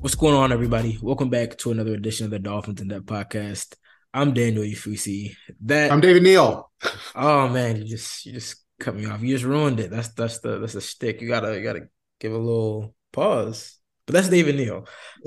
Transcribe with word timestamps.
What's 0.00 0.14
going 0.14 0.34
on, 0.34 0.52
everybody? 0.52 0.96
Welcome 1.02 1.28
back 1.28 1.58
to 1.58 1.72
another 1.72 1.92
edition 1.94 2.24
of 2.24 2.30
the 2.30 2.38
Dolphins 2.38 2.80
in 2.80 2.86
Depth 2.86 3.06
podcast. 3.06 3.74
I'm 4.14 4.32
Daniel 4.32 4.62
Oyefusi. 4.62 5.34
That 5.62 5.90
I'm 5.90 6.00
David 6.00 6.22
Neal. 6.22 6.70
oh 7.16 7.48
man, 7.48 7.78
you 7.78 7.84
just 7.84 8.24
you 8.24 8.32
just 8.32 8.62
cut 8.78 8.94
me 8.94 9.06
off. 9.06 9.22
You 9.22 9.34
just 9.34 9.44
ruined 9.44 9.80
it. 9.80 9.90
That's 9.90 10.10
that's 10.10 10.38
the 10.38 10.60
that's 10.60 10.74
the 10.74 10.80
stick. 10.80 11.20
You 11.20 11.26
gotta 11.26 11.56
you 11.56 11.64
gotta 11.64 11.88
give 12.20 12.32
a 12.32 12.38
little 12.38 12.94
pause. 13.12 13.76
But 14.06 14.14
that's 14.14 14.28
David 14.28 14.54
Neal. 14.56 14.86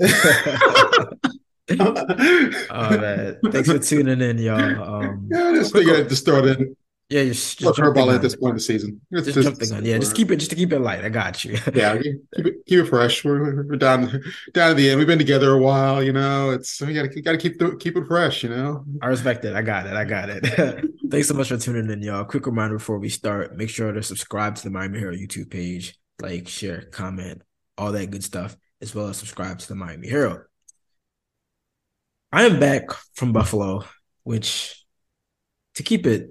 oh 2.70 2.98
man, 2.98 3.36
thanks 3.50 3.70
for 3.70 3.78
tuning 3.78 4.22
in, 4.22 4.38
y'all. 4.38 5.02
Um, 5.02 5.28
yeah, 5.30 5.52
just 5.52 5.74
figured 5.74 5.96
I'd 5.96 6.08
just 6.08 6.24
throw 6.24 6.38
it 6.38 6.58
in. 6.58 6.74
yeah, 7.10 7.24
just, 7.24 7.58
Just 7.58 7.76
just 7.76 7.76
jump 7.76 7.94
the 7.94 8.06
at 8.08 8.22
this 8.22 8.36
point 8.36 8.52
in 8.52 8.56
the 8.56 8.60
season. 8.62 9.02
It's 9.10 9.32
Just, 9.32 9.60
the 9.60 9.66
gun. 9.66 9.84
Yeah, 9.84 9.98
just 9.98 10.16
keep 10.16 10.30
it 10.30 10.36
just 10.36 10.50
to 10.50 10.56
keep 10.56 10.72
it 10.72 10.78
light. 10.80 11.04
I 11.04 11.10
got 11.10 11.44
you. 11.44 11.58
yeah, 11.74 11.98
keep 11.98 12.46
it 12.46 12.51
keep 12.66 12.80
it 12.80 12.86
fresh. 12.86 13.24
We're, 13.24 13.64
we're 13.64 13.76
down 13.76 14.22
down 14.52 14.70
to 14.70 14.74
the 14.74 14.90
end. 14.90 14.98
We've 14.98 15.06
been 15.06 15.18
together 15.18 15.52
a 15.52 15.58
while, 15.58 16.02
you 16.02 16.12
know. 16.12 16.50
It's 16.50 16.80
we 16.80 16.94
gotta 16.94 17.08
gotta 17.20 17.38
keep 17.38 17.58
the, 17.58 17.76
keep 17.76 17.96
it 17.96 18.06
fresh, 18.06 18.42
you 18.42 18.50
know. 18.50 18.84
I 19.00 19.06
respect 19.06 19.44
it. 19.44 19.54
I 19.54 19.62
got 19.62 19.86
it. 19.86 19.94
I 19.94 20.04
got 20.04 20.28
it. 20.30 20.90
Thanks 21.10 21.28
so 21.28 21.34
much 21.34 21.48
for 21.48 21.58
tuning 21.58 21.90
in, 21.90 22.02
y'all. 22.02 22.24
Quick 22.24 22.46
reminder 22.46 22.78
before 22.78 22.98
we 22.98 23.08
start: 23.08 23.56
make 23.56 23.70
sure 23.70 23.92
to 23.92 24.02
subscribe 24.02 24.56
to 24.56 24.62
the 24.64 24.70
Miami 24.70 24.98
Herald 24.98 25.18
YouTube 25.18 25.50
page, 25.50 25.98
like, 26.20 26.48
share, 26.48 26.82
comment, 26.82 27.42
all 27.76 27.92
that 27.92 28.10
good 28.10 28.24
stuff, 28.24 28.56
as 28.80 28.94
well 28.94 29.08
as 29.08 29.16
subscribe 29.16 29.58
to 29.58 29.68
the 29.68 29.74
Miami 29.74 30.08
Herald. 30.08 30.40
I 32.32 32.44
am 32.44 32.58
back 32.58 32.90
from 33.14 33.32
Buffalo, 33.32 33.84
which, 34.22 34.86
to 35.74 35.82
keep 35.82 36.06
it, 36.06 36.30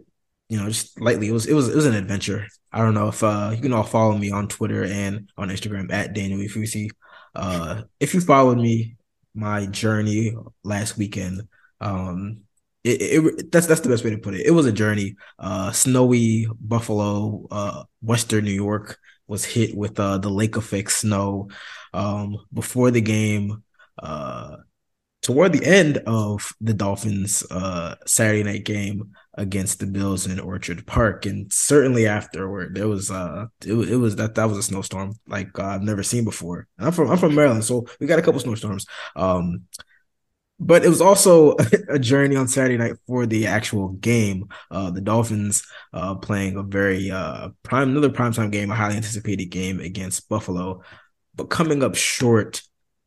you 0.49 0.57
know, 0.57 0.67
just 0.67 0.99
lightly, 0.99 1.27
it 1.27 1.31
was 1.31 1.45
it 1.45 1.53
was 1.53 1.69
it 1.69 1.75
was 1.75 1.85
an 1.85 1.93
adventure. 1.93 2.47
I 2.72 2.80
don't 2.80 2.94
know 2.94 3.09
if 3.09 3.23
uh 3.23 3.52
you 3.55 3.61
can 3.61 3.73
all 3.73 3.83
follow 3.83 4.17
me 4.17 4.31
on 4.31 4.47
Twitter 4.47 4.83
and 4.83 5.30
on 5.38 5.50
Instagram 5.50 5.91
at 5.91 6.14
Daniel 6.14 6.39
Oyefusi. 6.39 6.89
Uh, 7.36 7.83
if 7.99 8.14
you 8.14 8.21
followed 8.21 8.58
me, 8.58 8.95
my 9.33 9.65
journey 9.65 10.33
last 10.64 10.98
weekend, 10.98 11.48
um, 11.80 12.42
it, 12.83 13.02
it 13.02 13.52
that's 13.52 13.67
that's 13.67 13.82
the 13.82 13.89
best 13.89 14.04
way 14.04 14.09
to 14.11 14.17
put 14.17 14.33
it. 14.33 14.45
It 14.45 14.52
was 14.52 14.65
a 14.65 14.71
journey. 14.71 15.15
Uh, 15.39 15.71
snowy 15.71 16.48
Buffalo, 16.59 17.48
uh, 17.52 17.83
Western 18.02 18.45
New 18.45 18.52
York 18.52 18.98
was 19.27 19.45
hit 19.45 19.76
with 19.76 19.99
uh 19.99 20.17
the 20.17 20.30
lake 20.30 20.58
effect 20.58 20.92
snow. 20.92 21.49
Um, 21.93 22.38
before 22.53 22.92
the 22.92 23.02
game, 23.02 23.64
uh, 24.02 24.58
toward 25.21 25.54
the 25.54 25.65
end 25.65 25.98
of 26.08 26.54
the 26.61 26.73
Dolphins' 26.73 27.43
uh 27.52 27.95
Saturday 28.05 28.43
night 28.43 28.65
game 28.65 29.11
against 29.36 29.80
the 29.80 29.86
Bills 29.86 30.27
in 30.27 30.39
Orchard 30.39 30.86
Park, 30.86 31.26
and 31.26 31.52
certainly 31.52 32.08
afterward, 32.08 32.76
there 32.76 32.87
was 32.87 33.11
uh 33.11 33.48
it, 33.65 33.73
it 33.73 33.98
was 33.98 34.15
that 34.17 34.36
that 34.36 34.49
was 34.49 34.58
a 34.58 34.64
snowstorm 34.64 35.14
like 35.27 35.58
uh, 35.58 35.64
I've 35.64 35.83
never 35.83 36.04
seen 36.04 36.23
before. 36.26 36.67
And 36.77 36.87
I'm 36.87 36.93
from 36.93 37.09
I'm 37.09 37.17
from 37.17 37.36
Maryland, 37.36 37.64
so 37.64 37.86
we 37.99 38.08
got 38.08 38.20
a 38.20 38.21
couple 38.21 38.39
snowstorms. 38.39 38.86
Um, 39.15 39.64
but 40.59 40.86
it 40.86 40.89
was 40.89 41.02
also 41.02 41.55
a 41.89 41.98
journey 41.98 42.36
on 42.36 42.48
Saturday 42.48 42.77
night 42.77 42.95
for 43.08 43.26
the 43.26 43.48
actual 43.48 43.89
game. 43.89 44.48
Uh, 44.70 44.92
the 44.92 45.02
Dolphins 45.02 45.65
uh, 45.92 46.15
playing 46.15 46.55
a 46.55 46.64
very 46.64 47.09
uh, 47.09 47.49
prime, 47.64 47.89
another 47.89 48.11
primetime 48.11 48.52
game, 48.52 48.70
a 48.70 48.76
highly 48.76 48.95
anticipated 48.95 49.45
game 49.45 49.80
against 49.80 50.30
Buffalo, 50.30 50.83
but 51.36 51.49
coming 51.49 51.82
up 51.83 51.95
short 51.95 52.61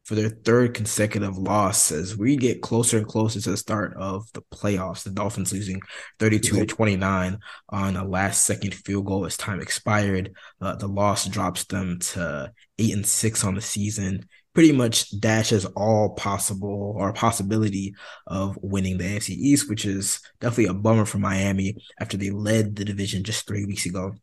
for 0.05 0.15
their 0.15 0.29
third 0.29 0.75
consecutive 0.75 1.37
loss 1.39 1.91
as 1.91 2.17
we 2.17 2.37
get 2.37 2.63
closer 2.63 2.99
and 2.99 3.07
closer 3.07 3.41
to 3.41 3.51
the 3.51 3.57
start 3.57 3.95
of 3.97 4.31
the 4.33 4.43
playoffs. 4.53 5.03
The 5.03 5.11
Dolphins 5.11 5.53
losing 5.53 5.81
32 6.19 6.57
to 6.57 6.67
29 6.67 7.39
on 7.71 7.97
a 7.97 8.05
last 8.05 8.45
second 8.45 8.75
field 8.75 9.07
goal 9.07 9.25
as 9.25 9.37
time 9.37 9.61
expired. 9.61 10.35
Uh, 10.61 10.77
the 10.77 10.89
loss 10.89 11.27
drops 11.27 11.65
them 11.65 11.99
to 12.01 12.53
eight 12.79 12.95
and 12.95 13.07
six 13.07 13.45
on 13.45 13.55
the 13.55 13.61
season 13.61 14.27
pretty 14.55 14.73
much 14.73 15.21
dashes 15.21 15.65
all 15.65 16.11
possible 16.11 16.95
or 16.97 17.13
possibility 17.13 17.95
of 18.27 18.57
winning 18.63 18.97
the 18.97 19.05
AFC 19.05 19.31
East, 19.31 19.69
which 19.69 19.85
is 19.85 20.21
definitely 20.41 20.67
a 20.67 20.75
bummer 20.75 21.05
for 21.05 21.19
Miami 21.19 21.77
after 21.99 22.17
they 22.17 22.31
led 22.31 22.77
the 22.77 22.85
division 22.85 23.25
just 23.25 23.47
three 23.47 23.65
weeks 23.65 23.85
ago. 23.85 24.15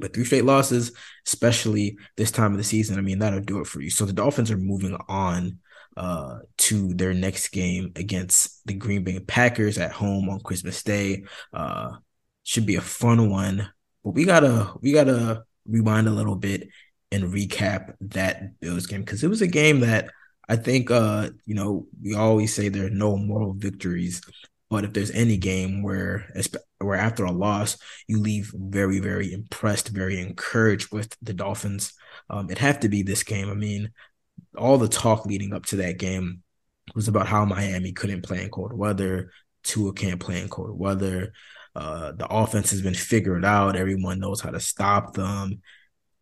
But 0.00 0.14
three 0.14 0.24
straight 0.24 0.44
losses, 0.44 0.92
especially 1.26 1.98
this 2.16 2.30
time 2.30 2.52
of 2.52 2.58
the 2.58 2.64
season, 2.64 2.98
I 2.98 3.02
mean, 3.02 3.18
that'll 3.18 3.40
do 3.40 3.60
it 3.60 3.66
for 3.66 3.80
you. 3.80 3.90
So 3.90 4.04
the 4.04 4.12
Dolphins 4.12 4.50
are 4.50 4.56
moving 4.56 4.96
on 5.08 5.58
uh, 5.96 6.38
to 6.58 6.94
their 6.94 7.12
next 7.12 7.48
game 7.48 7.92
against 7.96 8.64
the 8.66 8.74
Green 8.74 9.04
Bay 9.04 9.18
Packers 9.20 9.78
at 9.78 9.92
home 9.92 10.28
on 10.28 10.40
Christmas 10.40 10.82
Day. 10.82 11.24
Uh, 11.52 11.96
should 12.44 12.66
be 12.66 12.76
a 12.76 12.80
fun 12.80 13.30
one, 13.30 13.68
but 14.02 14.12
we 14.12 14.24
gotta 14.24 14.72
we 14.80 14.92
gotta 14.92 15.44
rewind 15.66 16.08
a 16.08 16.12
little 16.12 16.36
bit 16.36 16.68
and 17.12 17.24
recap 17.24 17.94
that 18.00 18.58
Bills 18.60 18.86
game 18.86 19.02
because 19.02 19.22
it 19.22 19.28
was 19.28 19.42
a 19.42 19.46
game 19.46 19.80
that 19.80 20.10
I 20.48 20.56
think 20.56 20.90
uh 20.90 21.30
you 21.44 21.54
know 21.54 21.86
we 22.02 22.14
always 22.14 22.54
say 22.54 22.68
there 22.68 22.86
are 22.86 22.90
no 22.90 23.16
moral 23.16 23.52
victories, 23.52 24.22
but 24.70 24.84
if 24.84 24.92
there's 24.92 25.10
any 25.10 25.36
game 25.36 25.82
where 25.82 26.30
where 26.78 26.98
after 26.98 27.24
a 27.24 27.32
loss 27.32 27.78
you 28.06 28.18
leave 28.18 28.52
very 28.54 29.00
very 29.00 29.32
impressed, 29.32 29.88
very 29.88 30.20
encouraged 30.20 30.92
with 30.92 31.16
the 31.22 31.32
Dolphins, 31.32 31.92
um, 32.30 32.50
it 32.50 32.58
have 32.58 32.80
to 32.80 32.88
be 32.88 33.02
this 33.02 33.22
game. 33.22 33.50
I 33.50 33.54
mean, 33.54 33.90
all 34.56 34.78
the 34.78 34.88
talk 34.88 35.26
leading 35.26 35.52
up 35.52 35.66
to 35.66 35.76
that 35.76 35.98
game 35.98 36.42
was 36.94 37.08
about 37.08 37.26
how 37.26 37.44
Miami 37.44 37.92
couldn't 37.92 38.22
play 38.22 38.42
in 38.42 38.50
cold 38.50 38.72
weather, 38.72 39.30
Tua 39.62 39.92
can't 39.92 40.20
play 40.20 40.40
in 40.40 40.48
cold 40.48 40.78
weather. 40.78 41.32
Uh, 41.74 42.12
the 42.12 42.26
offense 42.26 42.70
has 42.70 42.82
been 42.82 42.94
figured 42.94 43.44
out. 43.44 43.76
Everyone 43.76 44.18
knows 44.18 44.40
how 44.40 44.50
to 44.50 44.60
stop 44.60 45.14
them, 45.14 45.60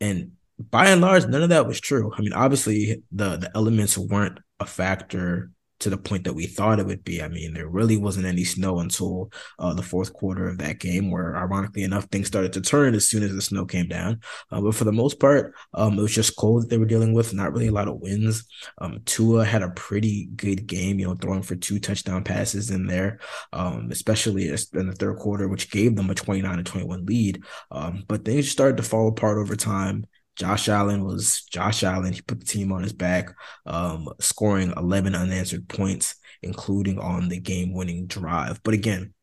and 0.01 0.33
by 0.59 0.89
and 0.89 1.01
large, 1.01 1.27
none 1.27 1.43
of 1.43 1.49
that 1.51 1.67
was 1.67 1.81
true. 1.81 2.13
I 2.17 2.21
mean, 2.21 2.33
obviously, 2.33 3.03
the 3.13 3.37
the 3.37 3.51
elements 3.55 3.97
weren't 3.97 4.39
a 4.61 4.67
factor 4.67 5.51
to 5.81 5.91
the 5.91 5.99
point 5.99 6.25
that 6.25 6.35
we 6.35 6.47
thought 6.47 6.81
it 6.81 6.87
would 6.87 7.05
be. 7.05 7.23
I 7.23 7.29
mean, 7.29 7.55
there 7.55 7.69
really 7.69 7.97
wasn't 7.97 8.27
any 8.27 8.45
snow 8.45 8.81
until 8.81 9.31
uh, 9.59 9.75
the 9.75 9.83
fourth 9.83 10.13
quarter 10.13 10.49
of 10.49 10.59
that 10.59 10.79
game, 10.79 11.11
where 11.11 11.37
ironically 11.37 11.83
enough, 11.83 12.05
things 12.07 12.27
started 12.27 12.53
to 12.55 12.61
turn 12.61 12.95
as 12.95 13.09
soon 13.09 13.23
as 13.23 13.33
the 13.33 13.43
snow 13.43 13.65
came 13.67 13.89
down. 13.89 14.21
Uh, 14.51 14.61
but 14.61 14.75
for 14.75 14.85
the 14.85 14.93
most 14.93 15.21
part, 15.21 15.55
um, 15.75 15.99
it 15.99 16.03
was 16.03 16.15
just 16.15 16.37
cold 16.37 16.63
that 16.63 16.71
they 16.71 16.79
were 16.79 16.87
dealing 16.87 17.13
with, 17.13 17.35
not 17.35 17.53
really 17.53 17.69
a 17.69 17.73
lot 17.73 17.89
of 17.89 18.01
winds. 18.01 18.47
Um, 18.79 19.01
Tua 19.05 19.45
had 19.45 19.63
a 19.63 19.71
pretty 19.71 20.29
good 20.37 20.67
game, 20.67 20.99
you 20.99 21.07
know, 21.07 21.15
throwing 21.15 21.43
for 21.43 21.57
two 21.57 21.79
touchdown 21.79 22.25
passes 22.25 22.71
in 22.71 22.87
there, 22.87 23.21
um, 23.53 23.89
especially 23.91 24.49
in 24.49 24.87
the 24.87 24.97
third 24.99 25.17
quarter, 25.19 25.49
which 25.49 25.71
gave 25.71 25.97
them 25.97 26.11
a 26.11 26.15
29 26.15 26.57
to 26.57 26.65
21 26.65 27.07
lead. 27.07 27.43
Um, 27.71 28.05
but 28.09 28.25
things 28.25 28.51
started 28.51 28.77
to 28.79 28.83
fall 28.83 29.09
apart 29.09 29.39
over 29.39 29.57
time. 29.57 30.07
Josh 30.37 30.69
Allen 30.69 31.05
was 31.05 31.43
Josh 31.51 31.83
Allen. 31.83 32.13
He 32.13 32.21
put 32.21 32.41
the 32.41 32.47
team 32.47 32.73
on 32.73 32.83
his 32.83 32.93
back, 32.93 33.31
um, 33.65 34.09
scoring 34.21 34.73
11 34.77 35.15
unanswered 35.15 35.69
points, 35.69 36.15
including 36.43 36.99
on 36.99 37.29
the 37.29 37.41
game 37.41 37.73
winning 37.73 38.07
drive. 38.07 38.63
But 38.63 38.75
again, 38.75 39.15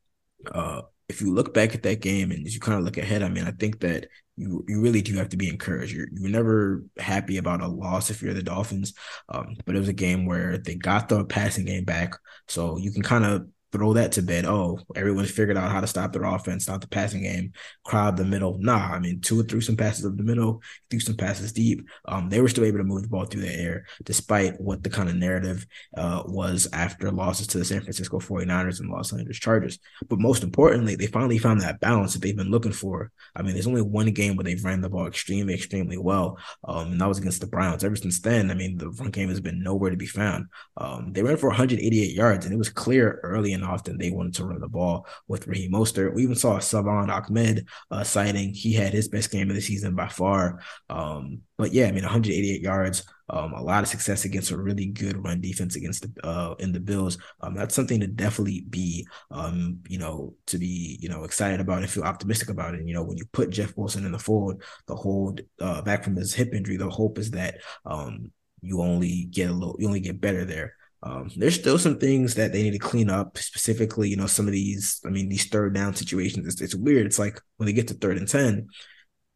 uh, 0.51 0.81
if 1.09 1.21
you 1.21 1.33
look 1.33 1.53
back 1.53 1.75
at 1.75 1.83
that 1.83 2.01
game 2.01 2.31
and 2.31 2.45
as 2.45 2.53
you 2.53 2.59
kind 2.59 2.77
of 2.77 2.83
look 2.83 2.97
ahead, 2.97 3.23
I 3.23 3.29
mean, 3.29 3.45
I 3.45 3.51
think 3.51 3.79
that 3.81 4.07
you 4.35 4.65
you 4.67 4.81
really 4.81 5.01
do 5.01 5.15
have 5.17 5.29
to 5.29 5.37
be 5.37 5.47
encouraged. 5.49 5.93
You're, 5.93 6.07
you're 6.11 6.31
never 6.31 6.83
happy 6.97 7.37
about 7.37 7.61
a 7.61 7.67
loss 7.67 8.09
if 8.09 8.21
you're 8.21 8.33
the 8.33 8.41
Dolphins, 8.41 8.93
um, 9.29 9.55
but 9.65 9.75
it 9.75 9.79
was 9.79 9.89
a 9.89 9.93
game 9.93 10.25
where 10.25 10.57
they 10.57 10.75
got 10.75 11.09
the 11.09 11.23
passing 11.25 11.65
game 11.65 11.83
back, 11.83 12.15
so 12.47 12.77
you 12.77 12.91
can 12.91 13.03
kind 13.03 13.25
of 13.25 13.47
throw 13.73 13.93
that 13.93 14.11
to 14.13 14.21
bed. 14.21 14.45
Oh, 14.45 14.79
everyone's 14.95 15.31
figured 15.31 15.57
out 15.57 15.71
how 15.71 15.81
to 15.81 15.87
stop 15.87 16.13
their 16.13 16.23
offense, 16.23 16.63
stop 16.63 16.79
the 16.79 16.87
passing 16.87 17.23
game, 17.23 17.53
crowd 17.83 18.15
the 18.15 18.23
middle. 18.23 18.57
Nah, 18.59 18.93
I 18.93 18.99
mean, 18.99 19.19
Tua 19.19 19.43
threw 19.43 19.61
some 19.61 19.75
passes 19.75 20.05
up 20.05 20.15
the 20.15 20.23
middle, 20.23 20.61
threw 20.89 20.99
some 20.99 21.17
passes 21.17 21.51
deep. 21.51 21.85
Um, 22.05 22.29
they 22.29 22.39
were 22.39 22.47
still 22.47 22.65
able 22.65 22.77
to 22.77 22.83
move 22.83 23.01
the 23.01 23.09
ball 23.09 23.25
through 23.25 23.41
the 23.41 23.53
air, 23.53 23.85
despite 24.03 24.61
what 24.61 24.83
the 24.83 24.91
kind 24.91 25.09
of 25.09 25.15
narrative 25.15 25.65
uh, 25.97 26.23
was 26.27 26.67
after 26.71 27.11
losses 27.11 27.47
to 27.47 27.57
the 27.57 27.65
San 27.65 27.81
Francisco 27.81 28.19
49ers 28.19 28.79
and 28.79 28.91
Los 28.91 29.11
Angeles 29.11 29.39
Chargers. 29.39 29.79
But 30.07 30.19
most 30.19 30.43
importantly, 30.43 30.95
they 30.95 31.07
finally 31.07 31.39
found 31.39 31.61
that 31.61 31.79
balance 31.79 32.13
that 32.13 32.21
they've 32.21 32.37
been 32.37 32.51
looking 32.51 32.71
for. 32.71 33.11
I 33.35 33.41
mean, 33.41 33.53
there's 33.53 33.67
only 33.67 33.81
one 33.81 34.11
game 34.11 34.35
where 34.35 34.43
they've 34.43 34.63
ran 34.63 34.81
the 34.81 34.89
ball 34.89 35.07
extremely, 35.07 35.55
extremely 35.55 35.97
well. 35.97 36.37
Um, 36.63 36.91
and 36.91 37.01
that 37.01 37.07
was 37.07 37.17
against 37.17 37.41
the 37.41 37.47
Browns. 37.47 37.83
Ever 37.83 37.95
since 37.95 38.21
then, 38.21 38.51
I 38.51 38.53
mean, 38.53 38.77
the 38.77 38.89
run 38.89 39.09
game 39.09 39.29
has 39.29 39.39
been 39.39 39.63
nowhere 39.63 39.89
to 39.89 39.97
be 39.97 40.05
found. 40.05 40.45
Um, 40.77 41.11
they 41.11 41.23
ran 41.23 41.37
for 41.37 41.47
188 41.47 42.11
yards, 42.11 42.45
and 42.45 42.53
it 42.53 42.57
was 42.57 42.69
clear 42.69 43.19
early 43.23 43.53
and 43.63 43.71
often 43.71 43.97
they 43.97 44.11
wanted 44.11 44.33
to 44.35 44.45
run 44.45 44.59
the 44.59 44.67
ball 44.67 45.07
with 45.27 45.47
Raheem 45.47 45.71
Mostert. 45.71 46.13
We 46.13 46.23
even 46.23 46.35
saw 46.35 46.59
Salvon 46.59 47.09
Ahmed 47.09 47.67
uh, 47.89 48.03
sighting. 48.03 48.53
He 48.53 48.73
had 48.73 48.93
his 48.93 49.07
best 49.07 49.31
game 49.31 49.49
of 49.49 49.55
the 49.55 49.61
season 49.61 49.95
by 49.95 50.09
far. 50.09 50.59
Um, 50.89 51.39
but 51.57 51.71
yeah, 51.71 51.87
I 51.87 51.91
mean, 51.91 52.03
188 52.03 52.61
yards, 52.61 53.03
um, 53.29 53.53
a 53.53 53.63
lot 53.63 53.83
of 53.83 53.89
success 53.89 54.25
against 54.25 54.51
a 54.51 54.57
really 54.57 54.87
good 54.87 55.23
run 55.23 55.39
defense 55.39 55.75
against 55.75 56.03
the 56.03 56.27
uh, 56.27 56.55
in 56.59 56.73
the 56.73 56.79
Bills. 56.79 57.17
Um, 57.41 57.55
that's 57.55 57.73
something 57.73 57.99
to 58.01 58.07
definitely 58.07 58.65
be, 58.69 59.07
um, 59.31 59.79
you 59.87 59.97
know, 59.97 60.35
to 60.47 60.57
be, 60.57 60.97
you 61.01 61.09
know, 61.09 61.23
excited 61.23 61.61
about 61.61 61.81
and 61.81 61.89
feel 61.89 62.03
optimistic 62.03 62.49
about. 62.49 62.75
And, 62.75 62.87
you 62.87 62.93
know, 62.93 63.03
when 63.03 63.17
you 63.17 63.25
put 63.31 63.49
Jeff 63.49 63.75
Wilson 63.77 64.05
in 64.05 64.11
the 64.11 64.19
fold, 64.19 64.61
the 64.87 64.95
hold 64.95 65.41
uh, 65.61 65.81
back 65.81 66.03
from 66.03 66.15
his 66.15 66.33
hip 66.33 66.53
injury, 66.53 66.77
the 66.77 66.89
hope 66.89 67.17
is 67.17 67.31
that 67.31 67.59
um, 67.85 68.31
you 68.61 68.81
only 68.81 69.25
get 69.25 69.49
a 69.49 69.53
little, 69.53 69.75
you 69.79 69.87
only 69.87 70.01
get 70.01 70.19
better 70.19 70.43
there. 70.43 70.75
Um, 71.05 71.29
there's 71.35 71.55
still 71.55 71.77
some 71.77 71.99
things 71.99 72.35
that 72.35 72.53
they 72.53 72.63
need 72.63 72.71
to 72.71 72.79
clean 72.79 73.09
up, 73.09 73.37
specifically, 73.37 74.07
you 74.07 74.15
know, 74.15 74.25
some 74.25 74.47
of 74.47 74.53
these, 74.53 75.01
I 75.05 75.09
mean, 75.09 75.27
these 75.27 75.47
third 75.47 75.75
down 75.75 75.93
situations. 75.95 76.47
It's, 76.47 76.61
it's 76.61 76.75
weird. 76.75 77.05
It's 77.05 77.19
like 77.19 77.41
when 77.57 77.67
they 77.67 77.73
get 77.73 77.89
to 77.89 77.93
third 77.93 78.17
and 78.17 78.27
10, 78.27 78.67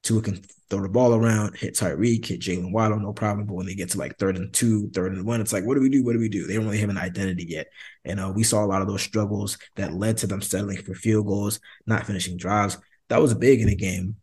Tua 0.04 0.22
can 0.22 0.42
throw 0.69 0.81
the 0.81 0.88
ball 0.88 1.14
around, 1.14 1.58
hit 1.58 1.75
Tyreek, 1.75 2.25
hit 2.25 2.40
Jaylen 2.40 2.72
Waddle, 2.72 3.02
no 3.02 3.12
problem. 3.12 3.48
But 3.48 3.56
when 3.56 3.66
they 3.66 3.75
get 3.75 3.90
to 3.90 3.98
like 3.98 4.18
third 4.18 4.38
and 4.38 4.54
two, 4.54 4.90
third 4.92 5.12
and 5.12 5.25
one, 5.25 5.42
it's 5.42 5.52
like, 5.52 5.66
what 5.66 5.75
do 5.75 5.81
we 5.81 5.90
do? 5.90 6.06
What 6.06 6.14
do 6.14 6.19
we 6.19 6.30
do? 6.30 6.48
They 6.48 6.54
don't 6.54 6.66
really 6.66 6.80
have 6.80 6.90
an 6.90 6.98
identity 6.98 7.46
yet. 7.50 7.68
And 8.06 8.22
uh, 8.22 8.31
we 8.34 8.44
saw 8.44 8.64
a 8.64 8.68
lot 8.68 8.81
of 8.81 8.88
those 8.88 9.02
struggles 9.02 9.58
that 9.75 9.92
led 9.92 10.18
to 10.18 10.28
them 10.28 10.42
settling 10.42 10.78
for 10.78 10.94
field 10.94 11.28
goals, 11.28 11.60
not 11.86 12.06
finishing 12.06 12.38
drives. 12.38 12.78
That 13.10 13.22
was 13.22 13.34
big 13.34 13.60
in 13.60 13.68
the 13.68 13.75
game 13.75 14.16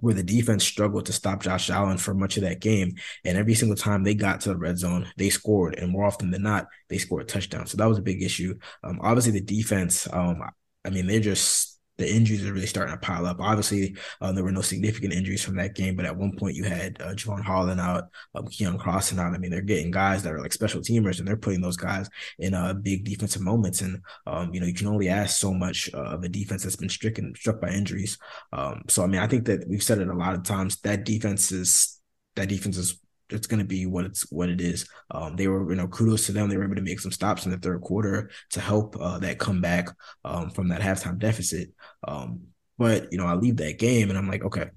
where 0.00 0.14
the 0.14 0.22
defense 0.22 0.64
struggled 0.64 1.06
to 1.06 1.12
stop 1.12 1.42
Josh 1.42 1.70
Allen 1.70 1.98
for 1.98 2.14
much 2.14 2.36
of 2.36 2.42
that 2.42 2.60
game. 2.60 2.94
And 3.24 3.36
every 3.36 3.54
single 3.54 3.76
time 3.76 4.02
they 4.02 4.14
got 4.14 4.40
to 4.42 4.50
the 4.50 4.56
red 4.56 4.78
zone, 4.78 5.06
they 5.16 5.30
scored. 5.30 5.74
And 5.76 5.90
more 5.90 6.04
often 6.04 6.30
than 6.30 6.42
not, 6.42 6.66
they 6.88 6.98
scored 6.98 7.28
touchdowns. 7.28 7.70
So 7.70 7.76
that 7.76 7.88
was 7.88 7.98
a 7.98 8.02
big 8.02 8.22
issue. 8.22 8.58
Um, 8.82 8.98
obviously, 9.02 9.32
the 9.32 9.40
defense, 9.40 10.08
um, 10.12 10.42
I 10.84 10.90
mean, 10.90 11.06
they're 11.06 11.20
just 11.20 11.77
the 11.98 12.08
injuries 12.08 12.46
are 12.46 12.52
really 12.52 12.66
starting 12.66 12.94
to 12.94 13.00
pile 13.00 13.26
up. 13.26 13.40
Obviously, 13.40 13.96
um, 14.20 14.34
there 14.34 14.44
were 14.44 14.52
no 14.52 14.60
significant 14.60 15.12
injuries 15.12 15.44
from 15.44 15.56
that 15.56 15.74
game, 15.74 15.96
but 15.96 16.06
at 16.06 16.16
one 16.16 16.36
point 16.36 16.56
you 16.56 16.64
had 16.64 17.00
uh, 17.02 17.08
Jevon 17.08 17.42
Holland 17.42 17.80
out, 17.80 18.04
um, 18.34 18.46
Keion 18.46 18.78
Crossen 18.78 19.18
out. 19.18 19.34
I 19.34 19.38
mean, 19.38 19.50
they're 19.50 19.60
getting 19.60 19.90
guys 19.90 20.22
that 20.22 20.32
are 20.32 20.40
like 20.40 20.52
special 20.52 20.80
teamers, 20.80 21.18
and 21.18 21.26
they're 21.26 21.36
putting 21.36 21.60
those 21.60 21.76
guys 21.76 22.08
in 22.38 22.54
uh, 22.54 22.72
big 22.72 23.04
defensive 23.04 23.42
moments. 23.42 23.80
And 23.80 24.00
um, 24.26 24.54
you 24.54 24.60
know, 24.60 24.66
you 24.66 24.74
can 24.74 24.86
only 24.86 25.08
ask 25.08 25.38
so 25.38 25.52
much 25.52 25.90
uh, 25.92 25.98
of 25.98 26.22
a 26.22 26.28
defense 26.28 26.62
that's 26.62 26.76
been 26.76 26.88
stricken 26.88 27.34
struck 27.34 27.60
by 27.60 27.70
injuries. 27.70 28.16
Um, 28.52 28.82
so, 28.88 29.02
I 29.02 29.06
mean, 29.06 29.20
I 29.20 29.26
think 29.26 29.46
that 29.46 29.66
we've 29.68 29.82
said 29.82 29.98
it 29.98 30.08
a 30.08 30.14
lot 30.14 30.34
of 30.34 30.44
times. 30.44 30.78
That 30.80 31.04
defense 31.04 31.50
is 31.52 32.00
that 32.36 32.48
defense 32.48 32.76
is 32.76 32.98
it's 33.30 33.46
going 33.46 33.58
to 33.58 33.66
be 33.66 33.86
what 33.86 34.04
it's 34.04 34.30
what 34.30 34.48
it 34.48 34.60
is. 34.60 34.88
Um, 35.10 35.36
they 35.36 35.48
were, 35.48 35.68
you 35.70 35.76
know, 35.76 35.88
kudos 35.88 36.26
to 36.26 36.32
them. 36.32 36.48
They 36.48 36.56
were 36.56 36.64
able 36.64 36.76
to 36.76 36.82
make 36.82 37.00
some 37.00 37.12
stops 37.12 37.44
in 37.44 37.52
the 37.52 37.58
third 37.58 37.80
quarter 37.80 38.30
to 38.50 38.60
help 38.60 38.96
uh, 39.00 39.18
that 39.18 39.38
comeback 39.38 39.88
um, 40.24 40.50
from 40.50 40.68
that 40.68 40.80
halftime 40.80 41.18
deficit. 41.18 41.70
Um, 42.06 42.40
but 42.78 43.12
you 43.12 43.18
know, 43.18 43.26
I 43.26 43.34
leave 43.34 43.56
that 43.56 43.78
game 43.78 44.08
and 44.08 44.18
I'm 44.18 44.28
like, 44.28 44.44
okay, 44.44 44.70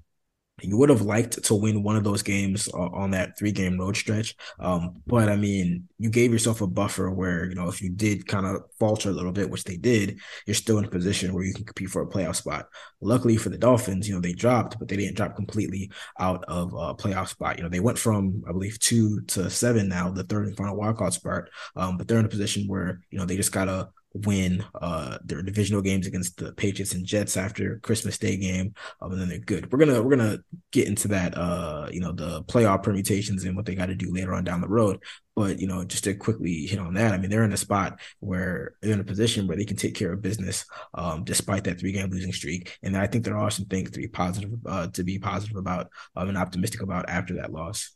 you 0.60 0.76
would 0.76 0.90
have 0.90 1.02
liked 1.02 1.42
to 1.42 1.54
win 1.54 1.82
one 1.82 1.96
of 1.96 2.04
those 2.04 2.22
games 2.22 2.68
uh, 2.72 2.78
on 2.78 3.10
that 3.10 3.36
three 3.38 3.52
game 3.52 3.78
road 3.78 3.96
stretch. 3.96 4.36
Um, 4.60 5.02
but 5.06 5.28
I 5.28 5.36
mean, 5.36 5.88
you 5.98 6.10
gave 6.10 6.32
yourself 6.32 6.60
a 6.60 6.66
buffer 6.66 7.10
where, 7.10 7.46
you 7.46 7.54
know, 7.54 7.68
if 7.68 7.80
you 7.80 7.90
did 7.90 8.26
kind 8.26 8.46
of 8.46 8.62
falter 8.78 9.10
a 9.10 9.12
little 9.12 9.32
bit, 9.32 9.50
which 9.50 9.64
they 9.64 9.76
did, 9.76 10.20
you're 10.46 10.54
still 10.54 10.78
in 10.78 10.84
a 10.84 10.90
position 10.90 11.32
where 11.32 11.44
you 11.44 11.54
can 11.54 11.64
compete 11.64 11.90
for 11.90 12.02
a 12.02 12.06
playoff 12.06 12.36
spot. 12.36 12.68
Luckily 13.00 13.36
for 13.36 13.48
the 13.48 13.58
Dolphins, 13.58 14.08
you 14.08 14.14
know, 14.14 14.20
they 14.20 14.32
dropped, 14.32 14.78
but 14.78 14.88
they 14.88 14.96
didn't 14.96 15.16
drop 15.16 15.34
completely 15.34 15.90
out 16.20 16.44
of 16.44 16.72
a 16.74 16.94
playoff 16.94 17.28
spot. 17.28 17.56
You 17.56 17.64
know, 17.64 17.70
they 17.70 17.80
went 17.80 17.98
from, 17.98 18.44
I 18.48 18.52
believe, 18.52 18.78
two 18.78 19.22
to 19.22 19.50
seven 19.50 19.88
now, 19.88 20.10
the 20.10 20.24
third 20.24 20.46
and 20.46 20.56
final 20.56 20.76
wildcard 20.76 21.12
spot. 21.12 21.44
Um, 21.76 21.96
but 21.96 22.06
they're 22.06 22.20
in 22.20 22.26
a 22.26 22.28
position 22.28 22.68
where, 22.68 23.00
you 23.10 23.18
know, 23.18 23.24
they 23.24 23.36
just 23.36 23.52
got 23.52 23.64
to 23.64 23.88
win 24.14 24.64
uh 24.80 25.18
their 25.24 25.42
divisional 25.42 25.80
games 25.80 26.06
against 26.06 26.36
the 26.36 26.52
Patriots 26.52 26.94
and 26.94 27.06
Jets 27.06 27.36
after 27.36 27.78
Christmas 27.78 28.18
Day 28.18 28.36
game, 28.36 28.74
um, 29.00 29.12
and 29.12 29.20
then 29.20 29.28
they're 29.28 29.38
good. 29.38 29.72
We're 29.72 29.78
gonna 29.78 30.02
we're 30.02 30.16
gonna 30.16 30.38
get 30.70 30.88
into 30.88 31.08
that 31.08 31.36
uh 31.36 31.88
you 31.90 32.00
know 32.00 32.12
the 32.12 32.42
playoff 32.44 32.82
permutations 32.82 33.44
and 33.44 33.56
what 33.56 33.66
they 33.66 33.74
got 33.74 33.86
to 33.86 33.94
do 33.94 34.12
later 34.12 34.34
on 34.34 34.44
down 34.44 34.60
the 34.60 34.68
road. 34.68 35.02
But 35.34 35.60
you 35.60 35.66
know, 35.66 35.84
just 35.84 36.04
to 36.04 36.14
quickly 36.14 36.66
hit 36.66 36.78
on 36.78 36.94
that, 36.94 37.14
I 37.14 37.18
mean 37.18 37.30
they're 37.30 37.44
in 37.44 37.52
a 37.52 37.56
spot 37.56 38.00
where 38.20 38.74
they're 38.82 38.92
in 38.92 39.00
a 39.00 39.04
position 39.04 39.46
where 39.46 39.56
they 39.56 39.64
can 39.64 39.76
take 39.76 39.94
care 39.94 40.12
of 40.12 40.20
business 40.22 40.64
um 40.94 41.24
despite 41.24 41.64
that 41.64 41.80
three 41.80 41.92
game 41.92 42.10
losing 42.10 42.32
streak, 42.32 42.78
and 42.82 42.96
I 42.96 43.06
think 43.06 43.24
there 43.24 43.38
are 43.38 43.50
some 43.50 43.66
things 43.66 43.90
to 43.92 43.98
be 43.98 44.08
positive 44.08 44.52
uh, 44.66 44.88
to 44.88 45.04
be 45.04 45.18
positive 45.18 45.56
about 45.56 45.88
um, 46.16 46.28
and 46.28 46.38
optimistic 46.38 46.82
about 46.82 47.08
after 47.08 47.36
that 47.36 47.52
loss. 47.52 47.94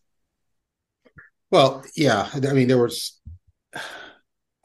Well, 1.51 1.85
yeah, 1.95 2.29
I 2.33 2.53
mean 2.53 2.69
there 2.69 2.79
was 2.79 3.21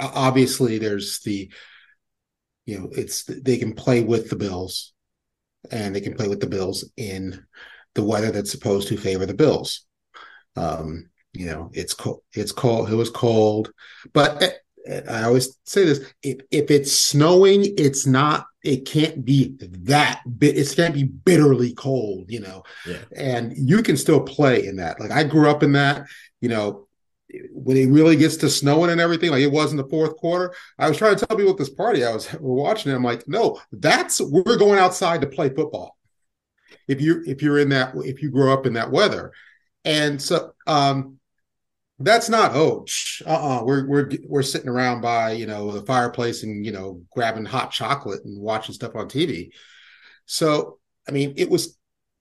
obviously 0.01 0.77
there's 0.77 1.19
the 1.19 1.51
you 2.65 2.79
know 2.79 2.89
it's 2.91 3.23
they 3.23 3.57
can 3.57 3.73
play 3.73 4.01
with 4.01 4.29
the 4.29 4.35
bills 4.35 4.93
and 5.71 5.95
they 5.95 6.01
can 6.01 6.15
play 6.15 6.27
with 6.27 6.39
the 6.39 6.47
bills 6.47 6.89
in 6.97 7.45
the 7.93 8.03
weather 8.03 8.31
that's 8.31 8.51
supposed 8.51 8.87
to 8.87 8.97
favor 8.97 9.25
the 9.25 9.33
bills. 9.33 9.85
Um 10.55 11.11
you 11.33 11.45
know 11.45 11.69
it's 11.73 11.93
cold 11.93 12.21
it's 12.33 12.51
cold 12.51 12.89
it 12.89 12.95
was 12.95 13.09
cold 13.09 13.71
but 14.13 14.41
eh, 14.41 14.51
eh, 14.87 15.01
i 15.09 15.23
always 15.23 15.57
say 15.65 15.85
this 15.85 16.13
if, 16.23 16.39
if 16.51 16.69
it's 16.69 16.91
snowing 16.91 17.63
it's 17.77 18.05
not 18.05 18.45
it 18.63 18.85
can't 18.85 19.23
be 19.23 19.55
that 19.59 20.21
bit 20.37 20.57
it 20.57 20.73
can't 20.75 20.93
be 20.93 21.03
bitterly 21.03 21.73
cold 21.73 22.29
you 22.29 22.39
know? 22.39 22.63
Yeah. 22.85 22.97
and 23.15 23.53
you 23.55 23.81
can 23.81 23.97
still 23.97 24.21
play 24.21 24.65
in 24.65 24.75
that. 24.77 24.99
Like 24.99 25.11
i 25.11 25.23
grew 25.23 25.49
up 25.49 25.63
in 25.63 25.71
that 25.73 26.05
you 26.41 26.49
know 26.49 26.87
when 27.51 27.77
it 27.77 27.89
really 27.89 28.15
gets 28.15 28.37
to 28.37 28.49
snowing 28.49 28.89
and 28.89 29.01
everything, 29.01 29.31
like 29.31 29.41
it 29.41 29.51
was 29.51 29.71
in 29.71 29.77
the 29.77 29.87
fourth 29.87 30.15
quarter, 30.17 30.53
I 30.77 30.87
was 30.87 30.97
trying 30.97 31.15
to 31.15 31.25
tell 31.25 31.37
people 31.37 31.53
at 31.53 31.57
this 31.57 31.69
party 31.69 32.03
I 32.03 32.13
was 32.13 32.33
watching 32.39 32.91
it. 32.91 32.95
I'm 32.95 33.03
like, 33.03 33.27
no, 33.27 33.59
that's 33.71 34.21
we're 34.21 34.57
going 34.57 34.79
outside 34.79 35.21
to 35.21 35.27
play 35.27 35.49
football. 35.49 35.97
If 36.87 37.01
you 37.01 37.23
if 37.25 37.41
you're 37.41 37.59
in 37.59 37.69
that 37.69 37.93
if 37.97 38.21
you 38.21 38.31
grow 38.31 38.53
up 38.53 38.65
in 38.65 38.73
that 38.73 38.91
weather, 38.91 39.31
and 39.85 40.21
so 40.21 40.53
um, 40.67 41.19
that's 41.99 42.29
not 42.29 42.51
oh 42.55 42.85
uh-uh 43.25 43.63
we're 43.63 43.87
we're 43.87 44.09
we're 44.27 44.43
sitting 44.43 44.69
around 44.69 45.01
by 45.01 45.31
you 45.31 45.45
know 45.45 45.71
the 45.71 45.85
fireplace 45.85 46.43
and 46.43 46.65
you 46.65 46.71
know 46.71 47.01
grabbing 47.11 47.45
hot 47.45 47.71
chocolate 47.71 48.23
and 48.25 48.39
watching 48.41 48.73
stuff 48.73 48.95
on 48.95 49.07
TV. 49.07 49.51
So 50.25 50.79
I 51.07 51.11
mean, 51.11 51.33
it 51.37 51.49
was 51.49 51.77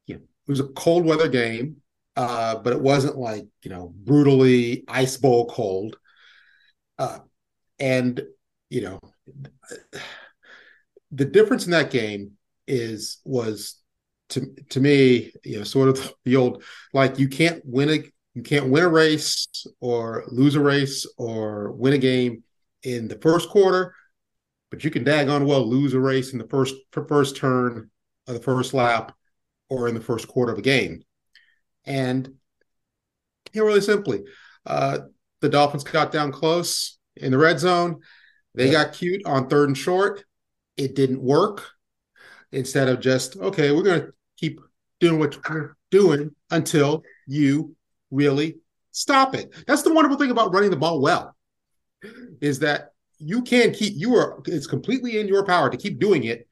you 0.07 0.17
know 0.17 0.21
it 0.21 0.51
was 0.51 0.61
a 0.61 0.69
cold 0.69 1.05
weather 1.05 1.29
game 1.29 1.77
uh, 2.21 2.55
but 2.57 2.75
it 2.75 2.81
wasn't 2.83 3.17
like 3.17 3.47
you 3.63 3.71
know 3.71 3.95
brutally 3.97 4.85
ice 4.87 5.17
bowl 5.17 5.47
cold. 5.47 5.97
Uh, 6.99 7.21
and 7.79 8.21
you 8.69 8.83
know, 8.83 9.01
the 11.11 11.25
difference 11.25 11.65
in 11.65 11.71
that 11.71 11.91
game 11.91 12.33
is 12.67 13.23
was 13.25 13.81
to 14.29 14.55
to 14.69 14.81
me, 14.81 15.33
you 15.45 15.57
know, 15.57 15.65
sort 15.65 15.89
of 15.89 16.13
the 16.27 16.37
old 16.37 16.63
like 16.93 17.19
you 17.19 17.27
can't 17.27 17.63
win 17.65 17.89
a 17.89 18.05
you 18.35 18.43
can't 18.43 18.69
win 18.69 18.85
a 18.85 18.89
race 18.89 19.49
or 19.81 20.25
lose 20.29 20.57
a 20.57 20.61
race 20.61 21.07
or 21.17 21.73
win 21.73 21.95
a 21.95 21.99
game 21.99 22.45
in 22.83 23.09
the 23.09 23.19
first 23.21 23.49
quarter, 23.49 23.95
but 24.71 24.85
you 24.85 24.91
can 24.91 25.07
daggone 25.07 25.47
well 25.47 25.67
lose 25.67 25.95
a 25.95 26.01
race 26.01 26.35
in 26.35 26.39
the 26.39 26.49
first 26.49 26.75
first 27.09 27.37
turn 27.37 27.91
of 28.27 28.35
the 28.35 28.43
first 28.43 28.75
lap 28.75 29.17
or 29.71 29.89
in 29.89 29.95
the 29.95 30.03
first 30.03 30.29
quarter 30.29 30.53
of 30.53 30.59
a 30.59 30.63
game. 30.63 31.03
And 31.85 32.29
you 33.53 33.61
know, 33.61 33.67
really 33.67 33.81
simply, 33.81 34.23
uh, 34.67 34.99
the 35.41 35.49
Dolphins 35.49 35.85
got 35.85 36.13
down 36.13 36.33
close 36.33 36.99
in 37.17 37.33
the 37.33 37.39
red 37.39 37.59
zone. 37.59 38.01
They 38.55 38.67
yeah. 38.67 38.85
got 38.85 38.93
cute 38.93 39.23
on 39.27 39.49
third 39.49 39.69
and 39.69 39.79
short. 39.79 40.25
It 40.77 40.95
didn't 40.95 41.23
work. 41.23 41.65
Instead 42.53 42.89
of 42.89 43.01
just, 43.01 43.37
okay, 43.37 43.71
we're 43.71 43.85
going 43.85 44.01
to 44.01 44.13
keep 44.37 44.61
doing 44.99 45.21
what 45.21 45.39
we're 45.49 45.77
doing 45.91 46.35
until 46.51 47.05
you 47.27 47.77
really 48.11 48.57
stop 48.91 49.37
it. 49.37 49.55
That's 49.69 49.83
the 49.83 49.95
wonderful 49.95 50.19
thing 50.19 50.33
about 50.33 50.53
running 50.53 50.71
the 50.71 50.77
ball 50.77 51.01
well, 51.01 51.37
is 52.41 52.59
that 52.59 52.91
you 53.19 53.43
can 53.43 53.73
keep, 53.73 53.95
you 53.97 54.17
are, 54.17 54.41
it's 54.47 54.67
completely 54.67 55.21
in 55.21 55.29
your 55.29 55.45
power 55.45 55.71
to 55.71 55.77
keep 55.77 56.01
doing 56.01 56.25
it, 56.25 56.49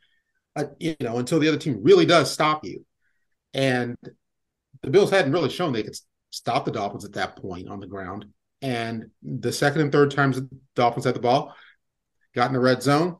uh, 0.54 0.66
you 0.78 0.94
know, 1.00 1.18
until 1.18 1.40
the 1.40 1.49
other 1.49 1.56
team 1.56 1.80
really 1.82 2.06
does 2.06 2.30
stop 2.30 2.64
you. 2.64 2.85
And 3.54 3.97
the 4.82 4.90
Bills 4.90 5.11
hadn't 5.11 5.32
really 5.32 5.50
shown 5.50 5.73
they 5.73 5.82
could 5.82 5.97
stop 6.30 6.64
the 6.64 6.70
Dolphins 6.70 7.04
at 7.04 7.12
that 7.14 7.37
point 7.37 7.68
on 7.68 7.80
the 7.80 7.87
ground. 7.87 8.26
And 8.62 9.11
the 9.23 9.52
second 9.52 9.80
and 9.82 9.92
third 9.92 10.11
times 10.11 10.37
the 10.37 10.49
Dolphins 10.75 11.04
had 11.04 11.14
the 11.14 11.20
ball, 11.20 11.54
got 12.35 12.49
in 12.49 12.52
the 12.52 12.61
red 12.61 12.82
zone, 12.82 13.16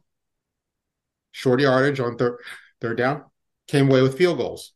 short 1.33 1.61
yardage 1.61 2.01
on 2.01 2.17
third 2.17 2.39
third 2.81 2.99
down, 2.99 3.25
came 3.69 3.89
away 3.89 4.03
with 4.03 4.19
field 4.19 4.39
goals. 4.39 4.73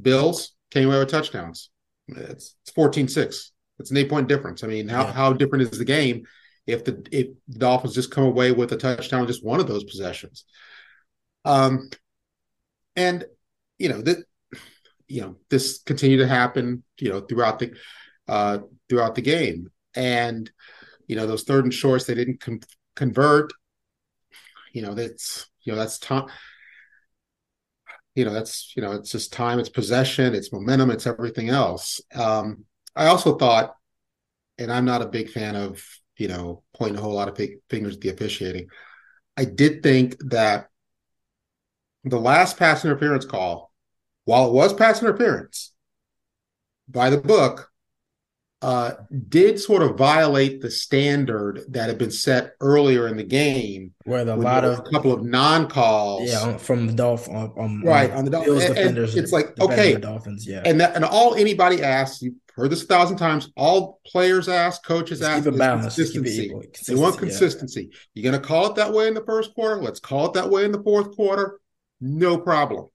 Bills 0.00 0.52
came 0.70 0.88
away 0.88 0.98
with 0.98 1.10
touchdowns. 1.10 1.70
It's, 2.08 2.54
it's 2.62 2.72
14-6. 2.72 3.50
It's 3.78 3.90
an 3.90 3.96
eight 3.96 4.08
point 4.08 4.28
difference. 4.28 4.62
I 4.64 4.66
mean, 4.66 4.88
how, 4.88 5.04
Yeah. 5.04 5.12
how 5.12 5.32
different 5.32 5.62
is 5.70 5.78
the 5.78 5.84
game 5.84 6.26
if 6.66 6.84
the 6.84 7.04
if 7.10 7.28
the 7.48 7.58
Dolphins 7.58 7.94
just 7.94 8.10
come 8.10 8.24
away 8.24 8.52
with 8.52 8.72
a 8.72 8.76
touchdown 8.76 9.26
just 9.26 9.44
one 9.44 9.60
of 9.60 9.66
those 9.66 9.84
possessions? 9.84 10.44
Um, 11.44 11.88
and 12.96 13.24
you 13.78 13.88
know 13.88 14.02
that 14.02 14.18
you 15.10 15.20
know 15.20 15.36
this 15.50 15.82
continued 15.84 16.18
to 16.18 16.26
happen 16.26 16.82
you 16.98 17.10
know 17.10 17.20
throughout 17.20 17.58
the 17.58 17.74
uh 18.28 18.58
throughout 18.88 19.14
the 19.14 19.22
game. 19.22 19.70
And 19.94 20.50
you 21.06 21.16
know 21.16 21.26
those 21.26 21.42
third 21.42 21.64
and 21.64 21.74
shorts 21.74 22.04
they 22.04 22.14
didn't 22.14 22.40
con- 22.40 22.60
convert. 22.94 23.52
You 24.72 24.82
know 24.82 24.94
that's 24.94 25.50
you 25.62 25.72
know 25.72 25.78
that's 25.78 25.98
time 25.98 26.26
you 28.14 28.24
know 28.24 28.32
that's 28.32 28.72
you 28.76 28.82
know 28.82 28.92
it's 28.92 29.10
just 29.10 29.32
time 29.32 29.58
it's 29.58 29.68
possession 29.68 30.34
it's 30.34 30.52
momentum 30.52 30.90
it's 30.90 31.06
everything 31.06 31.48
else. 31.48 32.00
Um 32.14 32.64
i 32.96 33.06
also 33.06 33.36
thought 33.36 33.76
and 34.58 34.72
i'm 34.72 34.84
not 34.84 35.00
a 35.00 35.06
big 35.06 35.30
fan 35.30 35.54
of 35.54 35.80
you 36.16 36.26
know 36.28 36.62
pointing 36.76 36.98
a 36.98 37.00
whole 37.00 37.14
lot 37.14 37.28
of 37.28 37.36
fi- 37.36 37.58
fingers 37.68 37.94
at 37.96 38.00
the 38.00 38.10
officiating. 38.10 38.68
I 39.36 39.44
did 39.44 39.82
think 39.82 40.16
that 40.30 40.68
the 42.04 42.20
last 42.20 42.58
pass 42.58 42.84
interference 42.84 43.24
call 43.24 43.69
while 44.24 44.48
it 44.48 44.52
was 44.52 44.72
pass 44.72 45.00
interference 45.02 45.72
by 46.88 47.10
the 47.10 47.18
book 47.18 47.70
uh, 48.62 48.92
did 49.30 49.58
sort 49.58 49.80
of 49.82 49.96
violate 49.96 50.60
the 50.60 50.70
standard 50.70 51.62
that 51.70 51.88
had 51.88 51.96
been 51.96 52.10
set 52.10 52.52
earlier 52.60 53.08
in 53.08 53.16
the 53.16 53.24
game. 53.24 53.94
Where 54.04 54.22
the, 54.22 54.34
a 54.34 54.36
lot 54.36 54.66
of 54.66 54.80
a 54.80 54.82
couple 54.82 55.12
of 55.14 55.24
non-calls, 55.24 56.28
yeah 56.30 56.58
from 56.58 56.86
the 56.86 56.92
Dolphins 56.92 57.34
on, 57.36 57.42
uh, 57.42 57.52
on 57.54 57.64
um, 57.64 57.64
um, 57.76 57.82
Right, 57.84 58.10
on 58.10 58.26
the 58.26 58.30
Dol- 58.30 58.44
Bills 58.44 58.64
and- 58.64 58.76
and 58.76 58.76
defenders. 58.76 59.16
it's 59.16 59.32
like, 59.32 59.58
okay. 59.58 59.94
Dolphins. 59.96 60.46
Yeah, 60.46 60.60
and 60.66 60.78
that 60.80 60.94
and 60.94 61.06
all 61.06 61.34
anybody 61.36 61.82
asks, 61.82 62.20
you've 62.20 62.34
heard 62.54 62.70
this 62.70 62.82
a 62.82 62.86
thousand 62.86 63.16
times. 63.16 63.50
All 63.56 63.98
players 64.06 64.46
ask, 64.46 64.84
coaches 64.84 65.20
Just 65.20 65.30
ask, 65.30 65.44
keep 65.48 65.56
balanced. 65.56 65.96
Keep 65.96 66.12
consistency. 66.12 66.48
They 66.48 66.54
want 67.00 67.16
Consistency, 67.16 67.16
yeah. 67.16 67.18
consistency. 67.30 67.90
You're 68.12 68.30
going 68.30 68.42
to 68.42 68.46
call 68.46 68.66
it 68.66 68.74
that 68.76 68.92
way 68.92 69.08
in 69.08 69.14
the 69.14 69.24
first 69.24 69.54
quarter. 69.54 69.80
Let's 69.80 70.00
call 70.00 70.26
it 70.26 70.34
that 70.34 70.50
way 70.50 70.66
in 70.66 70.72
the 70.72 70.82
fourth 70.82 71.16
quarter. 71.16 71.58
No 72.02 72.36
problem. 72.36 72.88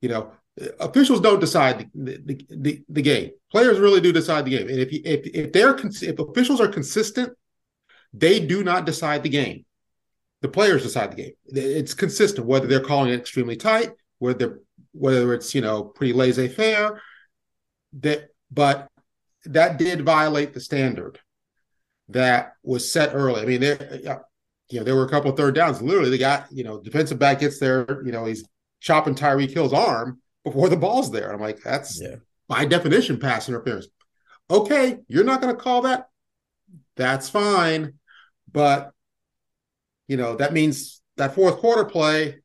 You 0.00 0.08
know, 0.08 0.32
officials 0.80 1.20
don't 1.20 1.40
decide 1.40 1.90
the, 1.94 2.18
the, 2.24 2.46
the, 2.50 2.84
the 2.88 3.02
game. 3.02 3.30
Players 3.50 3.78
really 3.78 4.00
do 4.00 4.12
decide 4.12 4.44
the 4.44 4.50
game. 4.50 4.68
And 4.68 4.78
if 4.78 4.92
if 4.92 5.26
if 5.26 5.52
they're 5.52 5.76
if 5.76 6.18
officials 6.18 6.60
are 6.60 6.68
consistent, 6.68 7.32
they 8.12 8.40
do 8.40 8.64
not 8.64 8.86
decide 8.86 9.22
the 9.22 9.28
game. 9.28 9.64
The 10.42 10.48
players 10.48 10.82
decide 10.82 11.12
the 11.12 11.16
game. 11.16 11.32
It's 11.46 11.94
consistent 11.94 12.46
whether 12.46 12.66
they're 12.66 12.80
calling 12.80 13.10
it 13.12 13.20
extremely 13.20 13.56
tight, 13.56 13.90
whether 14.18 14.60
whether 14.92 15.34
it's 15.34 15.54
you 15.54 15.60
know 15.60 15.84
pretty 15.84 16.12
laissez 16.12 16.48
faire. 16.48 17.02
That 18.00 18.28
but 18.50 18.88
that 19.44 19.78
did 19.78 20.04
violate 20.04 20.54
the 20.54 20.60
standard 20.60 21.20
that 22.08 22.54
was 22.62 22.90
set 22.90 23.14
early. 23.14 23.42
I 23.42 23.44
mean, 23.44 23.60
there 23.60 24.00
you 24.70 24.78
know 24.78 24.84
there 24.84 24.96
were 24.96 25.04
a 25.04 25.10
couple 25.10 25.30
of 25.30 25.36
third 25.36 25.54
downs. 25.54 25.82
Literally, 25.82 26.10
the 26.10 26.18
guy 26.18 26.44
you 26.50 26.64
know 26.64 26.80
defensive 26.80 27.18
back 27.18 27.40
gets 27.40 27.58
there. 27.58 28.02
You 28.04 28.12
know 28.12 28.24
he's 28.24 28.46
chopping 28.80 29.14
Tyreek 29.14 29.52
Hill's 29.52 29.72
arm 29.72 30.20
before 30.46 30.68
the 30.68 30.76
ball's 30.76 31.10
there. 31.10 31.32
I'm 31.32 31.40
like, 31.40 31.60
that's 31.62 32.00
Yeah. 32.00 32.16
by 32.48 32.64
definition 32.64 33.18
pass 33.18 33.48
interference. 33.48 33.88
Okay, 34.48 34.98
you're 35.08 35.24
not 35.24 35.40
going 35.40 35.54
to 35.54 35.60
call 35.60 35.82
that. 35.82 36.08
That's 36.94 37.28
fine, 37.28 37.94
but 38.50 38.92
you 40.06 40.16
know 40.16 40.36
that 40.36 40.52
means 40.52 41.02
that 41.16 41.34
fourth 41.34 41.58
quarter 41.58 41.84
play. 41.84 42.36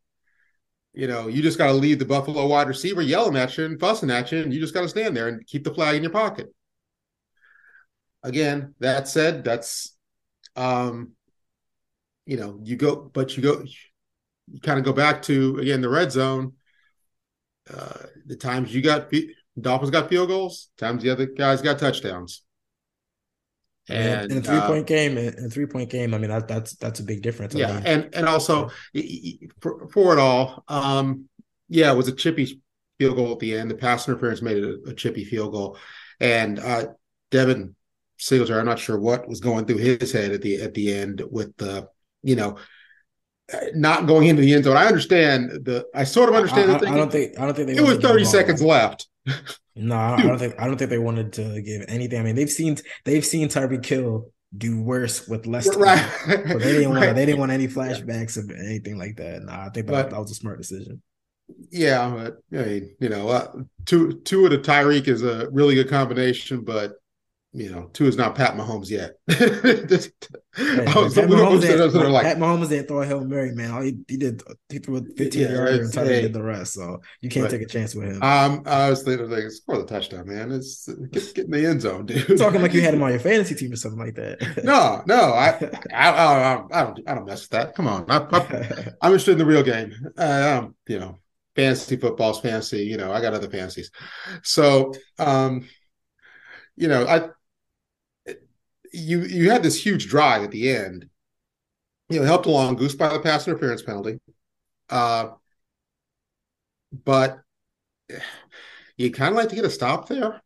You 0.93 1.07
know, 1.07 1.27
you 1.27 1.41
just 1.43 1.59
got 1.59 1.67
to 1.67 1.73
leave 1.73 1.99
the 1.99 2.05
Buffalo 2.05 2.47
wide 2.47 2.67
receiver 2.67 3.01
yelling 3.03 3.37
at 3.37 3.55
you 3.57 3.65
and 3.65 3.79
fussing 3.79 4.09
at 4.09 4.31
you, 4.31 4.39
and 4.39 4.51
you 4.51 4.59
just 4.59 4.73
got 4.73 4.81
to 4.81 4.89
stand 4.89 5.15
there 5.15 5.27
and 5.27 5.45
keep 5.45 5.63
the 5.63 5.73
flag 5.73 5.95
in 5.95 6.01
your 6.01 6.11
pocket. 6.11 6.53
Again, 8.23 8.73
that 8.79 9.07
said, 9.07 9.43
that's 9.43 9.95
um, 10.55 11.11
you 12.25 12.37
know, 12.37 12.59
you 12.63 12.75
go, 12.75 12.95
but 12.95 13.37
you 13.37 13.43
go, 13.43 13.63
you 14.51 14.59
kind 14.59 14.79
of 14.79 14.85
go 14.85 14.91
back 14.91 15.21
to 15.23 15.59
again 15.59 15.81
the 15.81 15.89
red 15.89 16.11
zone. 16.11 16.53
Uh, 17.75 18.05
the 18.25 18.35
times 18.35 18.73
you 18.73 18.81
got 18.81 19.11
Dolphins 19.59 19.91
got 19.91 20.09
field 20.09 20.29
goals, 20.29 20.69
times 20.77 21.03
the 21.03 21.09
other 21.09 21.25
guys 21.25 21.61
got 21.61 21.79
touchdowns. 21.79 22.43
And, 23.89 24.21
And 24.21 24.31
in 24.31 24.37
a 24.37 24.41
three 24.41 24.57
uh, 24.57 24.67
point 24.67 24.87
game, 24.87 25.17
in 25.17 25.45
a 25.45 25.49
three 25.49 25.65
point 25.65 25.89
game, 25.89 26.13
I 26.13 26.17
mean 26.17 26.29
that 26.29 26.47
that's 26.47 26.75
that's 26.75 26.99
a 26.99 27.03
big 27.03 27.21
difference. 27.21 27.55
I 27.55 27.59
yeah, 27.59 27.73
mean, 27.73 27.83
and 27.85 28.15
and 28.15 28.27
also 28.27 28.69
for, 29.59 29.87
for 29.89 30.13
it 30.13 30.19
all, 30.19 30.63
um, 30.67 31.27
yeah, 31.67 31.91
it 31.91 31.97
was 31.97 32.07
a 32.07 32.15
chippy 32.15 32.61
field 32.99 33.15
goal 33.15 33.31
at 33.33 33.39
the 33.39 33.57
end. 33.57 33.71
The 33.71 33.75
pass 33.75 34.07
interference 34.07 34.41
made 34.41 34.57
it 34.57 34.63
a, 34.63 34.89
a 34.91 34.93
chippy 34.93 35.25
field 35.25 35.53
goal, 35.53 35.77
and 36.19 36.59
uh, 36.59 36.87
Devin 37.31 37.75
Singletary, 38.17 38.59
I'm 38.59 38.67
not 38.67 38.79
sure 38.79 38.99
what 38.99 39.27
was 39.27 39.39
going 39.39 39.65
through 39.65 39.77
his 39.77 40.11
head 40.11 40.31
at 40.31 40.43
the 40.43 40.61
at 40.61 40.75
the 40.75 40.93
end 40.93 41.23
with 41.29 41.57
the 41.57 41.89
you 42.21 42.35
know 42.35 42.51
uh, 42.51 42.59
not 43.73 44.07
going 44.07 44.27
into 44.27 44.41
the 44.41 44.53
end 44.53 44.63
zone. 44.63 44.77
I 44.77 44.85
understand 44.85 45.49
the, 45.65 45.85
I 45.93 46.03
sort 46.03 46.29
of 46.29 46.35
understand 46.35 46.71
I, 46.71 46.77
the 46.77 46.87
I, 46.87 46.93
I 46.93 46.97
don't 46.97 47.11
think 47.11 47.39
I 47.39 47.45
don't 47.45 47.55
think 47.55 47.67
they 47.67 47.75
it 47.75 47.81
was 47.81 47.89
wanted 47.89 48.01
to 48.01 48.07
give 48.07 48.11
30 48.11 48.25
seconds 48.25 48.61
left. 48.61 49.07
No, 49.75 49.95
I 49.95 50.15
I 50.15 50.21
don't 50.23 50.39
think 50.39 50.55
I 50.59 50.67
don't 50.67 50.77
think 50.77 50.89
they 50.89 50.97
wanted 50.97 51.33
to 51.33 51.61
give 51.61 51.83
anything. 51.87 52.19
I 52.19 52.23
mean, 52.23 52.35
they've 52.35 52.49
seen 52.49 52.77
they've 53.05 53.25
seen 53.25 53.47
Tyreek 53.47 53.85
Hill 53.85 54.29
do 54.57 54.81
worse 54.81 55.27
with 55.27 55.45
less 55.47 55.69
time. 55.69 55.79
Right. 55.81 56.09
So 56.27 56.57
they 56.59 56.73
didn't 56.73 56.89
want 56.89 57.01
Right. 57.05 57.15
they 57.15 57.25
didn't 57.25 57.39
want 57.39 57.51
any 57.51 57.67
flashbacks 57.67 58.37
of 58.37 58.49
anything 58.51 58.97
like 58.97 59.15
that. 59.17 59.43
No, 59.43 59.53
I 59.53 59.69
think 59.73 59.87
that, 59.87 59.93
But- 59.93 60.09
that 60.11 60.19
was 60.19 60.31
a 60.31 60.35
smart 60.35 60.57
decision. 60.57 61.01
Yeah, 61.69 62.09
but 62.09 62.37
I 62.57 62.63
mean, 62.65 62.95
you 62.99 63.09
know, 63.09 63.27
uh, 63.27 63.51
two 63.85 64.21
two 64.23 64.45
of 64.45 64.51
the 64.51 64.57
Tyreek 64.59 65.09
is 65.09 65.21
a 65.21 65.49
really 65.51 65.75
good 65.75 65.89
combination, 65.89 66.61
but 66.61 66.93
you 67.53 67.69
know, 67.69 67.89
Tua 67.91 68.07
is 68.07 68.15
not 68.17 68.35
Pat 68.35 68.55
Mahomes 68.55 68.89
yet. 68.89 69.15
Hey, 70.53 70.83
Pat, 70.83 70.95
Mahomes 71.29 71.61
didn't, 71.61 72.11
like, 72.11 72.23
Pat 72.25 72.37
Mahomes 72.37 72.67
didn't 72.67 72.87
throw 72.89 73.01
a 73.01 73.05
hail 73.05 73.23
mary, 73.23 73.53
man. 73.53 73.71
All 73.71 73.81
he, 73.81 73.95
he 74.05 74.17
did 74.17 74.43
he 74.67 74.79
threw 74.79 74.97
a 74.97 75.01
15 75.15 75.41
Yeah, 75.41 75.53
yarder 75.53 75.83
and 75.83 75.93
hey. 75.93 76.21
did 76.23 76.33
the 76.33 76.43
rest. 76.43 76.73
So 76.73 76.99
you 77.21 77.29
can't 77.29 77.45
But- 77.45 77.51
take 77.51 77.61
a 77.61 77.65
chance 77.67 77.95
with 77.95 78.07
him. 78.07 78.21
um, 78.21 78.61
I 78.65 78.89
was 78.89 79.03
thinking, 79.03 79.29
like, 79.29 79.49
score 79.49 79.77
the 79.77 79.85
touchdown, 79.85 80.27
man. 80.27 80.51
It's 80.51 80.89
get, 81.11 81.33
get 81.35 81.45
in 81.45 81.51
the 81.51 81.65
end 81.65 81.81
zone, 81.81 82.05
dude. 82.05 82.37
Talking 82.37 82.61
like 82.61 82.73
you 82.73 82.81
had 82.81 82.93
him 82.93 83.01
on 83.03 83.11
your 83.11 83.21
fantasy 83.21 83.55
team 83.55 83.71
or 83.71 83.77
something 83.77 83.99
like 83.99 84.15
that. 84.15 84.41
no, 84.65 85.01
no, 85.05 85.31
I, 85.31 85.57
I, 85.93 86.09
I, 86.09 86.63
I 86.69 86.83
don't, 86.83 86.99
I 87.09 87.15
don't 87.15 87.25
mess 87.25 87.43
with 87.43 87.51
that. 87.51 87.73
Come 87.73 87.87
on, 87.87 88.05
I, 88.11 88.17
I, 88.17 88.87
I'm 89.01 89.11
interested 89.13 89.31
in 89.31 89.37
the 89.37 89.45
real 89.45 89.63
game. 89.63 89.93
Uh, 90.17 90.59
um, 90.63 90.75
you 90.85 90.99
know, 90.99 91.17
fantasy 91.55 91.95
football's 91.95 92.41
fantasy. 92.41 92.83
You 92.83 92.97
know, 92.97 93.13
I 93.13 93.21
got 93.21 93.33
other 93.33 93.49
fantasies. 93.49 93.89
So, 94.43 94.93
um, 95.17 95.65
you 96.75 96.89
know, 96.89 97.05
I, 97.07 97.29
you, 98.91 99.21
you 99.21 99.49
had 99.51 99.63
this 99.63 99.83
huge 99.83 100.07
drive 100.07 100.43
at 100.43 100.51
the 100.51 100.69
end. 100.69 101.07
You 102.09 102.19
know, 102.19 102.25
helped 102.25 102.45
along 102.45 102.75
goose 102.75 102.95
by 102.95 103.09
the 103.13 103.19
pass 103.19 103.47
interference 103.47 103.81
penalty. 103.81 104.19
Uh, 104.89 105.29
but 107.05 107.39
you 108.97 109.11
kind 109.11 109.29
of 109.31 109.37
like 109.37 109.49
to 109.49 109.55
get 109.55 109.65
a 109.65 109.69
stop 109.69 110.07
there. 110.09 110.41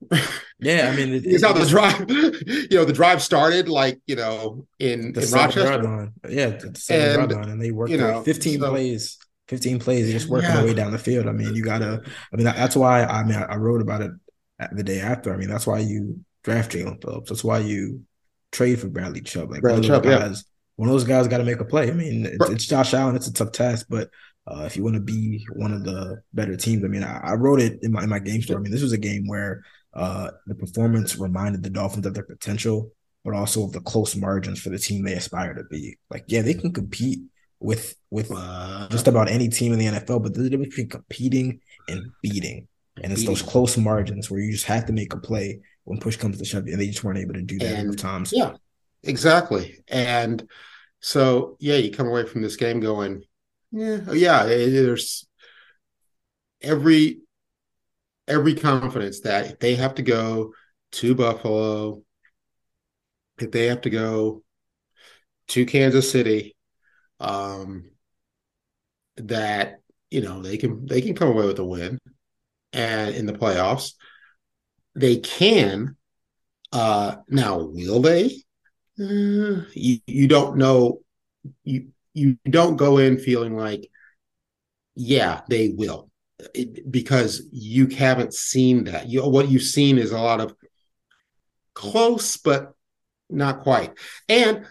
yeah, 0.59 0.91
I 0.91 0.95
mean, 0.95 1.13
it, 1.13 1.25
Is 1.25 1.43
how 1.43 1.53
the 1.53 1.65
drive, 1.65 2.09
you 2.71 2.77
know, 2.77 2.85
the 2.85 2.93
drive 2.93 3.21
started 3.21 3.67
like 3.67 3.99
you 4.05 4.15
know 4.15 4.67
in 4.79 5.11
the 5.13 5.23
in 5.23 5.31
Rochester. 5.31 5.83
line. 5.83 6.13
Yeah, 6.29 6.49
the 6.49 6.75
seven 6.75 7.21
And, 7.23 7.31
line, 7.31 7.49
and 7.49 7.61
they 7.61 7.71
worked 7.71 7.91
you 7.91 7.97
know, 7.97 8.21
15 8.23 8.59
so- 8.59 8.69
plays. 8.69 9.17
15 9.47 9.77
plays, 9.77 10.11
just 10.11 10.27
working 10.27 10.49
Yeah. 10.49 10.55
their 10.55 10.65
way 10.65 10.73
down 10.73 10.91
the 10.91 10.97
field. 10.97 11.27
I 11.27 11.31
mean, 11.31 11.53
you 11.53 11.63
gotta. 11.63 12.01
I 12.33 12.35
mean, 12.35 12.45
that's 12.45 12.75
why. 12.75 13.03
I 13.03 13.23
mean, 13.23 13.35
I, 13.35 13.43
I 13.43 13.55
wrote 13.57 13.79
about 13.81 14.01
it 14.01 14.09
the 14.71 14.81
day 14.81 14.99
after. 14.99 15.31
I 15.31 15.37
mean, 15.37 15.49
that's 15.49 15.67
why 15.67 15.79
you 15.79 16.19
draft 16.43 16.71
Jaelan 16.71 16.99
Phillips. 16.99 17.29
That's 17.29 17.43
why 17.43 17.59
you 17.59 18.01
trade 18.51 18.79
for 18.79 18.87
Bradley 18.87 19.21
Chubb. 19.21 19.51
Like 19.51 19.61
Bradley 19.61 19.87
one 19.87 19.95
of 19.95 20.03
those 20.03 20.11
Chubb, 20.11 20.21
yeah. 20.21 20.27
guys. 20.27 20.45
One 20.77 20.89
of 20.89 20.93
those 20.93 21.03
guys 21.05 21.27
got 21.27 21.37
to 21.37 21.43
make 21.45 21.59
a 21.59 21.65
play. 21.65 21.89
I 21.89 21.93
mean, 21.93 22.25
it's, 22.25 22.49
it's 22.49 22.65
Josh 22.65 22.93
Allen. 22.93 23.15
It's 23.15 23.27
a 23.27 23.33
tough 23.33 23.53
task, 23.53 23.85
but 23.89 24.09
uh, 24.47 24.63
if 24.65 24.75
you 24.75 24.83
want 24.83 24.95
to 24.95 25.01
be 25.01 25.45
one 25.53 25.71
of 25.71 25.83
the 25.83 26.21
better 26.33 26.55
teams, 26.55 26.83
I 26.83 26.87
mean, 26.87 27.03
I, 27.03 27.19
I 27.23 27.33
wrote 27.33 27.61
it 27.61 27.79
in 27.81 27.91
my 27.91 28.03
in 28.03 28.09
my 28.09 28.19
game 28.19 28.41
story. 28.41 28.57
I 28.57 28.61
mean, 28.61 28.71
this 28.71 28.81
was 28.81 28.91
a 28.91 28.97
game 28.97 29.27
where 29.27 29.63
uh, 29.93 30.31
the 30.45 30.55
performance 30.55 31.17
reminded 31.17 31.63
the 31.63 31.69
Dolphins 31.69 32.05
of 32.05 32.13
their 32.13 32.23
potential, 32.23 32.91
but 33.23 33.33
also 33.33 33.63
of 33.63 33.71
the 33.71 33.81
close 33.81 34.15
margins 34.15 34.59
for 34.59 34.69
the 34.69 34.77
team 34.77 35.03
they 35.03 35.13
aspire 35.13 35.53
to 35.53 35.63
be. 35.63 35.97
Like, 36.09 36.25
yeah, 36.27 36.41
they 36.41 36.53
can 36.53 36.73
compete 36.73 37.19
with 37.59 37.95
with 38.11 38.31
Uh, 38.33 38.87
just 38.89 39.07
about 39.07 39.29
any 39.29 39.49
team 39.49 39.73
in 39.73 39.79
the 39.79 39.85
NFL, 39.85 40.21
but 40.21 40.37
a 40.37 40.49
difference 40.49 40.75
between 40.75 40.89
competing 40.89 41.59
and 41.87 42.11
beating. 42.21 42.67
And 43.01 43.11
it's 43.11 43.25
those 43.25 43.41
close 43.41 43.77
margins 43.77 44.31
where 44.31 44.39
you 44.39 44.51
just 44.51 44.65
have 44.65 44.85
to 44.85 44.93
make 44.93 45.13
a 45.13 45.17
play 45.17 45.59
when 45.83 45.99
push 45.99 46.15
comes 46.15 46.37
to 46.37 46.45
shove, 46.45 46.65
and 46.65 46.79
they 46.79 46.87
just 46.87 47.03
weren't 47.03 47.19
able 47.19 47.33
to 47.33 47.41
do 47.41 47.59
that 47.59 47.73
And- 47.73 47.87
enough 47.87 47.97
times. 47.97 48.31
Yeah, 48.33 48.53
exactly. 49.03 49.83
And 49.87 50.47
so, 51.01 51.57
yeah, 51.59 51.75
you 51.75 51.91
come 51.91 52.07
away 52.07 52.25
from 52.25 52.41
this 52.41 52.55
game 52.55 52.79
going, 52.79 53.23
yeah, 53.71 53.99
oh, 54.07 54.13
yeah. 54.13 54.45
There's 54.45 55.27
every 56.61 57.19
every 58.27 58.55
confidence 58.55 59.19
that 59.21 59.51
if 59.51 59.59
they 59.59 59.75
have 59.75 59.95
to 59.95 60.01
go 60.01 60.53
to 60.93 61.13
Buffalo, 61.13 62.01
if 63.39 63.51
they 63.51 63.67
have 63.67 63.81
to 63.81 63.89
go 63.89 64.43
to 65.49 65.65
Kansas 65.65 66.09
City, 66.09 66.55
um, 67.19 67.91
that 69.17 69.81
you 70.09 70.21
know 70.21 70.41
they 70.41 70.57
can 70.57 70.85
they 70.85 71.01
can 71.01 71.13
come 71.15 71.29
away 71.29 71.45
with 71.45 71.59
a 71.59 71.65
win 71.65 71.99
and 72.75 73.15
in 73.15 73.25
the 73.25 73.33
playoffs 73.33 73.93
they 74.95 75.17
can 75.17 75.95
uh 76.71 77.15
now 77.27 77.57
will 77.59 78.01
they? 78.01 78.41
Uh, 78.99 79.63
you, 79.73 79.99
you 80.07 80.27
don't 80.27 80.57
know. 80.57 81.01
You 81.63 81.89
you 82.13 82.37
don't 82.49 82.77
go 82.77 82.97
in 82.97 83.17
feeling 83.17 83.55
like 83.55 83.89
yeah 84.95 85.41
they 85.49 85.69
will. 85.69 86.09
It, 86.53 86.89
because 86.89 87.43
you 87.51 87.87
haven't 87.87 88.33
seen 88.33 88.85
that. 88.85 89.07
You 89.07 89.27
what 89.27 89.49
you've 89.49 89.63
seen 89.63 89.97
is 89.97 90.11
a 90.11 90.19
lot 90.19 90.39
of 90.39 90.55
close 91.73 92.37
but 92.37 92.73
not 93.29 93.61
quite. 93.61 93.93
And 94.29 94.65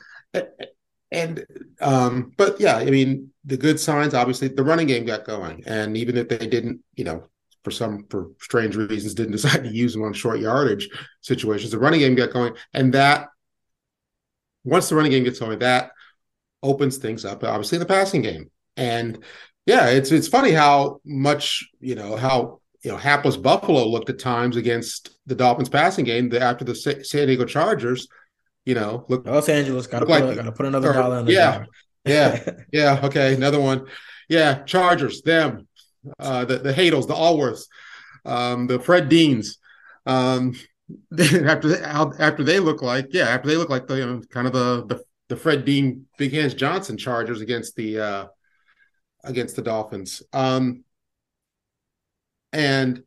and 1.12 1.46
um 1.80 2.32
but 2.36 2.58
yeah 2.58 2.76
i 2.76 2.86
mean 2.86 3.30
the 3.44 3.56
good 3.56 3.78
signs 3.78 4.14
obviously 4.14 4.48
the 4.48 4.64
running 4.64 4.88
game 4.88 5.04
got 5.04 5.24
going. 5.24 5.62
And 5.66 5.96
even 5.96 6.16
if 6.16 6.28
they 6.28 6.46
didn't 6.46 6.80
you 6.96 7.04
know 7.04 7.28
for 7.64 7.70
some 7.70 8.06
for 8.10 8.30
strange 8.40 8.76
reasons 8.76 9.14
didn't 9.14 9.32
decide 9.32 9.64
to 9.64 9.70
use 9.70 9.92
them 9.92 10.02
on 10.02 10.12
short 10.12 10.38
yardage 10.38 10.88
situations 11.20 11.72
the 11.72 11.78
running 11.78 12.00
game 12.00 12.14
got 12.14 12.32
going 12.32 12.54
and 12.72 12.94
that 12.94 13.28
once 14.64 14.88
the 14.88 14.94
running 14.94 15.10
game 15.10 15.24
gets 15.24 15.40
going 15.40 15.58
that 15.58 15.90
opens 16.62 16.98
things 16.98 17.24
up 17.24 17.42
obviously 17.42 17.78
the 17.78 17.86
passing 17.86 18.22
game 18.22 18.50
and 18.76 19.22
yeah 19.66 19.88
it's 19.88 20.12
it's 20.12 20.28
funny 20.28 20.52
how 20.52 21.00
much 21.04 21.68
you 21.80 21.94
know 21.94 22.16
how 22.16 22.60
you 22.82 22.90
know 22.90 22.96
hapless 22.96 23.36
buffalo 23.36 23.86
looked 23.86 24.10
at 24.10 24.18
times 24.18 24.56
against 24.56 25.16
the 25.26 25.34
dolphins 25.34 25.68
passing 25.68 26.04
game 26.04 26.32
after 26.34 26.64
the 26.64 26.74
san 26.74 27.26
diego 27.26 27.44
chargers 27.44 28.08
you 28.64 28.74
know, 28.74 29.04
look 29.08 29.26
Los 29.26 29.48
Angeles 29.48 29.86
got 29.86 30.00
to 30.00 30.06
put, 30.06 30.36
like, 30.36 30.54
put 30.54 30.66
another 30.66 30.90
or, 30.90 30.94
dollar 30.94 31.18
in 31.18 31.26
the 31.26 31.32
yeah, 31.32 31.64
yeah, 32.04 32.50
yeah. 32.72 33.00
Okay, 33.04 33.34
another 33.34 33.60
one. 33.60 33.86
Yeah, 34.28 34.62
Chargers, 34.62 35.20
them, 35.20 35.68
uh, 36.18 36.44
the 36.44 36.58
the 36.58 36.72
Hadls, 36.72 37.06
the 37.06 37.14
Alworths, 37.14 37.66
um, 38.24 38.66
the 38.66 38.78
Fred 38.78 39.08
Deans. 39.08 39.58
Um, 40.06 40.54
after 41.18 41.82
after 41.82 42.44
they 42.44 42.60
look 42.60 42.82
like 42.82 43.06
yeah, 43.10 43.28
after 43.28 43.48
they 43.48 43.56
look 43.56 43.70
like 43.70 43.86
the 43.86 43.96
you 43.96 44.06
know, 44.06 44.22
kind 44.30 44.46
of 44.46 44.52
the, 44.52 44.84
the 44.86 45.04
the 45.28 45.36
Fred 45.36 45.64
Dean 45.64 46.06
Big 46.18 46.32
Hands 46.32 46.52
Johnson 46.52 46.96
Chargers 46.96 47.40
against 47.40 47.76
the 47.76 47.98
uh, 47.98 48.26
against 49.22 49.56
the 49.56 49.62
Dolphins. 49.62 50.22
Um, 50.32 50.84
and 52.52 53.02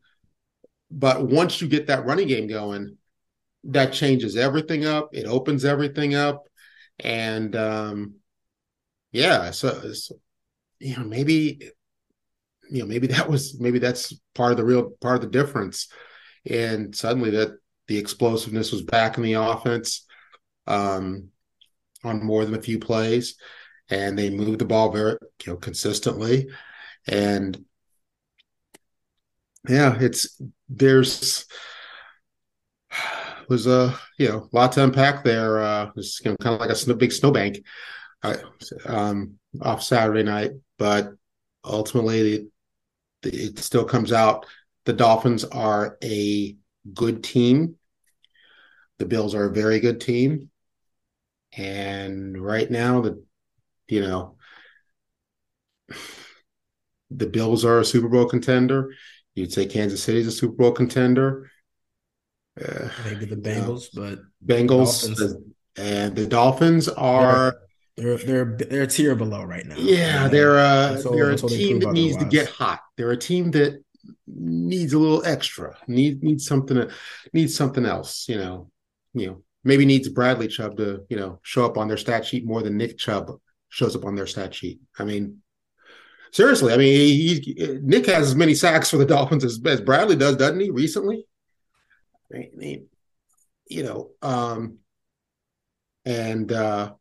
but 0.90 1.26
once 1.26 1.62
you 1.62 1.68
get 1.68 1.88
that 1.88 2.06
running 2.06 2.28
game 2.28 2.48
going, 2.48 2.98
that 3.66 3.94
changes 3.94 4.36
everything 4.36 4.86
up. 4.86 5.10
It 5.14 5.26
opens 5.26 5.66
everything 5.66 6.16
up, 6.16 6.48
and 7.00 7.56
um, 7.56 8.16
yeah, 9.12 9.52
so, 9.52 9.94
so 9.94 10.16
you 10.80 10.98
know 10.98 11.04
maybe 11.04 11.72
you 12.70 12.80
know 12.80 12.86
maybe 12.86 13.08
that 13.16 13.30
was 13.30 13.60
maybe 13.60 13.80
that's 13.80 14.14
part 14.36 14.52
of 14.52 14.58
the 14.58 14.66
real 14.66 14.92
part 15.02 15.16
of 15.16 15.22
the 15.22 15.38
difference, 15.38 15.90
and 16.50 16.96
suddenly 16.96 17.32
that 17.32 17.58
the 17.88 17.98
explosiveness 17.98 18.72
was 18.72 18.82
back 18.82 19.18
in 19.18 19.24
the 19.24 19.34
offense 19.34 20.06
um, 20.66 21.30
on 22.04 22.24
more 22.24 22.46
than 22.46 22.56
a 22.56 22.62
few 22.62 22.80
plays, 22.80 23.36
and 23.90 24.18
they 24.18 24.30
moved 24.30 24.60
the 24.60 24.66
ball 24.66 24.92
very 24.92 25.18
you 25.46 25.54
know 25.54 25.58
consistently, 25.58 26.50
and 27.08 27.64
yeah, 29.68 29.98
it's 30.00 30.42
there's 30.70 31.46
was 33.50 33.68
a 33.68 33.98
you 34.18 34.30
know 34.30 34.50
lot 34.52 34.74
to 34.74 34.84
unpack 34.84 35.24
there. 35.24 35.62
Uh, 35.62 35.86
it 35.86 35.96
was 35.96 36.22
you 36.24 36.32
know, 36.32 36.38
kind 36.38 36.56
of 36.56 36.62
like 36.62 36.70
a 36.70 36.76
snow, 36.76 36.96
big 36.96 37.12
snowbank 37.12 37.60
uh, 38.24 38.36
um, 38.86 39.40
off 39.62 39.84
Saturday 39.84 40.24
night, 40.24 40.52
but 40.78 41.14
ultimately 41.64 42.48
it, 43.28 43.60
still 43.60 43.86
comes 43.86 44.12
out. 44.12 44.46
The 44.86 44.94
Dolphins 44.94 45.44
are 45.44 45.98
a 46.04 46.56
good 46.94 47.24
team. 47.24 47.76
The 49.00 49.06
Bills 49.06 49.36
are 49.36 49.46
a 49.46 49.54
very 49.54 49.80
good 49.80 50.02
team, 50.02 50.50
and 51.56 52.42
right 52.42 52.70
now 52.70 53.02
the 53.02 53.24
you 53.88 54.02
know 54.02 54.38
the 57.12 57.28
Bills 57.28 57.64
are 57.64 57.80
a 57.80 57.86
Super 57.86 58.10
Bowl 58.10 58.26
contender. 58.26 58.94
You'd 59.36 59.54
say 59.54 59.66
Kansas 59.66 60.02
City's 60.02 60.28
a 60.28 60.32
Super 60.32 60.56
Bowl 60.56 60.72
contender. 60.72 61.52
Uh, 62.60 62.90
Maybe 63.06 63.26
the 63.26 63.36
Bengals, 63.36 63.94
you 63.94 64.02
know, 64.02 64.16
but 64.16 64.20
Bengals 64.46 65.16
the, 65.16 65.44
and 65.76 66.16
the 66.16 66.26
Dolphins 66.26 66.90
are 66.90 67.56
they're 67.98 68.18
they're 68.18 68.58
they're 68.70 68.84
a 68.84 68.88
tier 68.88 69.16
below 69.16 69.44
right 69.44 69.66
now. 69.66 69.76
Yeah, 69.78 70.28
they're 70.28 70.60
uh 70.60 71.02
they're 71.02 71.32
a 71.32 71.38
team 71.38 71.80
that 71.80 71.94
needs 71.94 72.16
otherwise. 72.16 72.32
to 72.32 72.38
get 72.38 72.50
hot. 72.50 72.82
They're 72.96 73.12
a 73.12 73.18
team 73.18 73.52
that 73.52 73.84
needs 74.28 74.94
a 74.94 75.00
little 75.00 75.26
extra. 75.26 75.76
Need 75.88 76.24
needs 76.24 76.46
something 76.46 76.78
to, 76.78 76.90
needs 77.34 77.56
something 77.56 77.86
else. 77.86 78.30
You 78.30 78.38
know, 78.38 78.72
you 79.14 79.28
know 79.28 79.44
maybe 79.64 79.86
needs 79.86 80.10
Bradley 80.10 80.48
Chubb 80.48 80.78
to 80.78 81.06
you 81.10 81.18
know 81.18 81.40
show 81.42 81.66
up 81.66 81.78
on 81.78 81.88
their 81.88 81.98
stat 81.98 82.26
sheet 82.26 82.46
more 82.46 82.62
than 82.62 82.78
Nick 82.78 83.00
Chubb 83.00 83.32
shows 83.70 83.96
up 83.96 84.06
on 84.06 84.16
their 84.16 84.28
stat 84.28 84.54
sheet. 84.54 84.80
I 85.00 85.04
mean, 85.04 85.42
seriously, 86.32 86.74
I 86.74 86.78
mean, 86.78 86.94
he, 86.94 87.40
he, 87.40 87.80
Nick 87.82 88.06
has 88.06 88.28
as 88.28 88.36
many 88.36 88.54
sacks 88.54 88.92
for 88.92 88.98
the 88.98 89.06
Dolphins 89.14 89.44
as, 89.44 89.60
as 89.66 89.82
Bradley 89.82 90.16
does, 90.16 90.38
doesn't 90.38 90.60
he? 90.60 90.70
Recently, 90.70 91.26
I 92.34 92.50
mean, 92.56 92.88
you 93.68 93.84
know, 93.84 94.12
um, 94.22 94.78
and 96.06 96.52
uh, 96.52 96.94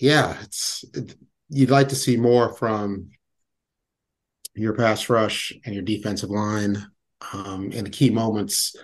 yeah, 0.00 0.36
it's 0.42 0.84
it, 0.94 1.14
you'd 1.50 1.70
like 1.70 1.88
to 1.90 1.94
see 1.94 2.16
more 2.16 2.54
from 2.56 3.10
your 4.54 4.74
pass 4.74 5.08
rush 5.08 5.52
and 5.64 5.74
your 5.74 5.84
defensive 5.84 6.30
line 6.30 6.90
um, 7.32 7.70
in 7.70 7.84
the 7.84 7.90
key 7.90 8.10
moments 8.10 8.74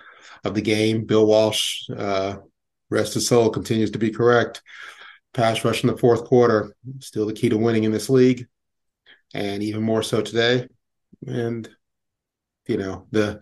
of 0.43 0.53
the 0.53 0.61
game. 0.61 1.05
Bill 1.05 1.25
Walsh, 1.25 1.89
uh, 1.89 2.37
rest 2.89 3.15
his 3.15 3.27
soul, 3.27 3.49
continues 3.49 3.91
to 3.91 3.99
be 3.99 4.11
correct. 4.11 4.61
Pass 5.33 5.65
rush 5.65 5.83
in 5.83 5.89
the 5.89 5.97
fourth 5.97 6.23
quarter, 6.23 6.75
still 6.99 7.25
the 7.25 7.33
key 7.33 7.49
to 7.49 7.57
winning 7.57 7.83
in 7.83 7.91
this 7.91 8.09
league, 8.09 8.47
and 9.33 9.63
even 9.63 9.83
more 9.83 10.03
so 10.03 10.21
today. 10.21 10.67
And 11.25 11.67
you 12.67 12.77
know 12.77 13.07
the 13.11 13.41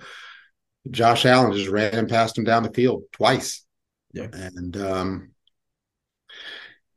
Josh 0.89 1.25
Allen 1.25 1.51
just 1.51 1.69
ran 1.69 1.93
and 1.93 2.09
passed 2.09 2.37
him 2.37 2.45
down 2.45 2.63
the 2.63 2.73
field 2.73 3.03
twice. 3.11 3.65
Yeah. 4.13 4.29
And 4.31 4.77
um 4.77 5.34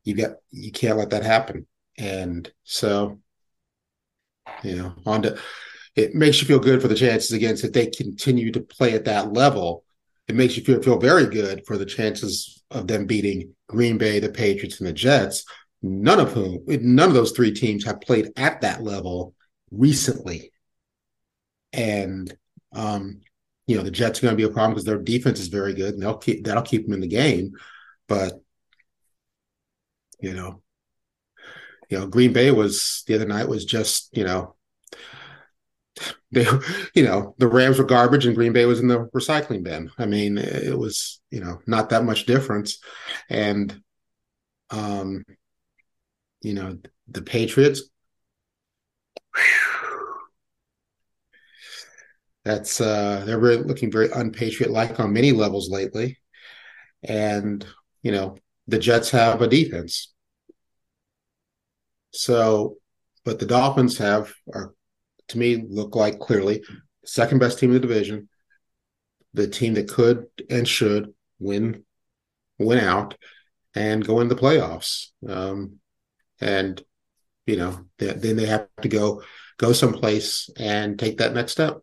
you 0.09 0.15
got 0.15 0.37
you 0.51 0.73
can't 0.73 0.97
let 0.97 1.11
that 1.11 1.23
happen. 1.23 1.67
And 1.99 2.51
so 2.65 3.21
you 4.63 4.77
know, 4.77 4.95
on 5.05 5.23
to 5.23 5.39
it 5.95 6.15
makes 6.15 6.41
you 6.41 6.47
feel 6.47 6.61
good 6.61 6.81
for 6.81 6.89
the 6.89 6.95
chances 6.95 7.33
against 7.33 7.63
if 7.63 7.73
they 7.73 7.87
continue 7.87 8.51
to 8.53 8.61
play 8.61 8.95
at 8.95 9.05
that 9.05 9.35
level. 9.35 9.85
It 10.27 10.35
makes 10.35 10.57
you 10.57 10.65
feel 10.65 10.81
feel 10.81 10.99
very 10.99 11.27
good 11.27 11.67
for 11.67 11.77
the 11.77 11.85
chances 11.85 12.63
of 12.71 12.87
them 12.87 13.05
beating 13.05 13.55
Green 13.69 13.99
Bay, 13.99 14.19
the 14.19 14.31
Patriots, 14.31 14.81
and 14.81 14.89
the 14.89 14.95
Jets. 14.95 15.45
None 15.83 16.21
of 16.21 16.33
whom, 16.33 16.65
none 16.67 17.09
of 17.09 17.15
those 17.15 17.33
three 17.33 17.53
teams 17.53 17.85
have 17.85 18.01
played 18.01 18.31
at 18.37 18.63
that 18.63 18.83
level 18.83 19.35
recently. 19.71 20.53
And 21.75 22.35
um, 22.73 23.21
you 23.67 23.77
know 23.77 23.83
the 23.83 23.91
Jets 23.91 24.19
are 24.19 24.23
going 24.23 24.33
to 24.33 24.37
be 24.37 24.51
a 24.51 24.53
problem 24.53 24.73
because 24.73 24.85
their 24.85 24.99
defense 24.99 25.39
is 25.39 25.49
very 25.49 25.75
good 25.75 25.93
and 25.93 26.03
they'll 26.03 26.17
keep 26.17 26.45
that'll 26.45 26.63
keep 26.63 26.85
them 26.85 26.95
in 26.95 27.01
the 27.01 27.09
game. 27.09 27.53
But 28.09 28.41
you 30.21 30.35
know, 30.35 30.63
you 31.91 31.99
know, 31.99 32.07
Green 32.07 32.33
Bay 32.33 32.51
was 32.51 33.03
the 33.07 33.15
other 33.15 33.27
night 33.27 33.49
was 33.49 33.65
just 33.65 34.09
you 34.17 34.25
know 34.25 34.55
they 36.33 36.47
you 36.95 37.03
know 37.03 37.35
the 37.39 37.49
Rams 37.49 37.79
were 37.79 37.85
garbage 37.85 38.27
and 38.27 38.35
Green 38.35 38.53
Bay 38.53 38.67
was 38.67 38.81
in 38.81 38.89
the 38.89 39.07
recycling 39.15 39.63
bin. 39.63 39.91
I 39.99 40.07
mean, 40.07 40.39
it 40.39 40.79
was 40.79 41.21
you 41.31 41.41
know 41.41 41.61
not 41.67 41.91
that 41.91 42.05
much 42.05 42.27
difference, 42.27 42.79
and 43.29 43.81
um, 44.71 45.25
you 46.43 46.55
know 46.55 46.79
the 47.09 47.23
Patriots. 47.23 47.83
That's 52.45 52.81
uh, 52.81 53.25
they're 53.27 53.39
really 53.39 53.63
looking 53.63 53.91
very 53.91 54.11
unpatriot 54.11 54.71
like 54.71 54.99
on 55.01 55.13
many 55.13 55.33
levels 55.33 55.69
lately, 55.71 56.19
and 57.03 57.65
you 58.03 58.13
know 58.13 58.37
the 58.69 58.79
Jets 58.79 59.11
have 59.11 59.43
a 59.43 59.49
defense. 59.49 60.13
So, 62.13 62.77
but 63.25 63.39
the 63.39 63.47
Dolphins 63.47 63.99
have 63.99 64.33
are 64.55 64.75
to 65.29 65.39
me 65.39 65.65
look 65.69 65.97
like 65.97 66.19
clearly 66.21 66.63
second 67.05 67.39
best 67.39 67.59
team 67.59 67.71
in 67.71 67.75
the 67.75 67.81
division, 67.81 68.29
the 69.35 69.49
team 69.49 69.75
that 69.75 69.89
could 69.89 70.27
and 70.49 70.69
should 70.69 71.15
win 71.39 71.85
win 72.59 72.79
out 72.79 73.17
and 73.75 74.05
go 74.05 74.21
into 74.21 74.35
the 74.35 74.41
playoffs. 74.41 75.09
Um, 75.27 75.79
and 76.41 76.83
you 77.47 77.57
know, 77.57 77.87
then 77.99 78.37
they 78.37 78.47
have 78.47 78.69
to 78.83 78.89
go 78.89 79.23
go 79.57 79.73
someplace 79.73 80.51
and 80.59 80.99
take 80.99 81.19
that 81.19 81.35
next 81.35 81.53
step. 81.53 81.79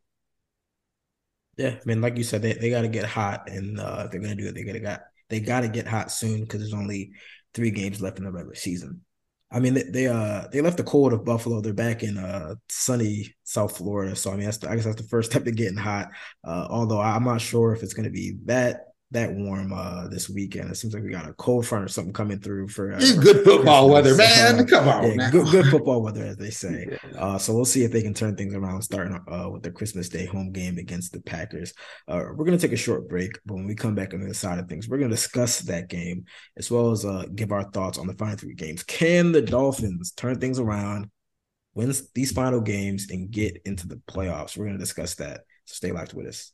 Yeah, 1.57 1.77
I 1.79 1.81
mean, 1.85 2.01
like 2.01 2.17
you 2.17 2.23
said, 2.23 2.41
they, 2.41 2.53
they 2.53 2.69
got 2.69 2.81
to 2.81 2.89
get 2.89 3.05
hot, 3.05 3.49
and 3.49 3.79
uh, 3.79 4.07
they're 4.07 4.19
gonna 4.19 4.35
do 4.35 4.47
it, 4.47 4.55
they 4.55 4.63
gotta 4.63 4.79
got 4.79 5.01
they 5.29 5.39
got 5.39 5.61
to 5.61 5.67
get 5.67 5.87
hot 5.87 6.11
soon 6.11 6.41
because 6.41 6.59
there's 6.59 6.73
only 6.73 7.11
three 7.53 7.71
games 7.71 8.01
left 8.01 8.17
in 8.17 8.25
the 8.25 8.31
regular 8.31 8.55
season. 8.55 9.01
I 9.51 9.59
mean, 9.59 9.73
they, 9.73 9.83
they 9.83 10.07
uh 10.07 10.47
they 10.51 10.61
left 10.61 10.77
the 10.77 10.83
cold 10.83 11.13
of 11.13 11.23
Buffalo. 11.23 11.61
They're 11.61 11.73
back 11.73 12.03
in 12.03 12.17
uh 12.17 12.55
sunny 12.67 13.35
South 13.43 13.77
Florida. 13.77 14.15
So 14.15 14.31
I 14.31 14.35
mean, 14.35 14.45
that's 14.45 14.57
the, 14.57 14.69
I 14.69 14.75
guess 14.75 14.85
that's 14.85 15.01
the 15.01 15.07
first 15.07 15.31
step 15.31 15.45
to 15.45 15.51
getting 15.51 15.77
hot. 15.77 16.09
Uh, 16.43 16.67
although 16.69 16.99
I'm 16.99 17.23
not 17.23 17.41
sure 17.41 17.73
if 17.73 17.83
it's 17.83 17.93
going 17.93 18.05
to 18.05 18.11
be 18.11 18.37
that 18.45 18.87
that 19.15 19.33
warm 19.33 19.73
uh 19.73 20.07
this 20.07 20.29
weekend. 20.29 20.69
It 20.71 20.75
seems 20.75 20.93
like 20.93 21.03
we 21.03 21.09
got 21.09 21.27
a 21.27 21.33
cold 21.33 21.65
front 21.65 21.83
or 21.83 21.87
something 21.87 22.13
coming 22.13 22.39
through 22.39 22.67
for 22.69 22.93
uh, 22.93 22.99
good 23.19 23.43
football 23.43 23.89
weather, 23.89 24.15
man. 24.15 24.59
Uh, 24.59 24.63
Come 24.63 24.87
on, 24.87 25.19
yeah, 25.19 25.31
good 25.31 25.47
good 25.51 25.65
football 25.67 26.01
weather, 26.01 26.23
as 26.23 26.37
they 26.37 26.49
say. 26.51 26.97
Uh, 27.15 27.37
so 27.37 27.53
we'll 27.53 27.65
see 27.65 27.83
if 27.83 27.91
they 27.91 28.01
can 28.01 28.13
turn 28.13 28.35
things 28.35 28.53
around, 28.53 28.81
starting 28.81 29.17
uh 29.31 29.49
with 29.49 29.63
the 29.63 29.71
Christmas 29.71 30.09
Day 30.09 30.25
home 30.25 30.51
game 30.51 30.77
against 30.77 31.13
the 31.13 31.21
Packers. 31.21 31.73
Uh, 32.07 32.25
we're 32.35 32.45
gonna 32.45 32.57
take 32.57 32.73
a 32.73 32.77
short 32.77 33.07
break, 33.07 33.39
but 33.45 33.55
when 33.55 33.65
we 33.65 33.73
come 33.73 33.95
back 33.95 34.13
on 34.13 34.19
the 34.21 34.33
side 34.33 34.59
of 34.59 34.67
things, 34.67 34.89
we're 34.89 34.97
gonna 34.97 35.09
discuss 35.09 35.59
that 35.61 35.87
game 35.87 36.25
as 36.57 36.69
well 36.69 36.91
as 36.91 37.05
uh 37.05 37.25
give 37.33 37.51
our 37.51 37.63
thoughts 37.71 37.97
on 37.97 38.07
the 38.07 38.13
final 38.13 38.37
three 38.37 38.53
games. 38.53 38.83
Can 38.83 39.31
the 39.31 39.41
Dolphins 39.41 40.11
turn 40.11 40.39
things 40.39 40.59
around? 40.59 41.09
Win 41.75 41.93
these 42.13 42.31
final 42.31 42.61
games 42.61 43.07
and 43.11 43.29
get 43.29 43.61
into 43.65 43.87
the 43.87 43.97
playoffs. 44.09 44.57
We're 44.57 44.65
going 44.65 44.77
to 44.77 44.83
discuss 44.83 45.15
that. 45.15 45.41
So 45.65 45.73
stay 45.75 45.91
locked 45.91 46.13
with 46.13 46.27
us. 46.27 46.53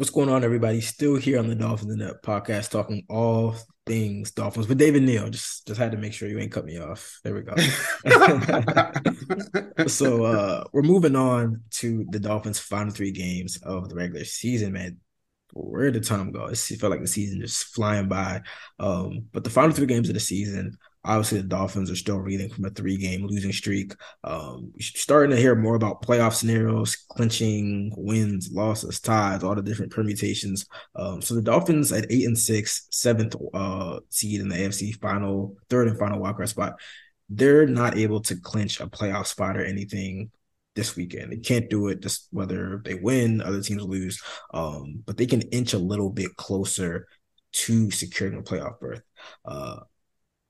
What's 0.00 0.08
going 0.08 0.30
on, 0.30 0.44
everybody? 0.44 0.80
Still 0.80 1.16
here 1.16 1.38
on 1.38 1.46
the 1.46 1.54
Dolphins 1.54 1.92
in 1.92 1.98
Net 1.98 2.22
podcast, 2.22 2.70
talking 2.70 3.04
all 3.10 3.54
things 3.84 4.30
Dolphins 4.30 4.66
with 4.66 4.78
David 4.78 5.02
Neal. 5.02 5.28
Just 5.28 5.66
just 5.66 5.78
had 5.78 5.92
to 5.92 5.98
make 5.98 6.14
sure 6.14 6.26
you 6.26 6.38
ain't 6.38 6.52
cut 6.52 6.64
me 6.64 6.80
off. 6.80 7.20
There 7.22 7.34
we 7.34 7.42
go. 7.42 7.54
so 9.88 10.24
uh 10.24 10.64
we're 10.72 10.80
moving 10.80 11.16
on 11.16 11.64
to 11.72 12.06
the 12.08 12.18
Dolphins' 12.18 12.58
final 12.58 12.90
three 12.90 13.12
games 13.12 13.58
of 13.62 13.90
the 13.90 13.94
regular 13.94 14.24
season, 14.24 14.72
man. 14.72 14.96
Where 15.52 15.90
did 15.90 16.04
time 16.04 16.32
go? 16.32 16.46
It 16.46 16.56
felt 16.56 16.92
like 16.92 17.02
the 17.02 17.06
season 17.06 17.42
just 17.42 17.64
flying 17.64 18.08
by. 18.08 18.40
Um, 18.78 19.26
but 19.32 19.44
the 19.44 19.50
final 19.50 19.72
three 19.72 19.84
games 19.84 20.08
of 20.08 20.14
the 20.14 20.20
season, 20.20 20.78
Obviously, 21.04 21.40
the 21.40 21.48
Dolphins 21.48 21.90
are 21.90 21.96
still 21.96 22.18
reeling 22.18 22.50
from 22.50 22.66
a 22.66 22.70
three 22.70 22.96
game 22.98 23.26
losing 23.26 23.52
streak. 23.52 23.94
Um, 24.22 24.72
starting 24.80 25.30
to 25.30 25.40
hear 25.40 25.54
more 25.54 25.74
about 25.74 26.02
playoff 26.02 26.34
scenarios, 26.34 26.96
clinching 27.08 27.92
wins, 27.96 28.50
losses, 28.52 29.00
ties, 29.00 29.42
all 29.42 29.54
the 29.54 29.62
different 29.62 29.92
permutations. 29.92 30.66
Um, 30.94 31.22
so 31.22 31.34
the 31.34 31.42
Dolphins 31.42 31.90
at 31.92 32.10
eight 32.10 32.26
and 32.26 32.38
six, 32.38 32.86
seventh 32.90 33.34
uh, 33.54 34.00
seed 34.10 34.40
in 34.40 34.48
the 34.48 34.56
AFC 34.56 35.00
final, 35.00 35.56
third 35.70 35.88
and 35.88 35.98
final 35.98 36.20
wildcard 36.20 36.48
spot, 36.48 36.74
they're 37.30 37.66
not 37.66 37.96
able 37.96 38.20
to 38.22 38.36
clinch 38.36 38.80
a 38.80 38.86
playoff 38.86 39.26
spot 39.26 39.56
or 39.56 39.64
anything 39.64 40.30
this 40.74 40.96
weekend. 40.96 41.32
They 41.32 41.38
can't 41.38 41.70
do 41.70 41.88
it 41.88 42.00
just 42.00 42.28
whether 42.30 42.82
they 42.84 42.94
win, 42.94 43.40
other 43.40 43.62
teams 43.62 43.82
lose. 43.82 44.22
Um, 44.52 45.02
but 45.06 45.16
they 45.16 45.26
can 45.26 45.42
inch 45.42 45.72
a 45.72 45.78
little 45.78 46.10
bit 46.10 46.36
closer 46.36 47.06
to 47.52 47.90
securing 47.90 48.38
a 48.38 48.42
playoff 48.42 48.78
berth. 48.80 49.02
Uh, 49.44 49.80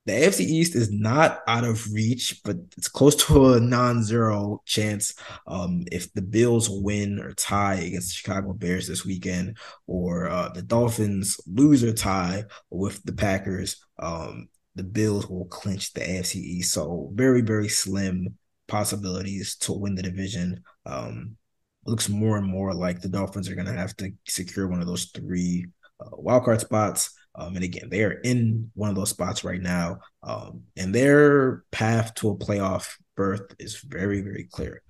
the 0.07 0.13
AFC 0.13 0.41
East 0.41 0.75
is 0.75 0.91
not 0.91 1.41
out 1.47 1.65
of 1.65 1.93
reach, 1.93 2.41
but 2.45 2.57
it's 2.77 2.89
close 2.89 3.15
to 3.27 3.53
a 3.53 3.61
non-zero 3.61 4.63
chance. 4.65 5.15
Um, 5.47 5.85
if 5.93 6.13
the 6.15 6.23
Bills 6.23 6.69
win 6.71 7.21
or 7.21 7.33
tie 7.33 7.75
against 7.75 8.09
the 8.09 8.15
Chicago 8.15 8.55
Bears 8.55 8.89
this 8.89 9.05
weekend, 9.05 9.59
or 9.87 10.29
uh, 10.29 10.49
the 10.51 10.63
Dolphins 10.63 11.39
lose 11.47 11.85
or 11.85 11.93
tie 11.93 12.45
with 12.71 13.03
the 13.05 13.13
Packers, 13.13 13.85
um, 13.99 14.49
the 14.75 14.85
Bills 14.85 15.29
will 15.29 15.45
clinch 15.47 15.93
the 15.93 16.01
AFC 16.01 16.37
East. 16.37 16.73
So 16.73 17.11
very, 17.13 17.43
very 17.43 17.69
slim 17.69 18.39
possibilities 18.69 19.57
to 19.57 19.73
win 19.73 19.97
the 19.97 20.03
division. 20.03 20.63
Um, 20.87 21.37
looks 21.85 22.09
more 22.09 22.39
and 22.39 22.47
more 22.47 22.73
like 22.73 23.01
the 23.01 23.09
Dolphins 23.09 23.49
are 23.49 23.55
going 23.55 23.67
to 23.67 23.73
have 23.73 23.95
to 23.97 24.13
secure 24.27 24.69
one 24.69 24.81
of 24.81 24.87
those 24.87 25.07
three 25.07 25.67
uh, 26.01 26.11
wildcard 26.17 26.61
spots. 26.61 27.13
Um, 27.41 27.55
and 27.57 27.65
again, 27.65 27.89
they 27.89 28.05
are 28.05 28.13
in 28.13 28.71
one 28.75 28.91
of 28.91 28.97
those 28.97 29.09
spots 29.09 29.45
right 29.45 29.61
now. 29.61 30.01
Um, 30.23 30.65
and 30.77 30.95
their 30.95 31.65
path 31.71 32.15
to 32.17 32.29
a 32.29 32.37
playoff 32.37 32.97
berth 33.17 33.55
is 33.59 33.77
very, 33.81 34.21
very 34.21 34.47
clear. 34.51 34.83